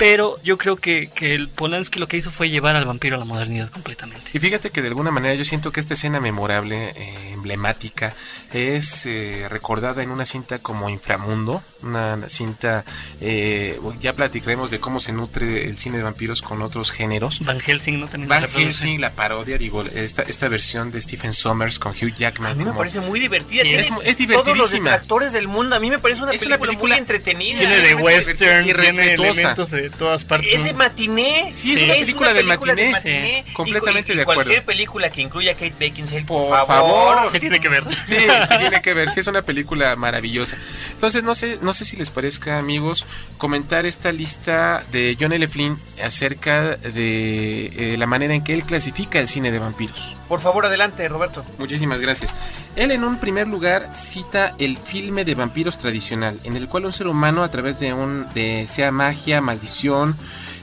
Pero 0.00 0.40
yo 0.42 0.56
creo 0.56 0.76
que, 0.76 1.10
que 1.14 1.34
el 1.34 1.48
Polanski 1.48 2.00
lo 2.00 2.08
que 2.08 2.16
hizo 2.16 2.30
fue 2.30 2.48
llevar 2.48 2.74
al 2.74 2.86
vampiro 2.86 3.16
a 3.16 3.18
la 3.18 3.26
modernidad 3.26 3.70
completamente. 3.70 4.30
Y 4.32 4.38
fíjate 4.38 4.70
que 4.70 4.80
de 4.80 4.88
alguna 4.88 5.10
manera 5.10 5.34
yo 5.34 5.44
siento 5.44 5.70
que 5.72 5.78
esta 5.80 5.92
escena 5.92 6.20
memorable, 6.20 6.94
eh, 6.96 7.30
emblemática, 7.34 8.14
es 8.52 9.04
eh, 9.04 9.46
recordada 9.50 10.02
en 10.02 10.10
una 10.10 10.24
cinta 10.24 10.58
como 10.58 10.88
Inframundo, 10.88 11.62
una 11.82 12.18
cinta, 12.30 12.84
eh, 13.20 13.78
ya 14.00 14.14
platicaremos 14.14 14.70
de 14.70 14.80
cómo 14.80 15.00
se 15.00 15.12
nutre 15.12 15.66
el 15.68 15.76
cine 15.78 15.98
de 15.98 16.02
vampiros 16.02 16.40
con 16.40 16.62
otros 16.62 16.90
géneros. 16.92 17.40
Van 17.44 17.60
Helsing 17.60 18.00
no 18.00 18.08
también 18.08 18.28
Van 18.30 18.42
reproduce. 18.44 18.68
Helsing, 18.68 19.00
la 19.02 19.10
parodia, 19.12 19.58
digo, 19.58 19.84
esta, 19.84 20.22
esta 20.22 20.48
versión 20.48 20.90
de 20.90 21.02
Stephen 21.02 21.34
Sommers 21.34 21.78
con 21.78 21.92
Hugh 21.92 22.14
Jackman. 22.16 22.52
A 22.52 22.54
mí 22.54 22.60
me 22.64 22.70
como- 22.70 22.78
parece 22.78 23.00
muy 23.00 23.20
divertida. 23.20 23.64
Es- 23.64 23.88
es 23.88 23.90
Todos 23.92 24.08
los 24.08 24.16
divertidísima. 24.16 24.90
detractores 24.92 25.32
del 25.34 25.46
mundo. 25.46 25.76
A 25.76 25.78
mí 25.78 25.90
me 25.90 25.98
parece 25.98 26.22
una, 26.22 26.32
Es 26.32 26.40
una 26.42 26.56
película, 26.56 26.88
muy 26.94 26.98
entretenida. 26.98 27.58
Tiene 27.58 27.76
de 27.80 27.94
western, 27.96 28.38
tiene 28.38 28.72
respetuosa. 28.72 29.30
elementos 29.40 29.70
de 29.70 29.89
todas 29.90 30.24
partes. 30.24 30.48
Es 30.52 30.64
de 30.64 30.72
matiné. 30.72 31.52
Sí, 31.54 31.74
es 31.74 31.80
una 31.84 31.94
película 31.94 32.74
de 32.74 32.90
matiné. 32.90 33.44
Y- 33.48 33.52
Completamente 33.52 34.12
y- 34.12 34.14
y 34.14 34.16
de 34.16 34.22
acuerdo. 34.22 34.42
Cualquier 34.42 34.64
película 34.64 35.10
que 35.10 35.22
incluya 35.22 35.52
a 35.52 35.54
Kate 35.54 35.74
Beckinsale, 35.78 36.24
por, 36.24 36.48
Por 36.48 36.66
favor. 36.66 37.14
favor. 37.16 37.30
Se 37.30 37.40
tiene 37.40 37.60
que 37.60 37.68
ver. 37.68 37.84
Sí, 38.06 38.14
se 38.48 38.58
tiene 38.58 38.80
que 38.82 38.94
ver, 38.94 39.10
sí 39.10 39.20
es 39.20 39.26
una 39.26 39.42
película 39.42 39.96
maravillosa. 39.96 40.56
Entonces, 40.92 41.22
no 41.22 41.34
sé, 41.34 41.58
no 41.62 41.72
sé 41.74 41.84
si 41.84 41.96
les 41.96 42.10
parezca, 42.10 42.58
amigos, 42.58 43.04
comentar 43.38 43.86
esta 43.86 44.12
lista 44.12 44.84
de 44.92 45.16
John 45.18 45.32
L. 45.32 45.46
Flynn 45.48 45.76
acerca 46.02 46.76
de 46.76 47.66
eh, 47.66 47.96
la 47.98 48.06
manera 48.06 48.34
en 48.34 48.42
que 48.44 48.54
él 48.54 48.62
clasifica 48.64 49.18
el 49.18 49.28
cine 49.28 49.50
de 49.50 49.58
vampiros. 49.58 50.16
Por 50.28 50.40
favor, 50.40 50.64
adelante, 50.66 51.08
Roberto. 51.08 51.44
Muchísimas 51.58 52.00
gracias. 52.00 52.32
Él 52.76 52.92
en 52.92 53.02
un 53.02 53.18
primer 53.18 53.48
lugar 53.48 53.90
cita 53.96 54.54
el 54.58 54.78
filme 54.78 55.24
de 55.24 55.34
vampiros 55.34 55.76
tradicional, 55.78 56.38
en 56.44 56.56
el 56.56 56.68
cual 56.68 56.84
un 56.86 56.92
ser 56.92 57.08
humano 57.08 57.42
a 57.42 57.50
través 57.50 57.80
de 57.80 57.92
un 57.92 58.26
de 58.32 58.66
sea 58.68 58.92
magia, 58.92 59.40
maldición, 59.40 59.79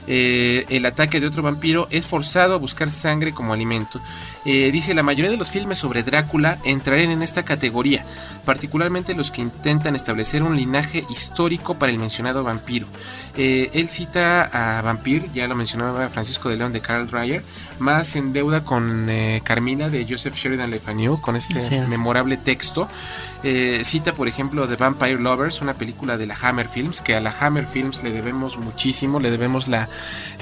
eh, 0.06 0.64
el 0.70 0.86
ataque 0.86 1.20
de 1.20 1.26
otro 1.26 1.42
vampiro 1.42 1.86
es 1.90 2.06
forzado 2.06 2.54
a 2.54 2.58
buscar 2.58 2.90
sangre 2.90 3.32
como 3.32 3.52
alimento. 3.52 4.00
Eh, 4.44 4.70
dice 4.72 4.94
la 4.94 5.02
mayoría 5.02 5.30
de 5.30 5.36
los 5.36 5.50
filmes 5.50 5.76
sobre 5.76 6.02
Drácula 6.02 6.58
entrarían 6.64 7.10
en 7.10 7.22
esta 7.22 7.44
categoría, 7.44 8.06
particularmente 8.46 9.12
los 9.12 9.30
que 9.30 9.42
intentan 9.42 9.94
establecer 9.94 10.42
un 10.42 10.56
linaje 10.56 11.04
histórico 11.10 11.74
para 11.74 11.92
el 11.92 11.98
mencionado 11.98 12.42
vampiro. 12.42 12.86
Eh, 13.36 13.70
él 13.74 13.88
cita 13.88 14.78
a 14.78 14.80
Vampir, 14.82 15.30
ya 15.34 15.46
lo 15.46 15.54
mencionaba 15.54 16.08
Francisco 16.08 16.48
de 16.48 16.56
León 16.56 16.72
de 16.72 16.80
Carl 16.80 17.06
Dreyer, 17.08 17.44
más 17.78 18.16
en 18.16 18.32
deuda 18.32 18.64
con 18.64 19.08
eh, 19.10 19.42
Carmina 19.44 19.90
de 19.90 20.06
Joseph 20.08 20.34
Sheridan 20.34 20.70
Le 20.70 20.80
Fanu, 20.80 21.20
con 21.20 21.36
este 21.36 21.86
memorable 21.86 22.36
texto. 22.36 22.88
Eh, 23.44 23.82
cita, 23.84 24.12
por 24.14 24.26
ejemplo, 24.26 24.66
The 24.66 24.76
Vampire 24.76 25.18
Lovers, 25.18 25.60
una 25.60 25.74
película 25.74 26.16
de 26.16 26.26
la 26.26 26.36
Hammer 26.40 26.68
Films, 26.68 27.00
que 27.00 27.14
a 27.14 27.20
la 27.20 27.32
Hammer 27.38 27.66
Films 27.66 28.02
le 28.02 28.10
debemos 28.10 28.56
muchísimo, 28.56 29.20
le 29.20 29.30
debemos 29.30 29.68
la 29.68 29.88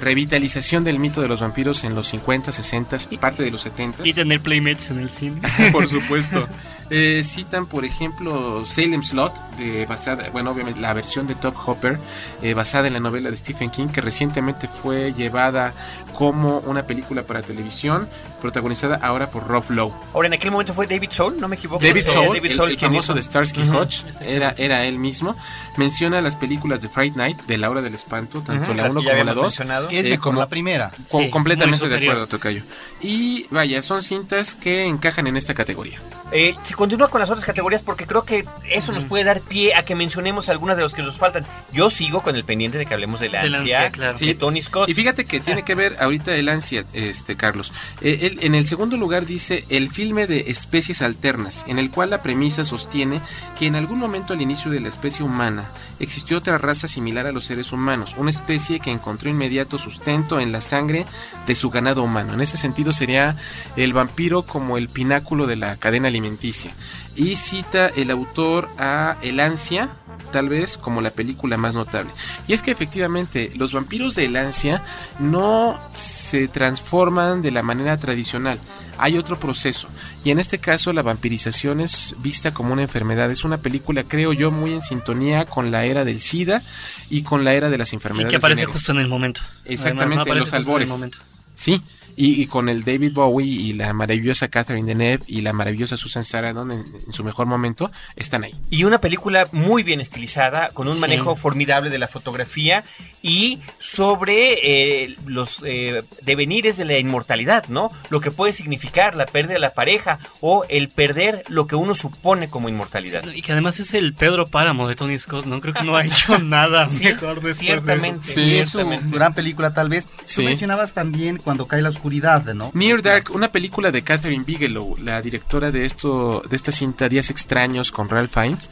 revitalización 0.00 0.82
del 0.82 0.98
mito 0.98 1.20
de 1.20 1.28
los 1.28 1.40
vampiros 1.40 1.84
en 1.84 1.94
los 1.94 2.08
50, 2.08 2.52
60 2.52 2.96
y 3.10 3.18
parte 3.18 3.42
de 3.42 3.50
los 3.50 3.60
70. 3.62 4.06
Y 4.06 4.14
tener 4.14 4.40
playmates 4.40 4.90
en 4.90 5.00
el 5.00 5.10
cine. 5.10 5.40
por 5.72 5.86
supuesto. 5.88 6.48
Eh, 6.90 7.22
citan, 7.24 7.66
por 7.66 7.84
ejemplo, 7.84 8.64
Salem 8.64 9.02
Slot, 9.02 9.32
de, 9.56 9.86
basada, 9.86 10.28
bueno, 10.30 10.50
obviamente 10.52 10.80
la 10.80 10.92
versión 10.92 11.26
de 11.26 11.34
Top 11.34 11.54
Hopper, 11.66 11.98
eh, 12.42 12.54
basada 12.54 12.86
en 12.86 12.92
la 12.92 13.00
novela 13.00 13.30
de 13.30 13.36
Stephen 13.36 13.70
King, 13.70 13.88
que 13.88 14.00
recientemente 14.00 14.68
fue 14.68 15.12
llevada 15.12 15.72
como 16.14 16.58
una 16.60 16.86
película 16.86 17.24
para 17.24 17.42
televisión, 17.42 18.08
protagonizada 18.40 18.96
ahora 19.02 19.30
por 19.30 19.46
Rob 19.48 19.64
Lowe. 19.70 19.92
Ahora, 20.14 20.28
en 20.28 20.34
aquel 20.34 20.50
momento 20.50 20.72
fue 20.74 20.86
David 20.86 21.10
Soul, 21.10 21.36
no 21.40 21.48
me 21.48 21.56
equivoco. 21.56 21.82
David 21.84 22.02
Sí, 22.06 22.12
Soul, 22.12 22.36
David 22.36 22.50
el, 22.52 22.56
Soul 22.56 22.70
el 22.70 22.78
famoso 22.78 23.14
de 23.14 23.22
Starsky 23.22 23.62
Ujú. 23.62 23.78
Hutch, 23.78 24.02
era, 24.20 24.54
era 24.56 24.84
él 24.84 24.98
mismo. 24.98 25.34
Menciona 25.76 26.20
las 26.20 26.36
películas 26.36 26.80
de 26.82 26.88
Fright 26.88 27.16
Night, 27.16 27.38
de 27.46 27.58
La 27.58 27.68
Hora 27.70 27.82
del 27.82 27.94
Espanto, 27.94 28.40
tanto 28.42 28.70
Ujú, 28.70 28.74
la 28.74 28.82
las 28.84 28.92
1 28.92 29.00
que 29.00 29.06
ya 29.06 29.12
como 29.12 29.24
la 29.24 29.30
habíamos 29.32 29.34
2. 29.34 29.44
mencionado. 29.44 29.88
Que 29.88 30.00
es 30.00 30.06
eh, 30.06 30.18
como- 30.18 30.38
la 30.40 30.48
primera. 30.48 30.92
co- 31.10 31.20
Sí, 31.20 31.30
completamente 31.30 31.88
de 31.88 31.96
acuerdo, 31.96 32.26
Tocayo. 32.28 32.62
Y 33.00 33.46
vaya, 33.50 33.82
son 33.82 34.02
cintas 34.02 34.54
que 34.54 34.84
encajan 34.86 35.26
en 35.26 35.36
esta 35.36 35.52
categoría. 35.54 35.98
Eh, 36.32 36.54
continúa 36.76 37.08
con 37.08 37.20
las 37.20 37.30
otras 37.30 37.44
categorías 37.44 37.82
porque 37.82 38.06
creo 38.06 38.24
que 38.24 38.44
eso 38.70 38.92
nos 38.92 39.04
puede 39.04 39.24
dar 39.24 39.40
pie 39.40 39.74
a 39.74 39.84
que 39.84 39.94
mencionemos 39.94 40.48
algunas 40.48 40.76
de 40.76 40.82
los 40.82 40.94
que 40.94 41.02
nos 41.02 41.16
faltan. 41.16 41.44
Yo 41.72 41.90
sigo 41.90 42.22
con 42.22 42.36
el 42.36 42.44
pendiente 42.44 42.78
de 42.78 42.86
que 42.86 42.94
hablemos 42.94 43.20
de 43.20 43.30
la 43.30 43.40
ansia, 43.40 43.56
ansia, 43.58 43.90
claro. 43.90 44.18
de 44.18 44.34
Tony 44.34 44.62
Scott. 44.62 44.88
Y 44.88 44.94
fíjate 44.94 45.24
que 45.24 45.40
tiene 45.40 45.64
que 45.64 45.74
ver 45.74 45.96
ahorita 45.98 46.34
el 46.34 46.48
ansia, 46.48 46.84
este 46.92 47.36
Carlos. 47.36 47.72
Eh, 48.00 48.18
él, 48.22 48.38
en 48.42 48.54
el 48.54 48.66
segundo 48.66 48.96
lugar 48.96 49.26
dice 49.26 49.64
el 49.68 49.90
filme 49.90 50.26
de 50.26 50.50
especies 50.50 51.02
alternas, 51.02 51.64
en 51.66 51.78
el 51.78 51.90
cual 51.90 52.10
la 52.10 52.22
premisa 52.22 52.64
sostiene 52.64 53.20
que 53.58 53.66
en 53.66 53.74
algún 53.74 53.98
momento 53.98 54.34
al 54.34 54.42
inicio 54.42 54.70
de 54.70 54.80
la 54.80 54.88
especie 54.88 55.24
humana 55.24 55.70
existió 55.98 56.38
otra 56.38 56.58
raza 56.58 56.88
similar 56.88 57.26
a 57.26 57.32
los 57.32 57.44
seres 57.44 57.72
humanos, 57.72 58.14
una 58.18 58.30
especie 58.30 58.80
que 58.80 58.90
encontró 58.90 59.30
inmediato 59.30 59.78
sustento 59.78 60.40
en 60.40 60.52
la 60.52 60.60
sangre 60.60 61.06
de 61.46 61.54
su 61.54 61.70
ganado 61.70 62.02
humano. 62.02 62.34
En 62.34 62.40
ese 62.40 62.56
sentido 62.56 62.92
sería 62.92 63.36
el 63.76 63.92
vampiro 63.92 64.42
como 64.42 64.78
el 64.78 64.88
pináculo 64.88 65.46
de 65.46 65.56
la 65.56 65.76
cadena 65.76 66.08
alimenticia. 66.08 66.65
Y 67.14 67.36
cita 67.36 67.86
el 67.88 68.10
autor 68.10 68.68
a 68.78 69.16
El 69.22 69.40
Ansia, 69.40 69.88
tal 70.32 70.48
vez 70.50 70.76
como 70.76 71.00
la 71.00 71.10
película 71.10 71.56
más 71.56 71.74
notable. 71.74 72.10
Y 72.46 72.52
es 72.52 72.62
que 72.62 72.70
efectivamente 72.70 73.52
los 73.56 73.72
vampiros 73.72 74.14
de 74.14 74.26
El 74.26 74.36
Ansia 74.36 74.82
no 75.18 75.78
se 75.94 76.48
transforman 76.48 77.40
de 77.42 77.50
la 77.50 77.62
manera 77.62 77.96
tradicional. 77.96 78.58
Hay 78.98 79.18
otro 79.18 79.38
proceso. 79.38 79.88
Y 80.24 80.30
en 80.30 80.38
este 80.38 80.58
caso 80.58 80.92
la 80.92 81.02
vampirización 81.02 81.80
es 81.80 82.14
vista 82.18 82.52
como 82.52 82.72
una 82.72 82.82
enfermedad. 82.82 83.30
Es 83.30 83.44
una 83.44 83.58
película, 83.58 84.04
creo 84.04 84.32
yo, 84.32 84.50
muy 84.50 84.72
en 84.72 84.82
sintonía 84.82 85.44
con 85.46 85.70
la 85.70 85.84
era 85.84 86.04
del 86.04 86.20
SIDA 86.20 86.62
y 87.10 87.22
con 87.22 87.44
la 87.44 87.54
era 87.54 87.68
de 87.70 87.78
las 87.78 87.92
Y 87.92 87.96
enfermedades. 87.96 88.30
que 88.30 88.36
aparece 88.36 88.64
justo 88.66 88.92
en 88.92 88.98
el 88.98 89.08
momento. 89.08 89.40
Exactamente, 89.64 90.14
Además, 90.22 90.26
¿no? 90.26 90.32
en 90.32 90.38
los 90.40 90.48
en 90.48 90.54
el 90.54 90.60
albores. 90.62 90.88
momento. 90.88 91.18
Sí, 91.54 91.82
y, 92.16 92.42
y 92.42 92.46
con 92.46 92.68
el 92.68 92.82
David 92.84 93.12
Bowie 93.12 93.46
y 93.46 93.72
la 93.74 93.92
maravillosa 93.92 94.48
Catherine 94.48 94.86
Deneuve 94.86 95.22
y 95.26 95.42
la 95.42 95.52
maravillosa 95.52 95.96
Susan 95.96 96.24
Sarandon 96.24 96.72
en, 96.72 96.84
en 97.06 97.12
su 97.12 97.22
mejor 97.24 97.46
momento 97.46 97.90
están 98.16 98.44
ahí. 98.44 98.54
Y 98.70 98.84
una 98.84 99.00
película 99.00 99.46
muy 99.52 99.82
bien 99.82 100.00
estilizada, 100.00 100.70
con 100.70 100.88
un 100.88 100.94
Sí. 100.94 101.00
manejo 101.00 101.36
formidable 101.36 101.90
de 101.90 101.98
la 101.98 102.08
fotografía 102.08 102.84
y 103.22 103.58
sobre 103.78 105.04
eh, 105.04 105.16
los 105.26 105.62
eh, 105.64 106.02
devenires 106.22 106.76
de 106.76 106.84
la 106.84 106.98
inmortalidad, 106.98 107.66
¿no? 107.68 107.90
Lo 108.10 108.20
que 108.20 108.30
puede 108.30 108.52
significar 108.52 109.14
la 109.16 109.26
pérdida 109.26 109.54
de 109.54 109.58
la 109.60 109.70
pareja 109.74 110.18
o 110.40 110.64
el 110.68 110.88
perder 110.88 111.42
lo 111.48 111.66
que 111.66 111.74
uno 111.76 111.94
supone 111.94 112.48
como 112.48 112.68
inmortalidad. 112.68 113.24
Y 113.34 113.42
que 113.42 113.52
además 113.52 113.80
es 113.80 113.94
el 113.94 114.14
Pedro 114.14 114.46
Páramo 114.46 114.88
de 114.88 114.94
Tony 114.94 115.18
Scott, 115.18 115.44
¿no? 115.46 115.60
Creo 115.60 115.74
que 115.74 115.82
no 115.84 115.96
ha 115.96 116.04
hecho 116.04 116.38
nada 116.40 116.88
Sí, 116.90 117.04
mejor 117.04 117.34
después 117.34 117.42
de 117.42 117.50
eso. 117.50 117.60
ciertamente. 117.60 118.26
Sí, 118.28 118.56
es 118.58 118.68
su 118.70 118.78
gran 119.10 119.34
película 119.34 119.74
tal 119.74 119.88
vez. 119.88 120.06
Sí. 120.24 120.42
Tú 120.42 120.48
mencionabas 120.48 120.92
también 120.92 121.36
cuando 121.38 121.66
cae 121.66 121.82
la 121.82 121.88
oscuridad, 121.88 122.05
¿no? 122.54 122.70
Near 122.74 123.02
Dark, 123.02 123.30
una 123.34 123.50
película 123.52 123.90
de 123.90 124.02
Catherine 124.02 124.44
Bigelow, 124.44 124.96
la 124.98 125.20
directora 125.20 125.70
de 125.70 125.84
esto, 125.84 126.42
de 126.48 126.56
esta 126.56 126.72
cinta 126.72 127.08
Días 127.08 127.30
Extraños 127.30 127.90
con 127.92 128.08
Ralph 128.08 128.32
Fiennes. 128.32 128.70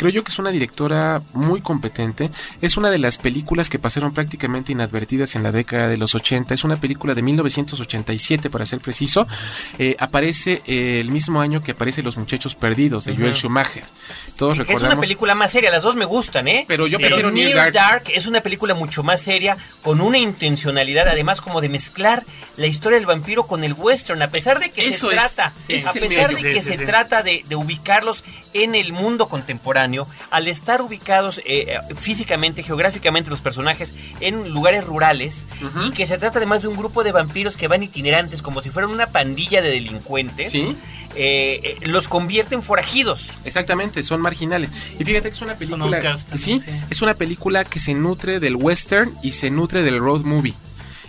Creo 0.00 0.10
yo 0.10 0.24
que 0.24 0.32
es 0.32 0.38
una 0.38 0.50
directora 0.50 1.20
muy 1.34 1.60
competente. 1.60 2.30
Es 2.62 2.78
una 2.78 2.90
de 2.90 2.96
las 2.98 3.18
películas 3.18 3.68
que 3.68 3.78
pasaron 3.78 4.14
prácticamente 4.14 4.72
inadvertidas 4.72 5.36
en 5.36 5.42
la 5.42 5.52
década 5.52 5.88
de 5.88 5.98
los 5.98 6.14
80. 6.14 6.54
Es 6.54 6.64
una 6.64 6.80
película 6.80 7.14
de 7.14 7.20
1987, 7.20 8.48
para 8.48 8.64
ser 8.64 8.80
preciso. 8.80 9.26
Eh, 9.78 9.96
aparece 9.98 10.62
eh, 10.66 11.00
el 11.00 11.10
mismo 11.10 11.42
año 11.42 11.62
que 11.62 11.72
aparece 11.72 12.02
Los 12.02 12.16
Muchachos 12.16 12.54
Perdidos 12.54 13.04
de 13.04 13.14
Joel. 13.14 13.34
Schumacher. 13.36 13.84
Todos 14.36 14.54
Es 14.54 14.58
recordamos. 14.66 14.92
una 14.94 15.00
película 15.02 15.34
más 15.34 15.52
seria, 15.52 15.70
las 15.70 15.82
dos 15.82 15.96
me 15.96 16.06
gustan, 16.06 16.48
¿eh? 16.48 16.64
Pero 16.66 16.86
yo 16.86 16.96
Pero 16.96 17.08
prefiero 17.16 17.30
Near 17.30 17.54
Dark. 17.54 17.72
Dark 17.74 18.04
es 18.14 18.26
una 18.26 18.40
película 18.40 18.72
mucho 18.72 19.02
más 19.02 19.20
seria, 19.20 19.58
con 19.82 20.00
una 20.00 20.16
intencionalidad, 20.16 21.08
además, 21.08 21.42
como 21.42 21.60
de 21.60 21.68
mezclar 21.68 22.24
la 22.56 22.66
historia 22.66 22.96
del 22.96 23.04
vampiro 23.06 23.46
con 23.46 23.64
el 23.64 23.74
western, 23.74 24.22
a 24.22 24.28
pesar 24.30 24.60
de 24.60 24.70
que 24.70 24.88
Eso 24.88 25.10
se 25.10 25.16
es, 25.16 25.20
trata, 25.20 25.46
a 25.48 25.52
es 25.68 25.84
pesar 25.84 26.34
de 26.34 26.42
que 26.42 26.60
Sí, 26.60 26.66
se 26.66 26.72
sí, 26.72 26.78
sí. 26.78 26.86
trata 26.86 27.22
de, 27.22 27.44
de 27.46 27.54
ubicarlos 27.56 28.24
en 28.54 28.74
el 28.74 28.92
mundo 28.92 29.28
contemporáneo, 29.28 29.89
al 30.30 30.48
estar 30.48 30.82
ubicados 30.82 31.38
eh, 31.38 31.42
eh, 31.46 31.78
físicamente, 31.94 32.62
geográficamente 32.62 33.30
los 33.30 33.40
personajes 33.40 33.92
en 34.20 34.50
lugares 34.50 34.84
rurales, 34.84 35.46
y 35.86 35.90
que 35.92 36.06
se 36.06 36.18
trata 36.18 36.38
además 36.38 36.62
de 36.62 36.68
un 36.68 36.76
grupo 36.76 37.04
de 37.04 37.12
vampiros 37.12 37.56
que 37.56 37.68
van 37.68 37.82
itinerantes 37.82 38.42
como 38.42 38.62
si 38.62 38.70
fueran 38.70 38.90
una 38.90 39.06
pandilla 39.08 39.62
de 39.62 39.70
delincuentes, 39.70 40.50
Sí. 40.50 40.76
eh, 41.16 41.76
eh, 41.80 41.86
los 41.88 42.08
convierte 42.08 42.54
en 42.54 42.62
forajidos. 42.62 43.28
Exactamente, 43.44 44.02
son 44.02 44.20
marginales. 44.20 44.70
Y 44.98 45.04
fíjate 45.04 45.28
que 45.30 45.34
es 45.34 45.42
una 45.42 45.54
película, 45.56 46.18
sí, 46.36 46.62
es 46.88 47.02
una 47.02 47.14
película 47.14 47.64
que 47.64 47.80
se 47.80 47.94
nutre 47.94 48.40
del 48.40 48.56
western 48.56 49.12
y 49.22 49.32
se 49.32 49.50
nutre 49.50 49.82
del 49.82 49.98
road 49.98 50.20
movie. 50.22 50.54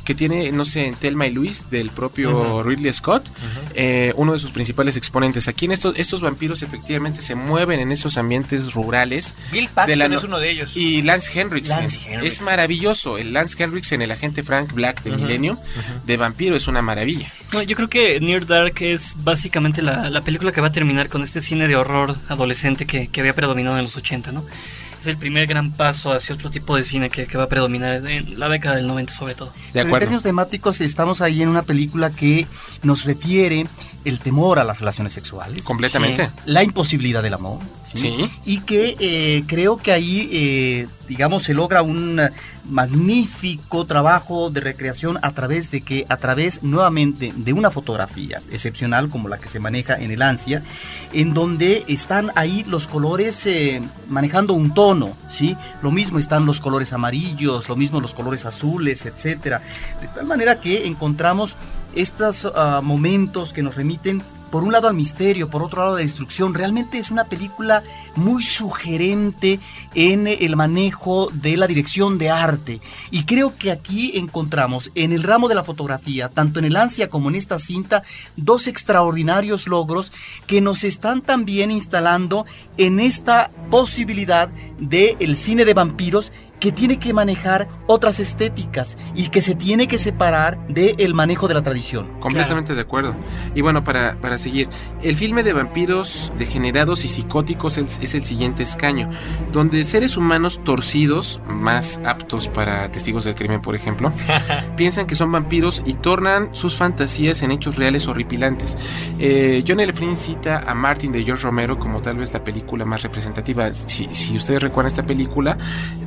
Que 0.04 0.16
tiene, 0.16 0.52
no 0.52 0.66
sé, 0.66 0.88
en 0.88 0.95
Telma 0.95 1.28
y 1.28 1.32
Luis, 1.32 1.70
del 1.70 1.89
propio. 1.91 2.64
Ridley 2.64 2.91
Scott, 2.93 3.30
eh, 3.76 4.14
uno 4.16 4.34
de 4.34 4.39
sus 4.39 4.52
principales 4.52 4.97
exponentes. 4.97 5.47
Aquí 5.47 5.66
en 5.66 5.72
estos, 5.72 5.95
estos 5.97 6.22
vampiros 6.22 6.62
efectivamente 6.64 7.22
se 7.22 7.36
mueven 7.36 7.80
en 7.80 7.91
esos 7.91 8.18
ambientes 8.18 8.74
rurales. 8.74 9.36
Bill 9.52 9.68
Paxton 9.70 9.88
de 9.88 9.95
la 9.95 10.08
no- 10.08 10.18
es 10.18 10.24
uno 10.24 10.39
de 10.39 10.49
ellos. 10.49 10.72
Y 10.76 11.02
Lance 11.04 11.39
Henriksen. 11.39 11.78
Lance 11.78 11.99
Henriksen. 11.99 12.26
Es 12.28 12.41
maravilloso. 12.41 13.18
El 13.18 13.34
Lance 13.34 13.62
Henriksen, 13.64 14.02
el 14.02 14.12
agente 14.12 14.43
Frank 14.43 14.74
Black 14.74 15.04
de 15.04 15.12
Ujú, 15.12 15.22
Millennium, 15.22 15.58
de 16.06 16.18
vampiro, 16.18 16.56
es 16.56 16.68
una 16.68 16.82
maravilla. 16.82 17.32
No, 17.54 17.62
yo 17.62 17.76
creo 17.76 17.89
que 17.89 18.20
Near 18.20 18.47
Dark 18.47 18.76
es 18.82 19.14
básicamente 19.18 19.82
la, 19.82 20.10
la 20.10 20.22
película 20.22 20.52
que 20.52 20.62
va 20.62 20.68
a 20.68 20.72
terminar 20.72 21.10
con 21.10 21.22
este 21.22 21.41
cine 21.41 21.68
de 21.68 21.76
horror 21.76 22.16
adolescente 22.30 22.86
que, 22.88 23.08
que 23.10 23.20
había 23.22 23.34
predominado 23.36 23.78
en 23.78 23.84
los 23.84 23.95
80, 23.97 24.32
¿no? 24.32 24.45
Es 25.02 25.08
el 25.08 25.18
primer 25.18 25.47
gran 25.47 25.72
paso 25.72 26.14
hacia 26.14 26.36
otro 26.36 26.52
tipo 26.52 26.76
de 26.76 26.84
cine 26.84 27.10
que, 27.10 27.26
que 27.26 27.38
va 27.38 27.45
a 27.45 27.49
predominar 27.49 28.06
en 28.08 28.39
la 28.39 28.47
década 28.49 28.76
del 28.76 28.88
90 28.88 29.14
sobre 29.14 29.34
todo. 29.34 29.52
Pero 29.74 29.89
en 29.89 29.99
términos 29.99 30.24
temáticos 30.24 30.80
estamos 30.80 31.22
ahí 31.22 31.41
en 31.41 31.49
una 31.49 31.64
película 31.64 32.12
que 32.12 32.45
nos 32.84 33.04
refiere 33.06 33.66
el 34.06 34.20
temor 34.20 34.60
a 34.60 34.64
las 34.64 34.80
relaciones 34.80 35.14
sexuales. 35.14 35.64
Completamente. 35.64 36.26
Sí. 36.26 36.32
La 36.45 36.64
imposibilidad 36.64 37.22
del 37.22 37.34
amor. 37.34 37.60
Sí. 37.93 38.30
Y 38.45 38.62
que 38.62 38.95
eh, 38.99 39.43
creo 39.47 39.78
que 39.78 39.91
ahí, 39.91 40.30
eh, 40.32 40.88
digamos, 41.10 41.43
se 41.43 41.54
logra 41.54 41.82
un 41.82 42.22
magnífico 42.64 43.86
trabajo 43.86 44.49
de 44.49 44.62
recreación 44.62 45.20
a 45.22 45.34
través 45.34 45.72
de 45.72 45.82
que, 45.82 46.06
a 46.08 46.16
través 46.18 46.64
nuevamente 46.64 47.34
de 47.36 47.54
una 47.54 47.70
fotografía 47.70 48.41
excepcional 48.49 49.10
como 49.10 49.28
la 49.28 49.39
que 49.39 49.49
se 49.49 49.60
maneja 49.60 49.95
en 49.95 50.12
el 50.12 50.22
ansia, 50.22 50.64
en 51.12 51.34
donde 51.34 51.84
están 51.88 52.32
ahí 52.36 52.64
los 52.66 52.88
colores 52.88 53.45
eh, 53.45 53.82
manejando 54.08 54.54
un 54.54 54.74
tono, 54.74 55.14
¿sí? 55.28 55.58
Lo 55.82 55.91
mismo 55.91 56.18
están 56.18 56.45
los 56.45 56.62
colores 56.62 56.93
amarillos, 56.93 57.68
lo 57.68 57.76
mismo 57.76 57.99
los 57.99 58.14
colores 58.14 58.45
azules, 58.45 59.06
etcétera. 59.06 59.62
De 59.99 60.08
tal 60.08 60.26
manera 60.26 60.62
que 60.62 60.88
encontramos 60.88 61.58
estos 61.96 62.52
ah, 62.56 62.82
momentos 62.84 63.54
que 63.54 63.62
nos 63.62 63.76
remiten 63.76 64.24
por 64.52 64.66
un 64.66 64.74
lado 64.74 64.89
al 64.89 64.94
misterio, 64.94 65.50
por 65.50 65.64
otro 65.64 65.82
lado 65.82 65.94
a 65.94 65.96
la 65.96 66.02
destrucción. 66.02 66.54
Realmente 66.54 67.00
es 67.00 67.10
una 67.10 67.24
película 67.24 67.84
muy 68.16 68.44
sugerente 68.44 69.60
en 69.96 70.28
el 70.28 70.56
manejo 70.58 71.30
de 71.34 71.56
la 71.56 71.68
dirección 71.68 72.18
de 72.18 72.30
arte. 72.30 72.82
Y 73.10 73.24
creo 73.24 73.56
que 73.56 73.72
aquí 73.72 74.12
encontramos 74.16 74.92
en 74.94 75.14
el 75.14 75.24
ramo 75.24 75.48
de 75.48 75.56
la 75.56 75.64
fotografía, 75.64 76.30
tanto 76.30 76.60
en 76.60 76.66
el 76.66 76.76
ansia 76.76 77.10
como 77.10 77.30
en 77.30 77.36
esta 77.36 77.58
cinta, 77.58 78.04
dos 78.36 78.68
extraordinarios 78.68 79.68
logros 79.68 80.12
que 80.46 80.60
nos 80.60 80.84
están 80.84 81.22
también 81.22 81.72
instalando 81.72 82.46
en 82.78 83.00
esta 83.00 83.52
posibilidad 83.70 84.50
del 84.80 85.16
el 85.22 85.38
cine 85.38 85.64
de 85.64 85.74
vampiros 85.74 86.32
que 86.62 86.72
tiene 86.72 86.99
que 86.99 87.12
manejar 87.12 87.68
otras 87.88 88.20
estéticas 88.20 88.95
y 89.16 89.30
que 89.30 89.41
se 89.41 89.55
tiene 89.55 89.88
que 89.88 89.97
separar 89.97 90.66
del 90.68 91.14
manejo 91.16 91.47
de 91.47 91.55
la 91.55 91.64
tradición. 91.64 92.07
Completamente 92.20 92.76
de 92.76 92.82
acuerdo. 92.82 93.16
Y 93.55 93.62
bueno, 93.62 93.84
para, 93.84 94.16
para 94.22 94.38
seguir, 94.38 94.70
el 95.01 95.16
filme 95.16 95.41
de 95.43 95.53
vampiros 95.53 96.32
degenerados 96.38 97.03
y 97.03 97.07
psicóticos 97.07 97.80
es, 97.80 97.99
es 98.01 98.14
el 98.14 98.24
siguiente 98.26 98.62
escaño, 98.62 99.09
donde 99.51 99.84
seres 99.84 100.18
humanos 100.18 100.62
torcidos, 100.64 101.41
más 101.47 101.99
aptos 102.05 102.47
para 102.47 102.91
testigos 102.91 103.24
del 103.24 103.34
crimen, 103.34 103.62
por 103.62 103.76
ejemplo, 103.76 104.14
piensan 104.78 105.07
que 105.07 105.16
son 105.16 105.32
vampiros 105.32 105.82
y 105.84 105.95
tornan 105.95 106.53
sus 106.53 106.76
fantasías 106.76 107.41
en 107.41 107.51
hechos 107.51 107.76
reales 107.76 108.07
horripilantes. 108.07 108.78
Eh, 109.18 109.64
John 109.68 109.80
L. 109.80 109.91
Flynn 109.93 110.16
cita 110.16 110.59
a 110.59 110.76
Martin 110.76 111.12
de 111.12 111.24
George 111.24 111.43
Romero 111.43 111.80
como 111.80 112.01
tal 112.01 112.18
vez 112.18 112.32
la 112.34 112.43
película 112.43 112.86
más 112.86 113.01
representativa. 113.01 113.74
Si, 113.74 114.07
si 114.14 114.38
ustedes 114.38 114.62
recuerdan 114.62 114.91
esta 114.91 115.07
película 115.07 115.57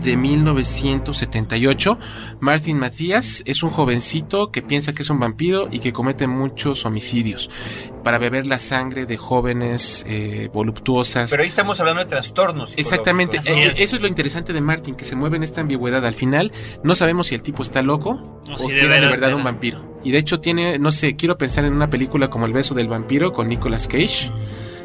de 0.05 0.17
1978, 0.53 1.99
Martin 2.41 2.79
Matías 2.79 3.43
es 3.47 3.63
un 3.63 3.71
jovencito 3.71 4.51
que 4.51 4.63
piensa 4.63 4.95
que 4.95 5.03
es 5.03 5.11
un 5.11 5.19
vampiro 5.19 5.69
y 5.71 5.79
que 5.81 5.93
comete 5.93 6.27
muchos 6.27 6.85
homicidios 6.85 7.51
para 8.03 8.19
beber 8.19 8.47
la 8.47 8.59
sangre 8.59 9.07
de 9.07 9.17
jóvenes 9.17 10.05
eh, 10.09 10.51
voluptuosas. 10.53 11.31
Pero 11.31 11.43
ahí 11.43 11.49
estamos 11.49 11.81
hablando 11.81 12.01
de 12.05 12.11
trastornos. 12.11 12.75
Exactamente, 12.77 13.39
Eh, 13.47 13.71
es. 13.73 13.81
eso 13.81 13.97
es 13.97 14.03
lo 14.03 14.09
interesante 14.09 14.53
de 14.53 14.61
Martin, 14.61 14.95
que 14.95 15.05
se 15.05 15.17
mueve 15.17 15.37
en 15.37 15.43
esta 15.43 15.61
ambigüedad. 15.63 16.05
Al 16.05 16.15
final 16.15 16.53
no 16.83 16.95
sabemos 16.95 17.29
si 17.29 17.35
el 17.35 17.43
tipo 17.43 17.63
está 17.63 17.81
loco 17.83 18.41
O 18.47 18.55
o, 18.55 18.59
si 18.59 18.69
si, 18.69 18.75
de 18.75 18.85
era 18.87 19.01
de 19.01 19.07
verdad 19.07 19.29
era. 19.31 19.37
un 19.37 19.45
vampiro. 19.45 19.95
Y 20.05 20.11
de 20.11 20.19
hecho 20.19 20.41
tiene, 20.41 20.79
no 20.79 20.93
sé, 20.93 21.17
quiero 21.17 21.39
pensar 21.39 21.65
en 21.65 21.73
una 21.73 21.89
película 21.89 22.29
como 22.29 22.45
El 22.45 22.53
beso 22.53 22.75
del 22.75 22.89
vampiro 22.89 23.33
con 23.33 23.49
Nicolas 23.49 23.89
Cage. 23.89 24.31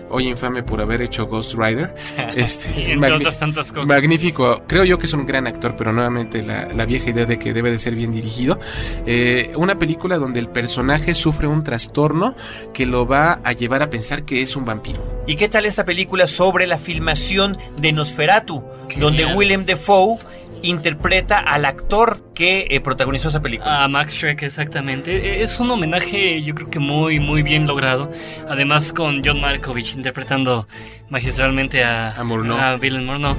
Hoy 0.10 0.28
infame 0.28 0.64
por 0.64 0.82
haber 0.82 1.02
hecho 1.02 1.28
Ghost 1.28 1.56
Rider. 1.56 1.96
Este, 2.36 2.80
Y 2.80 2.92
entre 2.92 3.14
otras 3.14 3.40
tantas 3.40 3.72
cosas. 3.72 3.88
Magnífico. 3.88 4.62
Creo 4.68 4.84
yo 4.84 4.98
que 4.98 5.08
es 5.08 5.14
un 5.14 5.26
gran 5.26 5.48
actor, 5.48 5.76
pero 5.76 5.92
nuevamente 5.92 6.44
la, 6.44 6.68
la 6.68 6.86
vieja 6.86 7.10
idea 7.10 7.26
de 7.26 7.40
que 7.40 7.54
debe 7.54 7.72
de 7.72 7.80
ser 7.80 7.96
bien 7.96 8.12
dirigido. 8.12 8.60
Eh, 9.06 9.52
una 9.56 9.78
película 9.78 10.18
donde 10.18 10.40
el 10.40 10.50
personaje 10.50 11.14
sufre 11.14 11.48
un 11.48 11.64
trastorno 11.64 12.36
que 12.74 12.86
lo 12.86 13.08
va 13.08 13.40
a 13.44 13.54
llevar 13.54 13.82
a 13.82 13.90
pensar 13.90 14.24
que 14.24 14.42
es 14.42 14.56
un 14.56 14.66
vampiro. 14.66 15.24
¿Y 15.28 15.36
qué 15.36 15.50
tal 15.50 15.66
esta 15.66 15.86
película 15.86 16.28
sobre 16.28 16.68
la 16.68 16.78
filmación 16.78 17.58
de 17.80 17.92
Nosferatu? 17.92 18.64
Donde 18.98 19.26
Willem 19.26 19.66
Dafoe 19.66 20.18
interpreta 20.62 21.40
al 21.40 21.66
actor 21.66 22.32
que 22.34 22.68
eh, 22.70 22.80
protagonizó 22.80 23.30
esa 23.30 23.42
película. 23.42 23.84
A 23.84 23.88
Max 23.88 24.14
Shrek, 24.14 24.44
exactamente. 24.44 25.42
Es 25.42 25.60
un 25.60 25.72
homenaje, 25.72 26.42
yo 26.44 26.56
creo 26.56 26.70
que 26.70 26.80
muy, 26.80 27.20
muy 27.20 27.44
bien 27.44 27.68
logrado. 27.68 28.12
Además, 28.48 28.94
con 28.94 29.24
John 29.24 29.42
Malkovich 29.42 29.96
interpretando 29.96 30.68
magistralmente 31.10 31.84
a, 31.84 32.16
A 32.16 32.24
Murnau. 32.24 32.58
a 32.58 32.76
Willem 32.76 33.06
Murnau. 33.06 33.36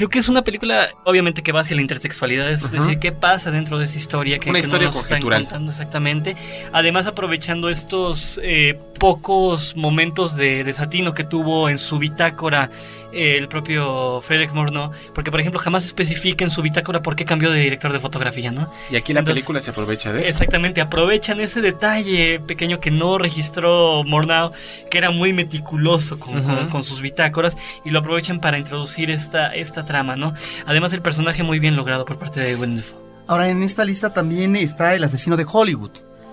Creo 0.00 0.08
que 0.08 0.18
es 0.18 0.30
una 0.30 0.40
película, 0.40 0.88
obviamente, 1.04 1.42
que 1.42 1.52
va 1.52 1.60
hacia 1.60 1.76
la 1.76 1.82
intertextualidad, 1.82 2.50
es 2.50 2.70
decir, 2.70 2.98
qué 2.98 3.12
pasa 3.12 3.50
dentro 3.50 3.76
de 3.78 3.84
esa 3.84 3.98
historia 3.98 4.38
que, 4.38 4.48
Una 4.48 4.58
que 4.58 4.64
historia 4.66 4.88
nos 4.88 4.96
están 4.96 5.20
contando 5.20 5.70
exactamente. 5.70 6.36
Además, 6.72 7.06
aprovechando 7.06 7.68
estos 7.68 8.40
eh, 8.42 8.78
pocos 8.98 9.76
momentos 9.76 10.36
de 10.36 10.64
desatino 10.64 11.12
que 11.12 11.24
tuvo 11.24 11.68
en 11.68 11.76
su 11.76 11.98
bitácora 11.98 12.70
el 13.12 13.48
propio 13.48 14.20
Frederick 14.22 14.52
Morno, 14.52 14.92
porque, 15.14 15.30
por 15.30 15.40
ejemplo, 15.40 15.58
jamás 15.60 15.84
especifica 15.84 16.44
en 16.44 16.50
su 16.50 16.62
bitácora 16.62 17.02
por 17.02 17.16
qué 17.16 17.24
cambió 17.24 17.50
de 17.50 17.60
director 17.60 17.92
de 17.92 18.00
fotografía, 18.00 18.50
¿no? 18.52 18.66
Y 18.90 18.96
aquí 18.96 19.12
la 19.12 19.20
Entonces- 19.20 19.34
película 19.42 19.60
se 19.60 19.70
aprovecha 19.70 20.12
de 20.12 20.20
eso. 20.22 20.30
Exactamente, 20.30 20.80
aprovechan 20.80 21.40
ese 21.40 21.60
detalle 21.60 22.40
pequeño 22.40 22.80
que 22.80 22.90
no 22.90 23.18
registró 23.18 24.02
Mornau, 24.04 24.52
que 24.90 24.98
era 24.98 25.10
muy 25.10 25.32
meticuloso 25.32 26.18
con, 26.18 26.38
Ujú. 26.38 26.46
con- 26.56 26.68
con 26.68 26.84
sus 26.84 27.00
bitácoras, 27.00 27.56
y 27.84 27.90
lo 27.90 27.98
aprovechan 28.00 28.40
para 28.40 28.58
introducir 28.58 29.10
esta, 29.10 29.54
esta 29.54 29.84
trama, 29.84 30.16
¿no? 30.16 30.34
Además, 30.66 30.92
el 30.92 31.02
personaje 31.02 31.42
muy 31.42 31.58
bien 31.58 31.76
logrado 31.76 32.04
por 32.04 32.18
parte 32.18 32.40
de 32.40 32.56
Willem. 32.56 32.82
Ahora, 33.26 33.48
en 33.48 33.62
esta 33.62 33.84
lista 33.84 34.12
también 34.12 34.56
está 34.56 34.94
el 34.94 35.04
asesino 35.04 35.36
de 35.36 35.46
Hollywood. 35.50 35.90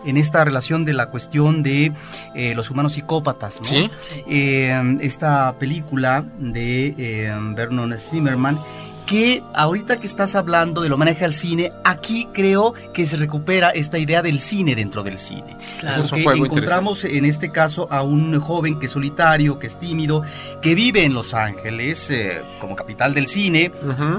En 0.08 0.18
esta 0.18 0.44
relación 0.44 0.86
de 0.86 0.94
la 0.94 1.08
cuestión 1.08 1.62
de 1.64 1.92
eh, 2.34 2.56
los 2.56 2.72
humanos 2.72 2.94
psicópatas, 2.94 3.60
¿no? 3.60 3.66
Sí. 3.66 3.90
Eh, 4.28 4.98
esta 5.02 5.54
película 5.60 6.26
de 6.40 6.96
eh, 6.98 7.36
Vernon 7.56 7.96
Zimmerman, 7.98 8.60
que 9.08 9.42
ahorita 9.54 10.00
que 10.00 10.06
estás 10.06 10.36
hablando 10.36 10.82
del 10.82 10.92
homenaje 10.92 11.24
al 11.24 11.34
cine, 11.34 11.72
aquí 11.86 12.28
creo 12.34 12.74
que 12.94 13.06
se 13.06 13.16
recupera 13.16 13.70
esta 13.70 13.98
idea 13.98 14.22
del 14.22 14.40
cine 14.40 14.76
dentro 14.76 15.02
del 15.02 15.18
cine. 15.18 15.56
Claro. 15.80 16.04
Porque 16.10 16.40
encontramos 16.40 17.06
en 17.06 17.24
este 17.24 17.50
caso 17.50 17.88
a 17.90 18.04
un 18.04 18.38
joven 18.40 18.80
que 18.80 18.88
es 18.88 18.92
solitario, 18.92 19.58
que 19.58 19.68
es 19.68 19.80
tímido, 19.80 20.24
que 20.62 20.76
vive 20.76 21.06
en 21.06 21.14
Los 21.14 21.34
Ángeles 21.34 22.10
eh, 22.10 22.42
como 22.60 22.76
capital 22.76 23.14
del 23.14 23.28
cine, 23.28 23.72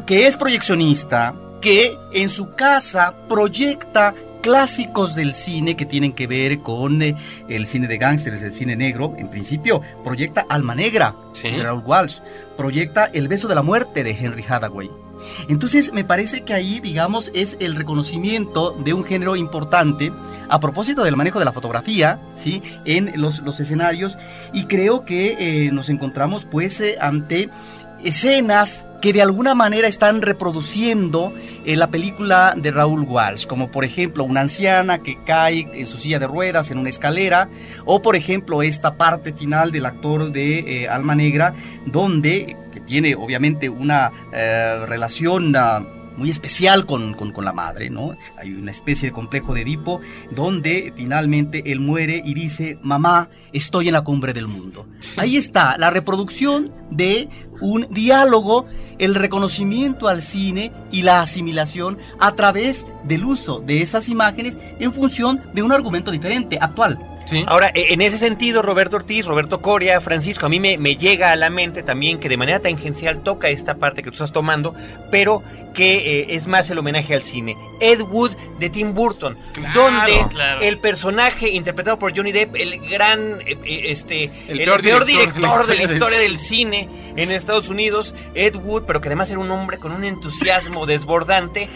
que 0.06 0.26
es 0.26 0.36
proyeccionista, 0.38 1.34
que 1.60 1.98
en 2.12 2.30
su 2.30 2.50
casa 2.52 3.12
proyecta 3.28 4.14
clásicos 4.40 5.14
del 5.14 5.34
cine 5.34 5.76
que 5.76 5.86
tienen 5.86 6.12
que 6.12 6.26
ver 6.26 6.60
con 6.60 7.02
eh, 7.02 7.14
el 7.48 7.66
cine 7.66 7.88
de 7.88 7.98
gángsteres, 7.98 8.42
el 8.42 8.52
cine 8.52 8.76
negro. 8.76 9.14
En 9.16 9.28
principio, 9.28 9.80
proyecta 10.04 10.46
Alma 10.48 10.74
Negra 10.74 11.14
de 11.42 11.62
Raúl 11.62 11.82
Walsh, 11.84 12.18
proyecta 12.56 13.06
El 13.06 13.28
beso 13.28 13.48
de 13.48 13.54
la 13.54 13.62
muerte 13.62 14.04
de 14.04 14.10
Henry 14.10 14.44
Hathaway. 14.48 14.90
Entonces, 15.48 15.92
me 15.92 16.04
parece 16.04 16.42
que 16.42 16.54
ahí, 16.54 16.80
digamos, 16.80 17.30
es 17.34 17.56
el 17.60 17.74
reconocimiento 17.74 18.72
de 18.72 18.92
un 18.92 19.04
género 19.04 19.36
importante 19.36 20.12
a 20.48 20.60
propósito 20.60 21.04
del 21.04 21.16
manejo 21.16 21.38
de 21.38 21.44
la 21.44 21.52
fotografía, 21.52 22.18
¿sí? 22.34 22.62
En 22.84 23.20
los, 23.20 23.40
los 23.40 23.60
escenarios. 23.60 24.16
Y 24.52 24.64
creo 24.64 25.04
que 25.04 25.36
eh, 25.38 25.70
nos 25.72 25.88
encontramos, 25.88 26.44
pues, 26.44 26.80
eh, 26.80 26.96
ante 27.00 27.50
escenas 28.04 28.86
que 29.00 29.12
de 29.12 29.22
alguna 29.22 29.54
manera 29.54 29.86
están 29.86 30.22
reproduciendo 30.22 31.32
eh, 31.64 31.76
la 31.76 31.88
película 31.88 32.54
de 32.56 32.70
Raúl 32.70 33.02
Walsh, 33.02 33.46
como 33.46 33.70
por 33.70 33.84
ejemplo 33.84 34.24
una 34.24 34.40
anciana 34.40 34.98
que 34.98 35.16
cae 35.24 35.68
en 35.72 35.86
su 35.86 35.98
silla 35.98 36.18
de 36.18 36.26
ruedas 36.26 36.70
en 36.70 36.78
una 36.78 36.88
escalera, 36.88 37.48
o 37.84 38.02
por 38.02 38.16
ejemplo 38.16 38.62
esta 38.62 38.94
parte 38.94 39.32
final 39.32 39.70
del 39.70 39.86
actor 39.86 40.32
de 40.32 40.82
eh, 40.82 40.88
Alma 40.88 41.14
Negra, 41.14 41.54
donde, 41.86 42.56
que 42.72 42.80
tiene 42.80 43.14
obviamente 43.14 43.68
una 43.68 44.10
eh, 44.32 44.84
relación... 44.86 45.54
ah, 45.56 45.82
muy 46.18 46.28
especial 46.30 46.84
con, 46.84 47.14
con- 47.14 47.32
con 47.32 47.44
la 47.46 47.52
madre, 47.54 47.88
¿no? 47.88 48.14
Hay 48.38 48.52
una 48.52 48.70
especie 48.70 49.08
de 49.08 49.12
complejo 49.14 49.54
de 49.54 49.62
Edipo 49.62 50.00
donde 50.32 50.92
finalmente 50.94 51.62
él 51.72 51.80
muere 51.80 52.20
y 52.24 52.34
dice, 52.34 52.78
mamá, 52.82 53.30
estoy 53.52 53.86
en 53.88 53.94
la 53.94 54.02
cumbre 54.02 54.32
del 54.34 54.48
mundo. 54.48 54.86
Ahí 55.16 55.36
está 55.36 55.78
la 55.78 55.88
reproducción 55.90 56.74
de 56.90 57.28
un 57.60 57.86
diálogo, 57.90 58.66
el 58.98 59.14
reconocimiento 59.14 60.08
al 60.08 60.20
cine 60.22 60.72
y 60.92 61.02
la 61.02 61.22
asimilación 61.22 61.98
a 62.18 62.34
través 62.34 62.86
del 63.04 63.24
uso 63.24 63.60
de 63.60 63.82
esas 63.82 64.08
imágenes 64.08 64.58
en 64.80 64.92
función 64.92 65.40
de 65.54 65.62
un 65.62 65.72
argumento 65.72 66.10
diferente, 66.10 66.58
actual. 66.60 66.98
Ahora, 67.46 67.70
e- 67.74 67.92
en 67.92 68.00
ese 68.00 68.18
sentido, 68.18 68.62
Roberto 68.62 68.96
Ortiz, 68.96 69.26
Roberto 69.26 69.60
Coria, 69.60 70.00
Francisco, 70.00 70.46
a 70.46 70.48
mí 70.48 70.60
me, 70.60 70.78
me 70.78 70.96
llega 70.96 71.32
a 71.32 71.36
la 71.36 71.50
mente 71.50 71.82
también 71.82 72.18
que 72.18 72.28
de 72.28 72.36
manera 72.36 72.60
tangencial 72.60 73.22
toca 73.22 73.48
esta 73.48 73.76
parte 73.76 74.02
que 74.02 74.10
tú 74.10 74.14
estás 74.14 74.32
tomando, 74.32 74.74
pero 75.10 75.42
que 75.74 76.20
eh, 76.20 76.26
es 76.30 76.46
más 76.46 76.68
el 76.70 76.78
homenaje 76.78 77.14
al 77.14 77.22
cine. 77.22 77.56
Ed 77.80 78.00
Wood 78.00 78.32
de 78.58 78.68
Tim 78.70 78.94
Burton, 78.94 79.38
donde 79.74 80.26
claro. 80.30 80.60
el 80.60 80.78
personaje 80.78 81.50
interpretado 81.50 81.98
por 81.98 82.16
Johnny 82.16 82.32
Depp, 82.32 82.56
el 82.56 82.80
gran, 82.88 83.40
eh, 83.42 83.56
eh, 83.64 83.82
este, 83.84 84.24
El 84.48 84.60
el, 84.60 84.66
peor 84.66 84.82
peor, 84.82 85.04
director 85.04 85.34
de 85.34 85.40
la 85.40 85.48
director 85.48 85.66
de 85.66 85.76
la 85.76 85.82
historia 85.92 86.18
del 86.18 86.38
cine 86.38 86.88
en 87.16 87.30
Estados 87.30 87.68
Unidos, 87.68 88.14
Ed 88.34 88.56
Wood, 88.56 88.84
pero 88.86 89.00
que 89.00 89.08
además 89.08 89.30
era 89.30 89.38
un 89.38 89.50
hombre 89.50 89.78
con 89.78 89.92
un 89.92 90.04
entusiasmo 90.04 90.86
desbordante, 90.86 91.68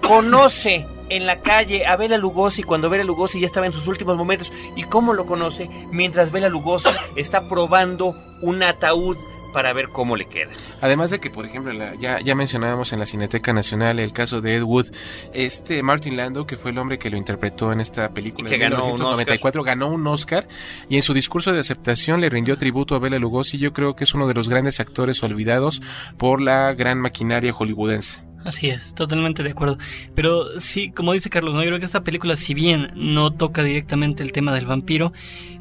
conoce 0.00 0.86
en 1.08 1.26
la 1.26 1.40
calle 1.40 1.86
a 1.86 1.96
Bela 1.96 2.18
Lugosi 2.18 2.62
cuando 2.62 2.90
Bela 2.90 3.04
Lugosi 3.04 3.40
ya 3.40 3.46
estaba 3.46 3.66
en 3.66 3.72
sus 3.72 3.86
últimos 3.86 4.16
momentos. 4.16 4.52
¿Y 4.76 4.84
cómo 4.84 5.12
lo 5.14 5.26
conoce? 5.26 5.68
Mientras 5.92 6.32
Bela 6.32 6.48
Lugosi 6.48 6.88
está 7.16 7.48
probando 7.48 8.16
un 8.42 8.62
ataúd 8.62 9.16
para 9.52 9.72
ver 9.72 9.88
cómo 9.88 10.16
le 10.16 10.26
queda. 10.26 10.50
Además 10.82 11.08
de 11.10 11.18
que, 11.18 11.30
por 11.30 11.46
ejemplo, 11.46 11.72
la- 11.72 11.94
ya, 11.94 12.20
ya 12.20 12.34
mencionábamos 12.34 12.92
en 12.92 12.98
la 12.98 13.06
Cineteca 13.06 13.54
Nacional 13.54 13.98
el 14.00 14.12
caso 14.12 14.42
de 14.42 14.56
Ed 14.56 14.62
Wood, 14.62 14.88
este 15.32 15.82
Martin 15.82 16.14
Landau, 16.14 16.44
que 16.46 16.58
fue 16.58 16.72
el 16.72 16.78
hombre 16.78 16.98
que 16.98 17.08
lo 17.08 17.16
interpretó 17.16 17.72
en 17.72 17.80
esta 17.80 18.10
película 18.10 18.50
de 18.50 18.58
ganó 18.58 18.76
un 18.84 18.92
1994, 18.92 19.62
ganó 19.62 19.86
un 19.88 20.06
Oscar 20.08 20.46
y 20.90 20.96
en 20.96 21.02
su 21.02 21.14
discurso 21.14 21.54
de 21.54 21.60
aceptación 21.60 22.20
le 22.20 22.28
rindió 22.28 22.58
tributo 22.58 22.96
a 22.96 22.98
Bela 22.98 23.18
Lugosi. 23.18 23.56
Yo 23.56 23.72
creo 23.72 23.96
que 23.96 24.04
es 24.04 24.12
uno 24.12 24.26
de 24.26 24.34
los 24.34 24.50
grandes 24.50 24.78
actores 24.78 25.22
olvidados 25.22 25.80
por 26.18 26.42
la 26.42 26.74
gran 26.74 26.98
maquinaria 27.00 27.54
hollywoodense. 27.54 28.25
Así 28.46 28.68
es, 28.68 28.94
totalmente 28.94 29.42
de 29.42 29.50
acuerdo. 29.50 29.76
Pero 30.14 30.58
sí, 30.60 30.90
como 30.92 31.12
dice 31.12 31.28
Carlos, 31.30 31.54
¿no? 31.54 31.62
yo 31.62 31.66
creo 31.68 31.78
que 31.80 31.84
esta 31.84 32.04
película, 32.04 32.36
si 32.36 32.54
bien 32.54 32.92
no 32.94 33.32
toca 33.32 33.62
directamente 33.62 34.22
el 34.22 34.30
tema 34.32 34.54
del 34.54 34.66
vampiro, 34.66 35.12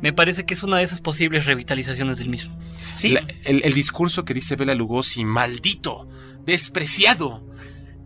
me 0.02 0.14
parece 0.14 0.46
que 0.46 0.54
es 0.54 0.62
una 0.64 0.78
de 0.78 0.84
esas 0.84 1.02
posibles 1.02 1.46
revitalizaciones 1.46 2.20
del 2.20 2.30
mismo. 2.30 2.56
La- 3.10 3.26
el, 3.44 3.62
el 3.66 3.74
discurso 3.74 4.24
que 4.24 4.34
dice 4.36 4.56
Bela 4.56 4.76
Lugosi, 4.76 5.26
maldito, 5.26 6.08
despreciado, 6.46 7.44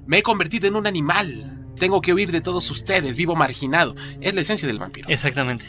me 0.08 0.20
he 0.20 0.24
convertido 0.24 0.68
en 0.68 0.76
un 0.76 0.88
animal, 0.88 1.58
tengo 1.78 2.02
que 2.02 2.14
huir 2.14 2.32
de 2.32 2.42
todos 2.42 2.70
ustedes, 2.72 3.16
vivo 3.16 3.36
marginado, 3.36 3.96
es 4.22 4.34
la 4.34 4.42
esencia 4.42 4.68
del 4.68 4.80
vampiro. 4.80 5.08
Exactamente. 5.10 5.66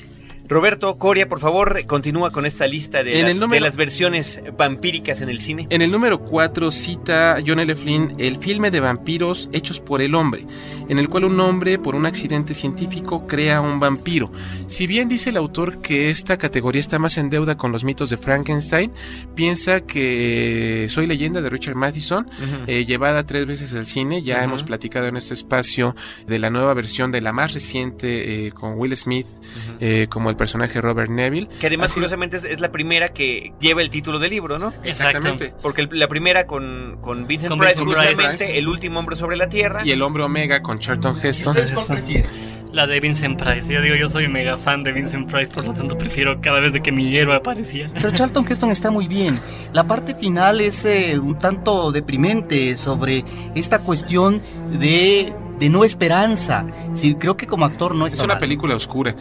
Roberto 0.51 0.99
Coria, 0.99 1.29
por 1.29 1.39
favor, 1.39 1.87
continúa 1.87 2.33
con 2.33 2.45
esta 2.45 2.67
lista 2.67 3.05
de, 3.05 3.15
En 3.21 3.23
las, 3.23 3.31
el 3.31 3.39
número- 3.41 3.55
de 3.63 3.69
las 3.69 3.77
versiones 3.77 4.43
vampíricas 4.59 5.21
en 5.21 5.29
el 5.29 5.39
cine. 5.39 5.69
En 5.71 5.81
el 5.81 5.93
número 5.93 6.19
4 6.19 6.73
cita 6.73 7.39
John 7.47 7.61
L. 7.61 7.77
Flynn 7.77 8.17
el 8.19 8.37
filme 8.39 8.73
de 8.73 8.81
vampiros 8.81 9.49
hechos 9.53 9.79
por 9.79 10.03
el 10.03 10.17
hombre, 10.17 10.45
en 10.89 10.99
el 10.99 11.09
cual 11.09 11.25
un 11.27 11.39
hombre, 11.39 11.79
por 11.79 11.95
un 11.95 12.05
accidente 12.05 12.53
científico, 12.53 13.29
crea 13.29 13.61
un 13.61 13.79
vampiro. 13.79 14.33
Si 14.67 14.89
bien 14.89 15.09
dice 15.09 15.31
el 15.31 15.37
autor 15.37 15.81
que 15.81 16.11
esta 16.11 16.37
categoría 16.37 16.81
está 16.81 16.99
más 16.99 17.17
en 17.17 17.31
deuda 17.31 17.57
con 17.57 17.71
los 17.71 17.85
mitos 17.85 18.11
de 18.11 18.17
Frankenstein, 18.17 18.91
piensa 19.37 19.83
que 19.83 20.87
Soy 20.91 21.07
leyenda 21.07 21.41
de 21.41 21.49
Richard 21.49 21.77
Matheson, 21.77 22.29
eh, 22.67 22.85
llevada 22.85 23.25
tres 23.25 23.47
veces 23.47 23.73
al 23.75 23.87
cine, 23.87 24.23
ya 24.25 24.43
hemos 24.43 24.65
platicado 24.65 25.07
en 25.07 25.17
este 25.17 25.35
espacio 25.35 25.95
de 26.27 26.41
la 26.41 26.51
nueva 26.51 26.75
versión 26.75 27.13
de 27.13 27.21
la 27.21 27.33
más 27.33 27.55
reciente 27.55 28.47
eh, 28.49 28.51
con 28.51 28.77
Will 28.77 28.97
Smith 28.97 29.27
eh, 29.79 30.07
como 30.11 30.29
el 30.29 30.37
personaje 30.41 30.81
Robert 30.81 31.11
Neville. 31.11 31.47
Que 31.61 31.67
además, 31.69 31.91
sido- 31.91 32.01
curiosamente, 32.01 32.39
es, 32.39 32.45
es 32.45 32.61
la 32.61 32.71
primera 32.71 33.11
que 33.11 33.53
lleva 33.61 33.83
el 33.83 33.91
título 33.91 34.19
del 34.19 34.31
libro, 34.31 34.59
¿no? 34.59 34.73
Exactamente. 34.83 35.53
Porque 35.63 35.83
el- 35.83 35.89
la 35.93 36.09
primera 36.09 36.47
con, 36.47 36.97
con 37.01 37.27
Vincent 37.27 37.51
Con 37.51 37.59
Price, 37.59 37.79
Vincent 37.79 37.97
Price. 37.97 38.15
justamente, 38.23 38.59
El 38.59 38.67
último 38.69 38.99
hombre 39.01 39.15
sobre 39.17 39.37
la 39.37 39.49
tierra. 39.49 39.83
y 39.85 39.91
el 39.93 40.01
hombre 40.03 40.23
Omega 40.25 40.63
con 40.63 40.79
Charlton 40.79 41.17
Heston. 41.23 41.55
La 42.73 42.87
de 42.87 43.01
Vincent 43.01 43.37
Price. 43.43 43.73
Yo 43.75 43.83
digo, 43.83 43.97
yo 43.97 44.09
soy 44.09 44.29
mega 44.29 44.57
fan 44.57 44.85
de 44.85 44.93
Vincent 44.93 45.29
Price, 45.31 45.53
por 45.53 45.65
lo 45.67 45.75
tanto 45.75 45.99
prefiero 45.99 46.41
cada 46.41 46.61
vez 46.61 46.73
de 46.73 46.81
que 46.81 46.93
mi 46.93 47.17
héroe 47.17 47.35
aparecía. 47.35 47.91
Pero 47.93 48.13
Charlton 48.13 48.47
Heston 48.49 48.71
está 48.71 48.93
muy 48.93 49.09
bien. 49.09 49.41
La 49.73 49.89
parte 49.89 50.15
final 50.15 50.61
es 50.61 50.85
eh, 50.85 51.19
un 51.19 51.37
tanto 51.37 51.91
deprimente 51.91 52.77
sobre 52.77 53.25
esta 53.57 53.81
cuestión 53.81 54.41
de, 54.79 55.33
de 55.59 55.69
no 55.69 55.83
esperanza. 55.85 56.65
Sí, 56.95 57.17
creo 57.17 57.37
que 57.37 57.49
como 57.49 57.65
actor 57.65 57.95
no 57.97 58.07
Es 58.07 58.13
está 58.13 58.25
una 58.25 58.35
mal. 58.35 58.41
película 58.41 58.77
oscura. 58.77 59.17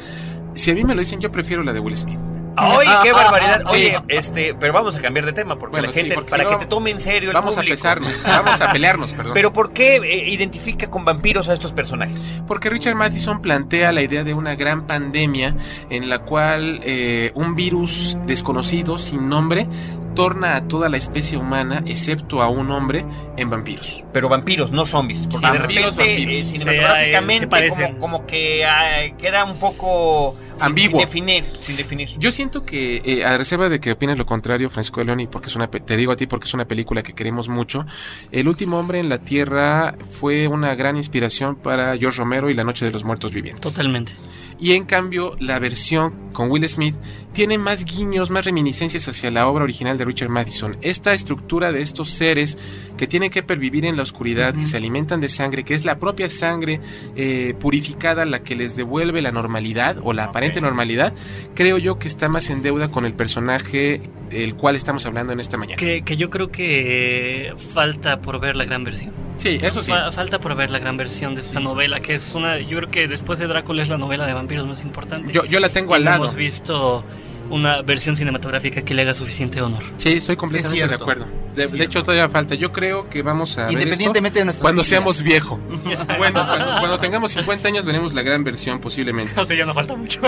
Si 0.59 0.71
a 0.71 0.75
mí 0.75 0.83
me 0.83 0.93
lo 0.93 0.99
dicen, 0.99 1.21
yo 1.21 1.31
prefiero 1.31 1.63
la 1.63 1.71
de 1.71 1.79
Will 1.79 1.97
Smith. 1.97 2.19
¡Oye, 2.57 2.89
qué 3.01 3.13
barbaridad! 3.13 3.61
Sí. 3.67 3.71
Oye, 3.71 3.99
este, 4.09 4.53
pero 4.59 4.73
vamos 4.73 4.93
a 4.97 5.01
cambiar 5.01 5.25
de 5.25 5.31
tema, 5.31 5.57
porque 5.57 5.71
Bueno, 5.71 5.87
la 5.87 5.93
sí, 5.93 5.99
gente, 6.01 6.15
porque 6.15 6.29
para 6.29 6.43
si 6.43 6.49
que 6.49 6.55
no, 6.55 6.59
te 6.59 6.65
tome 6.65 6.91
en 6.91 6.99
serio 6.99 7.29
el 7.29 7.33
Vamos 7.33 7.57
a 7.57 7.61
pesarnos, 7.61 8.11
vamos 8.27 8.59
a 8.59 8.69
pelearnos, 8.69 9.13
perdón. 9.13 9.33
Pero 9.33 9.53
¿por 9.53 9.71
qué 9.71 9.95
eh, 9.95 10.29
identifica 10.29 10.89
con 10.89 11.05
vampiros 11.05 11.47
a 11.47 11.53
estos 11.53 11.71
personajes? 11.71 12.21
Porque 12.45 12.69
Richard 12.69 12.95
Matheson 12.95 13.41
plantea 13.41 13.93
la 13.93 14.01
idea 14.01 14.25
de 14.25 14.33
una 14.33 14.55
gran 14.55 14.85
pandemia 14.85 15.55
en 15.89 16.09
la 16.09 16.19
cual 16.19 16.81
eh, 16.83 17.31
un 17.35 17.55
virus 17.55 18.17
desconocido, 18.25 18.97
sin 18.97 19.29
nombre, 19.29 19.65
torna 20.13 20.55
a 20.55 20.67
toda 20.67 20.89
la 20.89 20.97
especie 20.97 21.37
humana, 21.37 21.83
excepto 21.85 22.41
a 22.41 22.49
un 22.49 22.71
hombre, 22.71 23.05
en 23.37 23.49
vampiros. 23.49 24.03
Pero 24.13 24.29
vampiros, 24.29 24.71
no 24.71 24.85
zombies. 24.85 25.27
Porque 25.27 25.47
de 25.47 25.57
repente, 25.57 25.81
vampiros. 25.83 26.35
eh, 26.35 26.43
cinematográficamente, 26.43 27.47
como, 27.47 27.99
como 27.99 28.25
que 28.25 28.65
ah, 28.65 29.15
queda 29.17 29.45
un 29.45 29.57
poco 29.57 30.35
Ambiguo. 30.61 30.99
Sin 30.99 31.07
definir, 31.07 31.43
sin 31.43 31.77
definir. 31.77 32.09
Yo 32.17 32.31
siento 32.31 32.65
que, 32.65 33.01
eh, 33.05 33.25
a 33.25 33.37
reserva 33.37 33.69
de 33.69 33.79
que 33.79 33.91
opines 33.91 34.17
lo 34.17 34.25
contrario, 34.25 34.69
Francisco 34.69 34.99
de 34.99 35.05
León, 35.05 35.21
y 35.21 35.27
porque 35.27 35.47
es 35.47 35.55
una, 35.55 35.67
te 35.67 35.95
digo 35.95 36.11
a 36.11 36.15
ti 36.15 36.27
porque 36.27 36.47
es 36.47 36.53
una 36.53 36.65
película 36.65 37.03
que 37.03 37.13
queremos 37.13 37.49
mucho, 37.49 37.85
El 38.31 38.47
último 38.47 38.77
hombre 38.79 38.99
en 38.99 39.09
la 39.09 39.19
Tierra 39.19 39.95
fue 40.19 40.47
una 40.47 40.75
gran 40.75 40.97
inspiración 40.97 41.55
para 41.55 41.97
George 41.97 42.19
Romero 42.19 42.49
y 42.49 42.53
La 42.53 42.63
Noche 42.63 42.85
de 42.85 42.91
los 42.91 43.03
Muertos 43.03 43.31
Vivientes. 43.31 43.61
Totalmente. 43.61 44.13
Y 44.59 44.73
en 44.73 44.83
cambio, 44.83 45.35
la 45.39 45.57
versión 45.59 46.31
con 46.33 46.51
Will 46.51 46.67
Smith 46.67 46.95
tiene 47.31 47.57
más 47.57 47.85
guiños, 47.85 48.29
más 48.29 48.43
reminiscencias 48.43 49.07
hacia 49.07 49.31
la 49.31 49.47
obra 49.47 49.63
original 49.63 49.97
de 49.97 50.05
Richard 50.05 50.29
Madison. 50.29 50.77
Esta 50.81 51.13
estructura 51.13 51.71
de 51.71 51.81
estos 51.81 52.09
seres 52.09 52.57
que 52.99 53.07
tienen 53.07 53.29
que 53.29 53.41
pervivir 53.43 53.85
en 53.85 53.95
la 53.95 54.03
oscuridad, 54.03 54.53
que 54.53 54.65
se 54.65 54.75
alimentan 54.75 55.21
de 55.21 55.29
sangre, 55.29 55.63
que 55.63 55.73
es 55.73 55.85
la 55.85 55.97
propia 55.99 56.27
sangre 56.27 56.81
eh, 57.15 57.53
purificada 57.57 58.25
la 58.25 58.43
que 58.43 58.55
les 58.55 58.75
devuelve 58.75 59.21
la 59.21 59.31
normalidad 59.31 59.95
o 60.03 60.11
la 60.11 60.25
aparente 60.25 60.59
normalidad, 60.59 61.13
creo 61.55 61.77
yo 61.77 61.97
que 61.97 62.09
está 62.09 62.27
más 62.27 62.49
en 62.49 62.61
deuda 62.61 62.91
con 62.91 63.05
el 63.05 63.13
personaje 63.13 64.01
del 64.29 64.55
cual 64.55 64.75
estamos 64.75 65.05
hablando 65.05 65.31
en 65.31 65.39
esta 65.39 65.55
mañana. 65.55 65.77
Que, 65.77 66.01
que 66.01 66.17
yo 66.17 66.29
creo 66.29 66.51
que 66.51 67.53
falta 67.73 68.19
por 68.21 68.39
ver 68.41 68.57
la 68.57 68.65
gran 68.65 68.83
versión. 68.83 69.11
Sí, 69.37 69.57
eso 69.61 69.81
sí. 69.81 69.91
Fa- 69.91 70.11
falta 70.11 70.39
por 70.39 70.53
ver 70.55 70.69
la 70.69 70.79
gran 70.79 70.97
versión 70.97 71.33
de 71.35 71.41
esta 71.41 71.61
novela, 71.61 72.01
que 72.01 72.15
es 72.15 72.35
una, 72.35 72.59
yo 72.59 72.77
creo 72.79 72.91
que 72.91 73.07
después 73.07 73.39
de 73.39 73.47
Drácula 73.47 73.81
es 73.81 73.87
la 73.89 73.97
novela 73.97 74.27
de 74.27 74.33
vampiros 74.33 74.67
más 74.67 74.81
importante. 74.81 75.31
Yo- 75.31 75.45
yo 75.45 75.61
la 75.61 75.69
tengo 75.69 75.93
Y 75.93 75.95
al 75.95 76.03
lado. 76.03 76.23
Hemos 76.25 76.35
visto 76.35 77.05
una 77.49 77.81
versión 77.81 78.15
cinematográfica 78.15 78.81
que 78.81 78.93
le 78.93 79.01
haga 79.03 79.13
suficiente 79.13 79.61
honor. 79.61 79.83
Sí, 79.97 80.13
estoy 80.13 80.35
completamente 80.35 80.83
Es 80.83 80.89
de 80.89 80.95
acuerdo. 80.95 81.25
De, 81.55 81.67
de 81.67 81.83
hecho, 81.83 82.01
todavía 82.03 82.29
falta. 82.29 82.55
Yo 82.55 82.71
creo 82.71 83.09
que 83.09 83.21
vamos 83.21 83.57
a 83.57 83.61
ver 83.61 83.69
esto 83.69 83.79
Independientemente 83.79 84.39
de 84.39 84.45
nuestras 84.45 84.61
cuando 84.61 84.83
seamos 84.83 85.21
viejos. 85.21 85.59
bueno, 86.17 86.45
cuando, 86.45 86.65
cuando 86.79 86.99
tengamos 86.99 87.31
50 87.31 87.67
años 87.67 87.85
veremos 87.85 88.13
la 88.13 88.21
gran 88.21 88.43
versión 88.43 88.79
posiblemente. 88.79 89.33
O 89.39 89.45
sea, 89.45 89.55
ya 89.55 89.65
no 89.65 89.73
falta 89.73 89.95
mucho. 89.95 90.19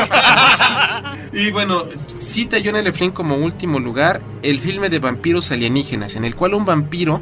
Y 1.33 1.51
bueno, 1.51 1.83
cita 2.07 2.57
John 2.63 2.75
L. 2.75 2.91
Flynn 2.93 3.11
como 3.11 3.35
último 3.35 3.79
lugar 3.79 4.21
el 4.41 4.59
filme 4.59 4.89
de 4.89 4.99
vampiros 4.99 5.51
alienígenas, 5.51 6.15
en 6.15 6.25
el 6.25 6.35
cual 6.35 6.53
un 6.53 6.65
vampiro 6.65 7.21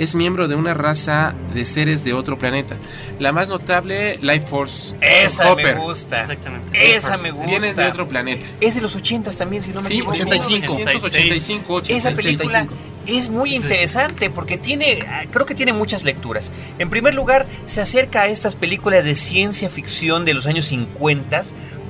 es 0.00 0.14
miembro 0.14 0.48
de 0.48 0.54
una 0.54 0.72
raza 0.72 1.34
de 1.52 1.66
seres 1.66 2.04
de 2.04 2.14
otro 2.14 2.38
planeta. 2.38 2.78
La 3.18 3.32
más 3.32 3.50
notable, 3.50 4.16
Life 4.22 4.46
Force. 4.46 4.94
Esa 5.02 5.54
me 5.54 5.74
gusta. 5.74 6.22
Exactamente. 6.22 6.96
Esa 6.96 7.18
me 7.18 7.30
gusta. 7.30 7.46
Vienen 7.46 7.76
de 7.76 7.86
otro 7.86 8.08
planeta. 8.08 8.46
Es 8.62 8.74
de 8.74 8.80
los 8.80 8.96
80 8.96 9.30
también, 9.32 9.62
si 9.62 9.72
no 9.72 9.82
me 9.82 9.86
Sí, 9.86 9.98
equivoco. 9.98 10.12
85. 10.12 10.74
1985, 10.74 11.74
86. 11.74 11.98
Esa 12.06 12.16
película 12.16 12.66
es 13.06 13.28
muy 13.28 13.54
interesante 13.54 14.30
porque 14.30 14.56
tiene, 14.56 15.04
ah, 15.06 15.24
creo 15.30 15.44
que 15.44 15.54
tiene 15.54 15.74
muchas 15.74 16.02
lecturas. 16.02 16.50
En 16.78 16.88
primer 16.88 17.14
lugar, 17.14 17.46
se 17.66 17.82
acerca 17.82 18.22
a 18.22 18.28
estas 18.28 18.56
películas 18.56 19.04
de 19.04 19.14
ciencia 19.14 19.68
ficción 19.68 20.24
de 20.24 20.32
los 20.32 20.46
años 20.46 20.64
50 20.64 21.42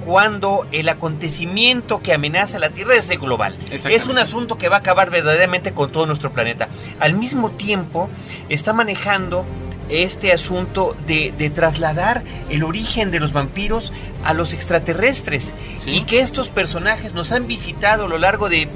cuando 0.05 0.67
el 0.73 0.89
acontecimiento 0.89 2.01
que 2.03 2.13
amenaza 2.13 2.59
la 2.59 2.71
Tierra 2.71 2.97
es 2.97 3.09
de 3.09 3.17
global. 3.17 3.57
Es 3.71 4.07
un 4.07 4.19
asunto 4.19 4.59
que 4.59 4.69
va 4.69 4.77
a 4.77 4.79
acabar 4.81 5.11
verdaderamente 5.11 5.73
con 5.73 5.93
todo 5.93 6.07
nuestro 6.07 6.33
planeta. 6.33 6.69
Al 6.99 7.15
mismo 7.15 7.51
tiempo, 7.53 8.09
está 8.49 8.73
manejando 8.73 9.45
este 9.89 10.33
asunto 10.33 10.97
de, 11.07 11.35
de 11.37 11.51
trasladar 11.51 12.23
el 12.49 12.63
origen 12.63 13.11
de 13.11 13.21
los 13.21 13.33
vampiros 13.33 13.93
a 14.25 14.35
los 14.35 14.53
extraterrestres 14.53 15.55
y 15.85 16.03
que 16.03 16.21
estos 16.21 16.49
personajes 16.49 17.13
nos 17.13 17.33
han 17.33 17.47
visitado 17.47 18.05
a 18.05 18.09
lo 18.09 18.19
largo 18.19 18.49
de 18.49 18.69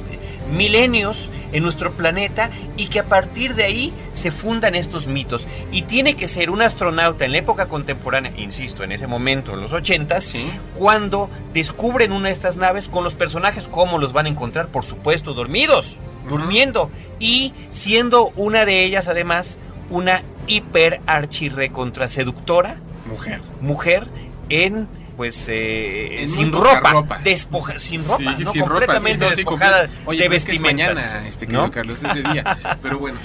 milenios 0.51 1.31
en 1.53 1.63
nuestro 1.63 1.93
planeta 1.93 2.51
y 2.77 2.87
que 2.87 3.01
a 3.01 3.05
partir 3.05 3.55
de 3.55 3.65
ahí 3.65 3.95
se 4.13 4.31
fundan 4.31 4.75
estos 4.75 5.07
mitos. 5.07 5.47
Y 5.73 5.83
tiene 5.83 6.15
que 6.15 6.29
ser 6.29 6.51
un 6.51 6.63
astronauta 6.63 7.25
en 7.25 7.33
la 7.33 7.39
época 7.39 7.69
contemporánea, 7.69 8.33
insisto, 8.37 8.85
en 8.85 8.93
ese 8.93 9.07
momento, 9.07 9.53
en 9.55 9.61
los 9.61 9.73
ochentas, 9.73 10.33
cuando 10.75 11.31
descubren 11.53 12.13
una 12.13 12.29
de 12.29 12.35
estas 12.35 12.57
naves 12.57 12.89
con 12.89 13.05
los 13.05 13.15
personajes, 13.15 13.69
¿cómo 13.69 13.99
los 13.99 14.13
van 14.13 14.27
a 14.27 14.31
encontrar? 14.31 14.69
Por 14.69 14.85
supuesto, 14.85 15.35
dormidos, 15.35 15.99
durmiendo 16.29 16.91
y 17.19 17.53
siendo 17.71 18.33
una 18.37 18.65
de 18.65 18.85
ellas 18.85 19.09
además 19.09 19.59
una 19.91 20.23
hiper 20.47 21.01
archirrecontra 21.07 22.09
seductora 22.09 22.77
Mujer. 23.07 23.41
mujer 23.61 24.07
en 24.49 24.89
pues 25.17 25.47
eh, 25.49 26.23
En 26.23 26.29
sin 26.29 26.51
ropa, 26.53 26.93
ropa. 26.93 27.19
despoja, 27.23 27.79
sin 27.79 28.03
ropa, 28.05 28.17
Sí, 28.37 28.45
¿no? 28.45 28.51
sin 28.53 28.63
ropa, 28.63 28.75
completamente 28.75 29.25
sí, 29.25 29.31
no, 29.31 29.31
sí, 29.31 29.37
despojada 29.37 29.85
comple- 29.87 29.91
Oye, 30.07 30.19
de 30.19 30.25
pero 30.25 30.37
es 30.37 30.45
vestimentas, 30.45 30.95
mañana, 30.97 31.29
este, 31.29 31.47
¿no? 31.47 31.71
Carlos, 31.71 32.03
ese 32.03 32.23
día. 32.23 32.59
Pero 32.83 32.99
bueno, 32.99 33.19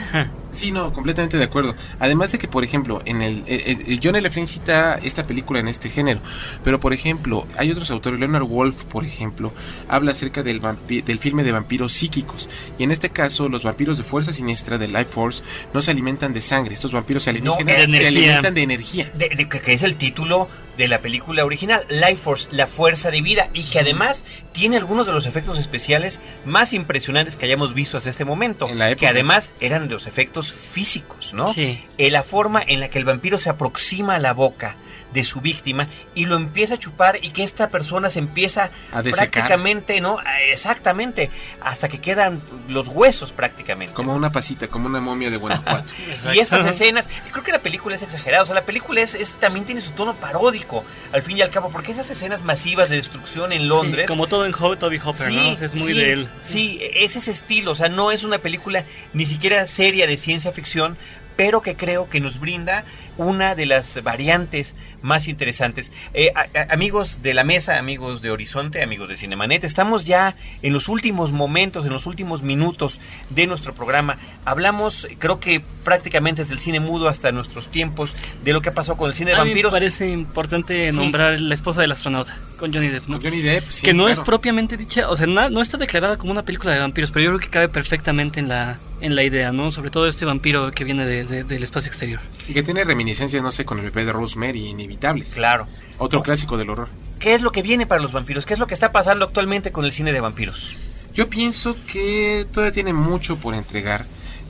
sí, 0.52 0.72
no, 0.72 0.94
completamente 0.94 1.38
de 1.38 1.44
acuerdo. 1.44 1.76
Además 2.00 2.32
de 2.32 2.38
que, 2.38 2.48
por 2.48 2.64
ejemplo, 2.64 3.02
en 3.06 3.22
el 3.22 3.44
eh, 3.48 3.78
eh, 3.88 4.00
John 4.02 4.16
L. 4.16 4.30
Flynn 4.30 4.48
cita 4.48 5.00
esta 5.04 5.24
película 5.26 5.60
en 5.60 5.68
este 5.68 5.90
género, 5.90 6.20
pero 6.64 6.80
por 6.80 6.94
ejemplo, 6.94 7.48
hay 7.58 7.72
otros 7.72 7.90
autores, 7.92 8.20
Leonard 8.20 8.44
Wolf, 8.46 8.84
por 8.86 9.04
ejemplo, 9.06 9.52
habla 9.88 10.12
acerca 10.12 10.44
del 10.44 10.62
vampi- 10.62 11.04
del 11.04 11.20
filme 11.20 11.44
de 11.44 11.52
vampiros 11.52 11.94
psíquicos, 11.94 12.50
y 12.78 12.84
en 12.84 12.92
este 12.92 13.10
caso, 13.10 13.50
los 13.50 13.64
vampiros 13.64 13.98
de 13.98 14.04
fuerza 14.04 14.32
siniestra 14.34 14.78
de 14.78 14.88
Life 14.88 15.06
Force 15.12 15.44
no 15.74 15.82
se 15.82 15.92
alimentan 15.92 16.34
de 16.34 16.42
sangre, 16.42 16.74
estos 16.74 16.92
vampiros 16.92 17.28
alienígenas 17.28 17.88
de 17.88 17.98
se 18.00 18.08
alimentan 18.08 18.54
de 18.54 18.62
energía. 18.62 19.12
De- 19.16 19.30
de- 19.30 19.50
que 19.50 19.74
es 19.74 19.84
el 19.84 19.96
título 19.96 20.48
de 20.78 20.88
la 20.88 21.00
película 21.00 21.46
original, 21.46 21.84
Life 21.90 22.18
Force, 22.18 22.48
la 22.52 22.68
fuerza 22.68 23.12
de 23.12 23.22
vida, 23.22 23.50
y 23.54 23.64
que 23.64 23.80
además 23.80 24.24
tiene 24.52 24.78
algunos 24.78 25.06
de 25.08 25.14
los 25.14 25.26
efectos 25.26 25.58
especiales 25.58 26.20
más 26.46 26.74
impresionantes 26.74 27.36
que 27.36 27.46
hayamos 27.46 27.74
visto 27.74 27.98
hasta 27.98 28.10
este 28.10 28.26
momento, 28.26 28.68
que 28.98 29.08
además 29.08 29.54
eran 29.60 29.90
los 29.90 30.08
efectos 30.08 30.54
físicos, 30.54 31.34
¿no? 31.34 31.54
Sí. 31.54 31.84
Eh, 31.98 32.12
la 32.12 32.24
forma 32.24 32.62
en 32.66 32.80
la 32.80 32.90
que 32.90 33.00
el 33.00 33.06
vampiro 33.06 33.38
se 33.38 33.50
aproxima 33.50 34.16
a 34.16 34.20
la 34.20 34.34
boca 34.34 34.76
de 35.14 35.24
su 35.24 35.42
víctima 35.42 35.88
y 36.14 36.26
lo 36.26 36.36
empieza 36.36 36.76
a 36.76 36.80
chupar 36.80 37.18
y 37.22 37.32
que 37.32 37.44
esta 37.44 37.70
persona 37.70 38.10
se 38.10 38.20
empieza 38.20 38.70
A 38.92 39.02
desecar. 39.02 39.30
prácticamente, 39.32 40.02
¿no? 40.02 40.18
Exactamente, 40.52 41.30
hasta 41.62 41.88
que 41.90 42.00
quedan 42.00 42.42
los 42.68 42.88
huesos 42.90 43.32
prácticamente. 43.32 43.94
Como 43.94 44.14
una 44.14 44.32
pasita, 44.32 44.68
como 44.68 44.88
una 44.88 45.00
momia 45.00 45.30
de 45.30 45.38
Guanajuato. 45.38 45.94
Y 46.36 46.40
estas 46.40 46.66
escenas, 46.66 47.10
creo 47.32 47.44
que 47.44 47.52
la 47.52 47.60
película 47.60 47.96
es 47.96 48.04
exagerada, 48.04 48.44
o 48.44 48.46
sea, 48.46 48.56
la 48.56 48.64
película 48.64 49.02
es, 49.02 49.16
es- 49.16 49.34
también 49.36 49.66
tiene 49.66 49.82
su 49.82 49.92
tono 49.92 50.16
paródico, 50.16 50.84
al 51.12 51.22
fin 51.22 51.38
y 51.38 51.42
al 51.42 51.50
cabo, 51.50 51.70
porque 51.72 51.92
esas 51.92 52.10
escenas 52.10 52.44
masivas 52.44 52.90
de 52.90 52.98
destrucción 52.98 53.52
en 53.52 53.68
Londres... 53.68 54.06
Sí, 54.06 54.08
como 54.08 54.28
todo 54.28 54.46
en 54.46 54.54
Ho- 54.60 54.78
Toby 54.78 55.00
Hopper, 55.04 55.32
¿no? 55.32 55.42
Es 55.52 55.74
muy 55.76 55.94
sí, 55.94 56.00
de 56.00 56.12
él. 56.14 56.28
Sí, 56.44 56.80
es 56.94 57.16
ese 57.16 57.32
estilo, 57.32 57.72
o 57.72 57.76
sea, 57.76 57.90
no 57.90 58.12
es 58.12 58.24
una 58.24 58.38
película 58.40 58.84
ni 59.14 59.26
siquiera 59.26 59.66
seria 59.68 60.06
de 60.08 60.18
ciencia 60.18 60.52
ficción, 60.52 60.98
pero 61.36 61.62
que 61.62 61.76
creo 61.78 62.10
que 62.10 62.20
nos 62.20 62.40
brinda 62.40 62.84
una 63.20 63.54
de 63.54 63.66
las 63.66 64.02
variantes 64.02 64.76
más 65.02 65.28
interesantes. 65.28 65.92
Eh, 66.14 66.32
a- 66.36 66.48
a- 66.58 66.74
amigos 66.74 67.22
de 67.22 67.34
la 67.34 67.44
mesa, 67.44 67.78
amigos 67.78 68.22
de 68.22 68.32
Horizonte, 68.32 68.82
amigos 68.82 69.10
de 69.10 69.18
Cinemanet, 69.18 69.64
estamos 69.64 70.06
ya 70.06 70.36
en 70.62 70.74
los 70.74 70.88
últimos 70.90 71.32
momentos, 71.32 71.86
en 71.86 71.92
los 71.92 72.06
últimos 72.06 72.42
minutos 72.42 73.00
de 73.30 73.46
nuestro 73.48 73.74
programa. 73.76 74.18
Hablamos, 74.46 75.08
creo 75.20 75.40
que 75.40 75.62
prácticamente 75.84 76.42
desde 76.44 76.54
el 76.56 76.60
cine 76.60 76.80
mudo 76.80 77.08
hasta 77.08 77.32
nuestros 77.32 77.68
tiempos, 77.70 78.16
de 78.44 78.54
lo 78.54 78.62
que 78.62 78.72
pasó 78.72 78.96
con 78.98 79.10
el 79.10 79.16
cine 79.16 79.32
de 79.32 79.36
A 79.38 79.40
mí 79.40 79.50
me 79.50 79.50
vampiros. 79.52 79.72
parece 79.72 80.10
importante 80.10 80.92
Sí. 80.92 80.98
nombrar 80.98 81.40
la 81.40 81.54
esposa 81.54 81.82
del 81.82 81.92
astronauta, 81.92 82.38
con 82.58 82.74
Johnny 82.74 82.88
Depp, 82.90 83.08
¿no? 83.08 83.20
Johnny 83.22 83.42
Depp, 83.42 83.70
sí, 83.70 83.84
que 83.86 83.94
no 83.94 84.08
es 84.10 84.20
propiamente 84.20 84.76
dicha, 84.78 85.10
o 85.10 85.16
sea, 85.16 85.28
na- 85.28 85.50
no 85.50 85.62
está 85.62 85.78
declarada 85.78 86.18
como 86.18 86.32
una 86.32 86.44
película 86.44 86.74
de 86.74 86.80
vampiros, 86.80 87.12
pero 87.12 87.26
yo 87.26 87.30
creo 87.32 87.40
que 87.40 87.50
cabe 87.50 87.70
perfectamente 87.70 88.40
en 88.40 88.48
la, 88.50 88.78
en 89.02 89.16
la 89.16 89.24
idea, 89.24 89.52
¿no? 89.54 89.72
Sobre 89.72 89.92
todo 89.92 90.08
este 90.08 90.26
vampiro 90.26 90.72
que 90.72 90.84
viene 90.84 91.06
de- 91.06 91.24
de- 91.24 91.44
del 91.46 91.64
espacio 91.64 91.88
exterior. 91.90 92.20
Y 92.50 92.54
que 92.54 92.64
tiene 92.64 92.84
reminiscencias, 92.84 93.09
no 93.42 93.52
sé, 93.52 93.66
con 93.66 93.80
el 93.80 93.86
bebé 93.86 94.06
de 94.06 94.14
Rosemary, 94.14 94.68
inevitables. 94.68 95.34
Claro. 95.34 95.68
Otro 95.98 96.22
clásico 96.22 96.58
del 96.58 96.70
horror. 96.70 96.90
¿Qué 97.20 97.34
es 97.34 97.42
lo 97.42 97.52
que 97.52 97.62
viene 97.62 97.86
para 97.86 98.02
los 98.02 98.12
vampiros? 98.12 98.46
¿Qué 98.46 98.54
es 98.54 98.60
lo 98.60 98.68
que 98.68 98.74
está 98.74 98.92
pasando 98.92 99.26
actualmente 99.26 99.72
con 99.72 99.86
el 99.86 99.92
cine 99.92 100.14
de 100.14 100.22
vampiros? 100.22 100.76
Yo 101.14 101.30
pienso 101.30 101.76
que 101.92 102.48
todavía 102.54 102.72
tiene 102.72 102.94
mucho 102.94 103.36
por 103.38 103.54
entregar. 103.54 104.06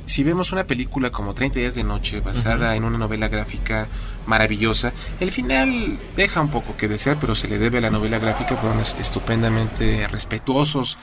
Si 0.05 0.23
vemos 0.23 0.51
una 0.51 0.65
película 0.65 1.11
como 1.11 1.33
30 1.33 1.59
días 1.59 1.75
de 1.75 1.83
noche 1.83 2.19
basada 2.19 2.75
en 2.75 2.83
una 2.83 2.97
novela 2.97 3.27
gráfica 3.27 3.87
maravillosa, 4.25 4.93
el 5.19 5.31
final 5.31 5.99
deja 6.15 6.41
un 6.41 6.51
poco 6.51 6.77
que 6.77 6.87
desear, 6.87 7.17
pero 7.19 7.35
se 7.35 7.47
le 7.47 7.57
debe 7.57 7.79
a 7.79 7.81
la 7.81 7.89
novela 7.89 8.19
gráfica, 8.19 8.55
fueron 8.55 8.79
es- 8.79 8.95
estupendamente 8.99 10.07
respetuosos 10.07 10.97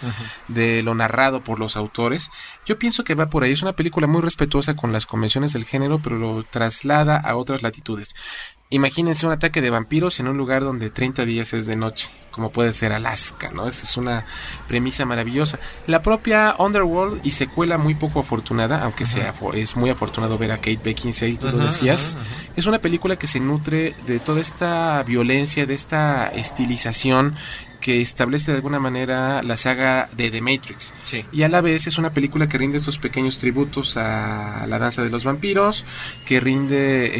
de 0.49 0.83
lo 0.83 0.95
narrado 0.95 1.43
por 1.43 1.59
los 1.59 1.77
autores. 1.77 2.31
Yo 2.65 2.79
pienso 2.79 3.05
que 3.05 3.15
va 3.15 3.29
por 3.31 3.43
ahí, 3.43 3.53
es 3.53 3.63
una 3.63 3.73
película 3.75 4.07
muy 4.07 4.21
respetuosa 4.23 4.75
con 4.77 4.93
las 4.93 5.07
convenciones 5.07 5.53
del 5.53 5.65
género, 5.65 5.99
pero 5.99 6.17
lo 6.19 6.45
traslada 6.45 7.17
a 7.19 7.37
otras 7.37 7.63
latitudes. 7.63 8.15
Imagínense 8.69 9.27
un 9.27 9.33
ataque 9.33 9.61
de 9.61 9.71
vampiros 9.71 10.19
en 10.19 10.27
un 10.27 10.37
lugar 10.37 10.63
donde 10.63 10.91
30 10.91 11.25
días 11.25 11.53
es 11.53 11.67
de 11.67 11.77
noche, 11.77 12.11
como 12.33 12.51
puede 12.51 12.73
ser 12.73 12.93
Alaska, 12.93 13.51
¿no? 13.53 13.69
Esa 13.69 13.85
es 13.85 13.97
una 13.97 14.25
premisa 14.67 15.05
maravillosa. 15.05 15.61
La 15.87 16.03
propia 16.03 16.57
Underworld 16.59 17.21
y 17.25 17.31
secuela 17.31 17.79
muy 17.79 17.95
poco 17.95 18.21
afortunada, 18.21 18.83
aunque 18.83 19.07
sea 19.07 19.33
es 19.55 19.77
muy 19.77 19.91
afortunado 19.91 20.37
ver 20.37 20.51
a 20.51 20.57
Kate 20.57 20.81
Beckinsale, 20.83 21.37
tú 21.37 21.47
lo 21.47 21.59
Ujú, 21.59 21.67
decías, 21.67 22.17
es 22.57 22.67
una 22.67 22.81
película 22.81 23.17
que 23.17 23.29
se 23.29 23.39
nutre 23.39 23.95
de 24.07 24.19
toda 24.19 24.41
esta 24.41 25.01
violencia, 25.05 25.65
de 25.65 25.75
esta 25.75 26.27
estilización 26.29 27.37
que 27.87 28.01
establece 28.01 28.51
de 28.51 28.57
alguna 28.57 28.81
manera 28.81 29.45
la 29.45 29.57
saga 29.57 30.09
de 30.17 30.29
The 30.33 30.41
Matrix. 30.41 30.93
Sí. 31.05 31.25
Y 31.31 31.45
a 31.45 31.49
la 31.49 31.61
vez 31.61 31.87
es 31.87 31.99
una 31.99 32.11
película 32.13 32.49
que 32.49 32.59
rinde 32.59 32.79
estos 32.79 32.99
pequeños 32.99 33.39
tributos 33.39 33.97
a 33.97 34.67
la 34.67 34.81
danza 34.81 35.05
de 35.05 35.11
los 35.11 35.23
vampiros, 35.23 35.85
que 36.25 36.41
rinde 36.41 37.13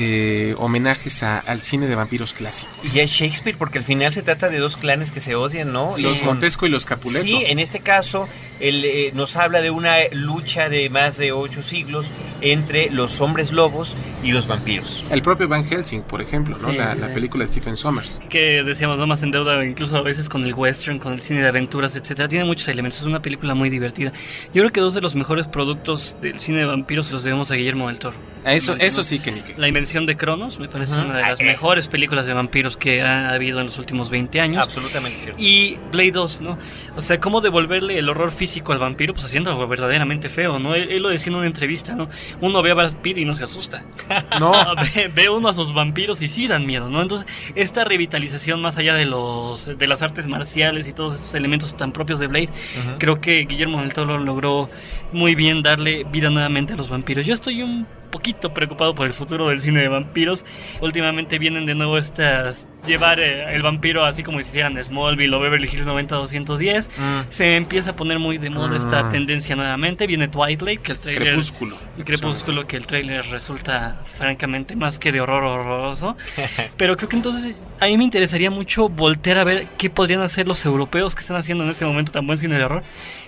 eh, 0.51 0.55
homenajes 0.59 1.23
a- 1.23 1.39
al 1.39 1.63
cine 1.63 1.87
de 1.87 1.95
vampiros 1.95 2.33
clásico. 2.33 2.69
Y 2.93 2.99
es 2.99 3.13
Shakespeare 3.13 3.57
porque 3.57 3.79
al 3.79 3.85
final 3.85 4.13
se 4.13 4.23
trata 4.23 4.49
de 4.49 4.59
dos 4.59 4.77
clanes 4.77 5.13
que 5.13 5.21
se 5.21 5.37
odian, 5.37 5.73
¿no? 5.73 5.97
Los 5.99 6.21
Y- 6.21 6.25
Montesco 6.25 6.67
y 6.67 6.71
los 6.71 6.85
Capuleto. 6.85 7.25
Sí, 7.25 7.45
en 7.47 7.61
este 7.61 7.79
caso 7.79 8.29
él 8.59 8.85
eh, 8.85 9.11
nos 9.15 9.37
habla 9.37 9.61
de 9.61 9.71
una 9.71 9.97
lucha 10.11 10.69
de 10.69 10.91
más 10.91 11.17
de 11.17 11.31
ocho 11.31 11.63
siglos 11.63 12.07
entre 12.41 12.91
los 12.91 13.21
hombres 13.21 13.53
lobos 13.53 13.95
y 14.25 14.33
los 14.33 14.49
vampiros. 14.49 15.05
El 15.11 15.23
propio 15.23 15.47
Van 15.47 15.65
Helsing, 15.65 16.03
por 16.03 16.21
ejemplo, 16.23 16.57
¿no? 16.59 16.71
Sí, 16.73 16.77
la, 16.77 16.95
sí, 16.95 16.99
la 17.01 17.07
sí. 17.09 17.13
película 17.15 17.45
de 17.45 17.53
Stephen 17.53 17.77
Sommers. 17.77 18.21
que 18.29 18.63
decíamos 18.65 18.99
no 18.99 19.07
más 19.07 19.23
en 19.23 19.31
deuda 19.31 19.65
incluso 19.65 19.97
a 19.97 20.03
veces 20.03 20.29
con 20.29 20.43
el 20.45 20.53
western 20.57 20.99
con 20.99 21.13
el 21.13 21.21
cine 21.21 21.43
de 21.43 21.49
aventuras 21.49 21.95
etcétera 21.97 22.29
tiene 22.29 22.45
muchos 22.45 22.67
elementos 22.69 23.01
es 23.01 23.07
una 23.07 23.21
película 23.23 23.55
muy 23.55 23.71
divertida 23.71 24.13
yo 24.55 24.63
creo 24.63 24.73
que 24.73 24.81
dos 24.81 24.95
de 24.95 25.01
los 25.01 25.15
mejores 25.15 25.47
productos 25.47 26.17
del 26.21 26.41
cine 26.41 26.59
de 26.61 26.65
vampiros 26.67 27.07
se 27.07 27.13
los 27.13 27.23
debemos 27.23 27.51
a 27.51 27.55
Guillermo 27.55 27.89
del 27.89 27.99
Toro 27.99 28.17
Eso, 28.45 28.77
eso 28.79 29.03
sí 29.03 29.19
que 29.19 29.33
ni. 29.33 29.43
La 29.57 29.67
invención 29.69 30.07
de 30.07 30.17
Cronos 30.17 30.59
me 30.61 30.69
parece 30.69 30.93
una 30.93 31.15
de 31.17 31.23
las 31.23 31.41
Ah, 31.41 31.43
eh. 31.43 31.47
mejores 31.47 31.89
películas 31.89 32.27
de 32.27 32.33
vampiros 32.33 32.77
que 32.77 33.03
ha 33.03 33.31
habido 33.31 33.59
en 33.59 33.67
los 33.67 33.77
últimos 33.79 34.09
20 34.09 34.41
años. 34.41 34.63
Absolutamente 34.63 35.19
cierto. 35.19 35.41
Y 35.43 35.77
Blade 35.91 36.13
2, 36.13 36.41
¿no? 36.43 36.57
O 36.97 37.03
sea, 37.03 37.19
cómo 37.21 37.41
devolverle 37.41 37.99
el 37.99 38.09
horror 38.09 38.31
físico 38.31 38.73
al 38.73 38.79
vampiro, 38.79 39.15
pues 39.15 39.27
haciendo 39.27 39.51
algo 39.51 39.67
verdaderamente 39.67 40.29
feo, 40.29 40.61
¿no? 40.61 40.77
Él, 40.77 40.93
él 40.93 41.03
lo 41.03 41.09
decía 41.09 41.31
en 41.33 41.39
una 41.39 41.47
entrevista, 41.47 41.97
¿no? 41.97 42.09
Uno 42.41 42.63
ve 42.63 42.71
a 42.71 42.75
Brad 42.75 42.95
Pitt 43.03 43.19
y 43.19 43.25
no 43.25 43.35
se 43.35 43.43
asusta. 43.45 43.85
No. 44.39 44.53
ve, 44.95 45.11
ve 45.13 45.29
uno 45.29 45.49
a 45.49 45.55
sus 45.55 45.75
vampiros 45.75 46.23
y 46.23 46.29
sí 46.29 46.47
dan 46.47 46.67
miedo, 46.67 46.89
¿no? 46.89 47.03
Entonces, 47.03 47.27
esta 47.57 47.83
revitalización 47.85 48.63
más 48.63 48.79
allá 48.79 48.95
de 48.95 49.07
los 49.07 49.67
de 49.77 49.87
las 49.89 50.03
artes 50.03 50.29
marciales 50.29 50.46
y 50.55 50.93
todos 50.93 51.17
estos 51.17 51.35
elementos 51.35 51.77
tan 51.77 51.93
propios 51.93 52.19
de 52.19 52.27
Blade, 52.27 52.51
creo 52.99 53.21
que 53.21 53.45
Guillermo 53.45 53.81
del 53.81 53.93
Toro 53.93 54.19
logró 54.19 54.69
muy 55.17 55.35
bien 55.35 55.63
darle 55.63 56.05
vida 56.05 56.31
nuevamente 56.31 56.75
a 56.75 56.77
los 56.77 56.89
vampiros. 56.89 57.27
Yo 57.27 57.35
estoy 57.35 57.63
un 57.63 57.87
poquito 58.11 58.55
preocupado 58.55 58.95
por 58.95 59.07
el 59.07 59.13
futuro 59.13 59.49
del 59.49 59.61
cine 59.61 59.81
de 59.81 59.89
vampiros. 59.89 60.45
Últimamente 60.81 61.39
vienen 61.39 61.67
de 61.67 61.75
nuevo 61.75 61.99
estas 61.99 62.67
llevar 62.87 63.19
eh, 63.19 63.53
el 63.55 63.63
vampiro 63.63 64.05
así 64.05 64.23
como 64.23 64.39
si 64.41 64.49
hicieran 64.49 64.83
Smallville 64.83 65.35
o 65.35 65.41
Beverly 65.41 65.69
Hills 65.69 65.87
90210. 65.87 66.89
Mm. 66.97 67.01
Se 67.31 67.57
empieza 67.57 67.91
a 67.91 67.97
poner 67.97 68.19
muy 68.19 68.39
de 68.39 68.49
moda 68.51 68.77
esta 68.77 69.03
Mm. 69.05 69.11
tendencia 69.11 69.57
nuevamente. 69.57 70.07
Viene 70.07 70.29
Twilight, 70.29 70.81
que 70.83 70.93
el 70.93 70.99
trailer 71.01 71.29
Crepúsculo. 71.29 71.77
Crepúsculo, 72.05 72.67
que 72.67 72.77
el 72.77 72.87
trailer 72.87 73.27
resulta 73.27 74.03
francamente 74.17 74.77
más 74.77 74.99
que 74.99 75.13
de 75.13 75.21
horror 75.21 75.43
horroroso. 75.45 76.17
Pero 76.77 76.97
creo 76.97 77.09
que 77.09 77.17
entonces 77.17 77.55
a 77.81 77.87
mí 77.87 77.97
me 77.99 78.05
interesaría 78.05 78.51
mucho 78.51 78.89
voltear 78.89 79.39
a 79.39 79.45
ver 79.45 79.67
qué 79.79 79.91
podrían 79.91 80.21
hacer 80.21 80.47
los 80.47 80.65
europeos 80.65 81.15
que 81.15 81.23
están 81.23 81.37
haciendo 81.39 81.65
en 81.65 81.71
este 81.71 81.85
momento 81.85 82.13
tan 82.13 82.27
buen 82.27 82.39
cine 82.39 82.57
de 82.57 82.65
horror 82.65 82.83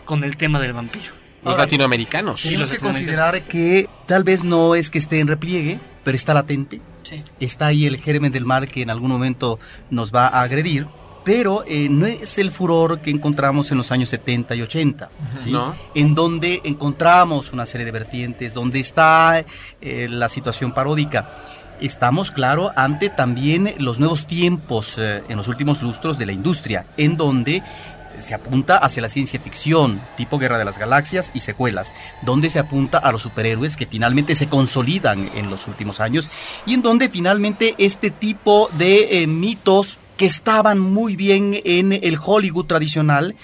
con 0.04 0.22
el 0.22 0.36
tema 0.36 0.60
del 0.60 0.72
vampiro. 0.72 1.17
Los 1.48 1.54
Ahora, 1.54 1.64
latinoamericanos. 1.64 2.42
Tenemos 2.42 2.68
que 2.68 2.78
considerar 2.78 3.42
que 3.42 3.88
tal 4.06 4.22
vez 4.22 4.44
no 4.44 4.74
es 4.74 4.90
que 4.90 4.98
esté 4.98 5.18
en 5.20 5.28
repliegue, 5.28 5.78
pero 6.04 6.14
está 6.14 6.34
latente. 6.34 6.82
Sí. 7.04 7.22
Está 7.40 7.68
ahí 7.68 7.86
el 7.86 7.96
germen 7.96 8.30
del 8.32 8.44
mal 8.44 8.68
que 8.68 8.82
en 8.82 8.90
algún 8.90 9.10
momento 9.10 9.58
nos 9.88 10.14
va 10.14 10.26
a 10.28 10.42
agredir, 10.42 10.86
pero 11.24 11.64
eh, 11.66 11.88
no 11.90 12.04
es 12.04 12.36
el 12.36 12.50
furor 12.50 13.00
que 13.00 13.10
encontramos 13.10 13.70
en 13.70 13.78
los 13.78 13.90
años 13.92 14.10
70 14.10 14.56
y 14.56 14.62
80, 14.62 15.08
¿sí? 15.42 15.52
No. 15.52 15.74
en 15.94 16.14
donde 16.14 16.60
encontramos 16.64 17.52
una 17.52 17.64
serie 17.64 17.86
de 17.86 17.92
vertientes, 17.92 18.52
donde 18.52 18.80
está 18.80 19.42
eh, 19.80 20.06
la 20.10 20.28
situación 20.28 20.72
paródica. 20.72 21.30
Estamos, 21.80 22.30
claro, 22.30 22.72
ante 22.76 23.08
también 23.08 23.72
los 23.78 24.00
nuevos 24.00 24.26
tiempos 24.26 24.96
eh, 24.98 25.22
en 25.28 25.38
los 25.38 25.48
últimos 25.48 25.80
lustros 25.80 26.18
de 26.18 26.26
la 26.26 26.32
industria, 26.32 26.84
en 26.98 27.16
donde 27.16 27.62
se 28.20 28.34
apunta 28.34 28.78
hacia 28.78 29.02
la 29.02 29.08
ciencia 29.08 29.40
ficción, 29.40 30.00
tipo 30.16 30.38
Guerra 30.38 30.58
de 30.58 30.64
las 30.64 30.78
Galaxias 30.78 31.30
y 31.34 31.40
secuelas, 31.40 31.92
donde 32.22 32.50
se 32.50 32.58
apunta 32.58 32.98
a 32.98 33.12
los 33.12 33.22
superhéroes 33.22 33.76
que 33.76 33.86
finalmente 33.86 34.34
se 34.34 34.48
consolidan 34.48 35.30
en 35.34 35.50
los 35.50 35.66
últimos 35.66 36.00
años 36.00 36.30
y 36.66 36.74
en 36.74 36.82
donde 36.82 37.08
finalmente 37.08 37.74
este 37.78 38.10
tipo 38.10 38.68
de 38.78 39.22
eh, 39.22 39.26
mitos 39.26 39.98
que 40.18 40.26
estaban 40.26 40.80
muy 40.80 41.16
bien 41.16 41.56
en 41.64 41.92
el 41.92 42.18
Hollywood 42.20 42.66
tradicional, 42.66 43.36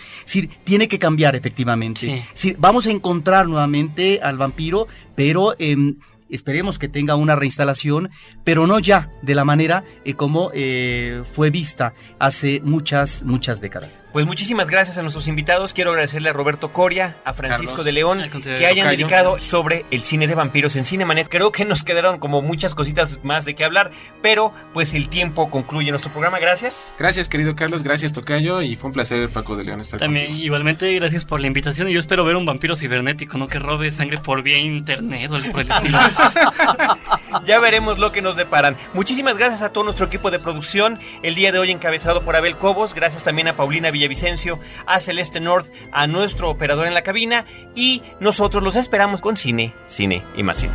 tiene 0.65 0.89
que 0.89 0.99
cambiar 0.99 1.37
efectivamente. 1.37 2.01
Sí. 2.01 2.23
Sí, 2.35 2.57
vamos 2.59 2.87
a 2.87 2.91
encontrar 2.91 3.47
nuevamente 3.47 4.21
al 4.21 4.37
vampiro, 4.37 4.89
pero 5.15 5.55
em, 5.61 5.97
esperemos 6.29 6.79
que 6.79 6.89
tenga 6.89 7.15
una 7.17 7.37
reinstalación, 7.37 8.11
pero 8.45 8.67
no 8.67 8.79
ya 8.79 9.11
de 9.23 9.35
la 9.35 9.45
manera 9.45 9.85
eh, 10.05 10.15
como 10.15 10.51
eh, 10.55 11.23
fue 11.25 11.51
vista 11.51 11.95
hace 12.19 12.61
muchas, 12.65 13.23
muchas 13.23 13.61
décadas. 13.61 14.03
Pues 14.13 14.27
muchísimas 14.27 14.71
gracias 14.71 14.99
a 14.99 15.03
nuestros 15.03 15.29
invitados. 15.29 15.73
Quiero 15.73 15.91
agradecerle 15.91 16.31
a 16.31 16.33
Roberto 16.33 16.73
Coria, 16.73 17.17
a 17.25 17.33
Francisco 17.35 17.67
Carlos, 17.77 17.85
de 17.85 17.93
León, 17.93 18.23
que 18.43 18.67
hayan 18.67 18.89
dedicado 18.89 19.39
sobre 19.39 19.85
el 19.91 20.03
cine 20.03 20.27
de 20.27 20.35
vampiros 20.35 20.77
en 20.77 20.85
Cinemanet. 20.85 21.29
Creo 21.29 21.53
que 21.53 21.65
nos 21.65 21.83
quedaron 21.83 22.19
como 22.19 22.43
muchas 22.43 22.75
cositas 22.75 23.21
más 23.23 23.45
de 23.45 23.55
qué 23.55 23.65
hablar, 23.65 23.91
pero 24.23 24.53
pues 24.73 24.95
el 24.95 25.09
tiempo 25.09 25.51
concluye 25.51 25.91
nuestro 25.91 26.11
programa. 26.13 26.39
Gracias. 26.39 26.89
Gracias, 26.99 27.29
querido 27.29 27.55
Carlos. 27.57 27.83
Gracias, 27.83 28.13
Tocayo. 28.13 28.63
Y 28.63 28.77
fue 28.77 28.89
un 28.89 28.95
placer, 28.95 29.29
Paco 29.29 29.57
de 29.57 29.65
León, 29.65 29.81
estar 29.81 29.99
También, 30.01 30.27
contigo. 30.27 30.47
igualmente, 30.47 30.93
gracias 30.95 31.25
por 31.25 31.41
la 31.41 31.47
invitación. 31.47 31.89
Y 31.89 31.93
yo 31.93 32.01
espero 32.01 32.25
ver 32.25 32.37
un 32.37 32.47
vampiro 32.47 32.77
cibernético, 32.77 33.39
¿no? 33.39 33.47
Que 33.49 33.59
robe 33.59 33.91
sangre 33.91 34.19
por 34.19 34.43
vía 34.43 34.59
internet 34.59 35.31
o 35.31 35.37
algo 35.37 35.53
por 35.53 35.61
el 35.63 35.71
estilo. 35.71 35.99
Ya 37.45 37.59
veremos 37.59 37.99
lo 37.99 38.13
que 38.13 38.23
nos 38.23 38.37
deparan. 38.37 38.77
Muchísimas 38.95 39.37
gracias 39.37 39.63
a 39.63 39.71
todo 39.71 39.85
nuestro 39.85 40.07
equipo 40.07 40.31
de 40.31 40.39
producción. 40.39 41.01
El 41.23 41.35
día 41.35 41.53
de 41.53 41.59
hoy 41.59 41.71
encabezado 41.71 42.23
por 42.23 42.37
Abel 42.37 42.57
Cobos. 42.57 42.95
Gracias 42.95 43.25
también 43.25 43.49
a 43.49 43.57
Paulina 43.57 43.91
Villavicencio, 43.91 44.61
a 44.87 45.01
Celeste 45.01 45.41
North, 45.41 45.67
a 45.93 46.07
nuestro 46.07 46.49
operador 46.49 46.87
en 46.87 46.95
la 46.95 47.03
cabina. 47.03 47.45
Y 47.75 48.03
nosotros 48.21 48.63
los 48.63 48.77
esperamos 48.77 49.21
con 49.21 49.37
cine, 49.37 49.75
cine 49.87 50.25
y 50.37 50.43
más 50.43 50.59
cine. 50.59 50.75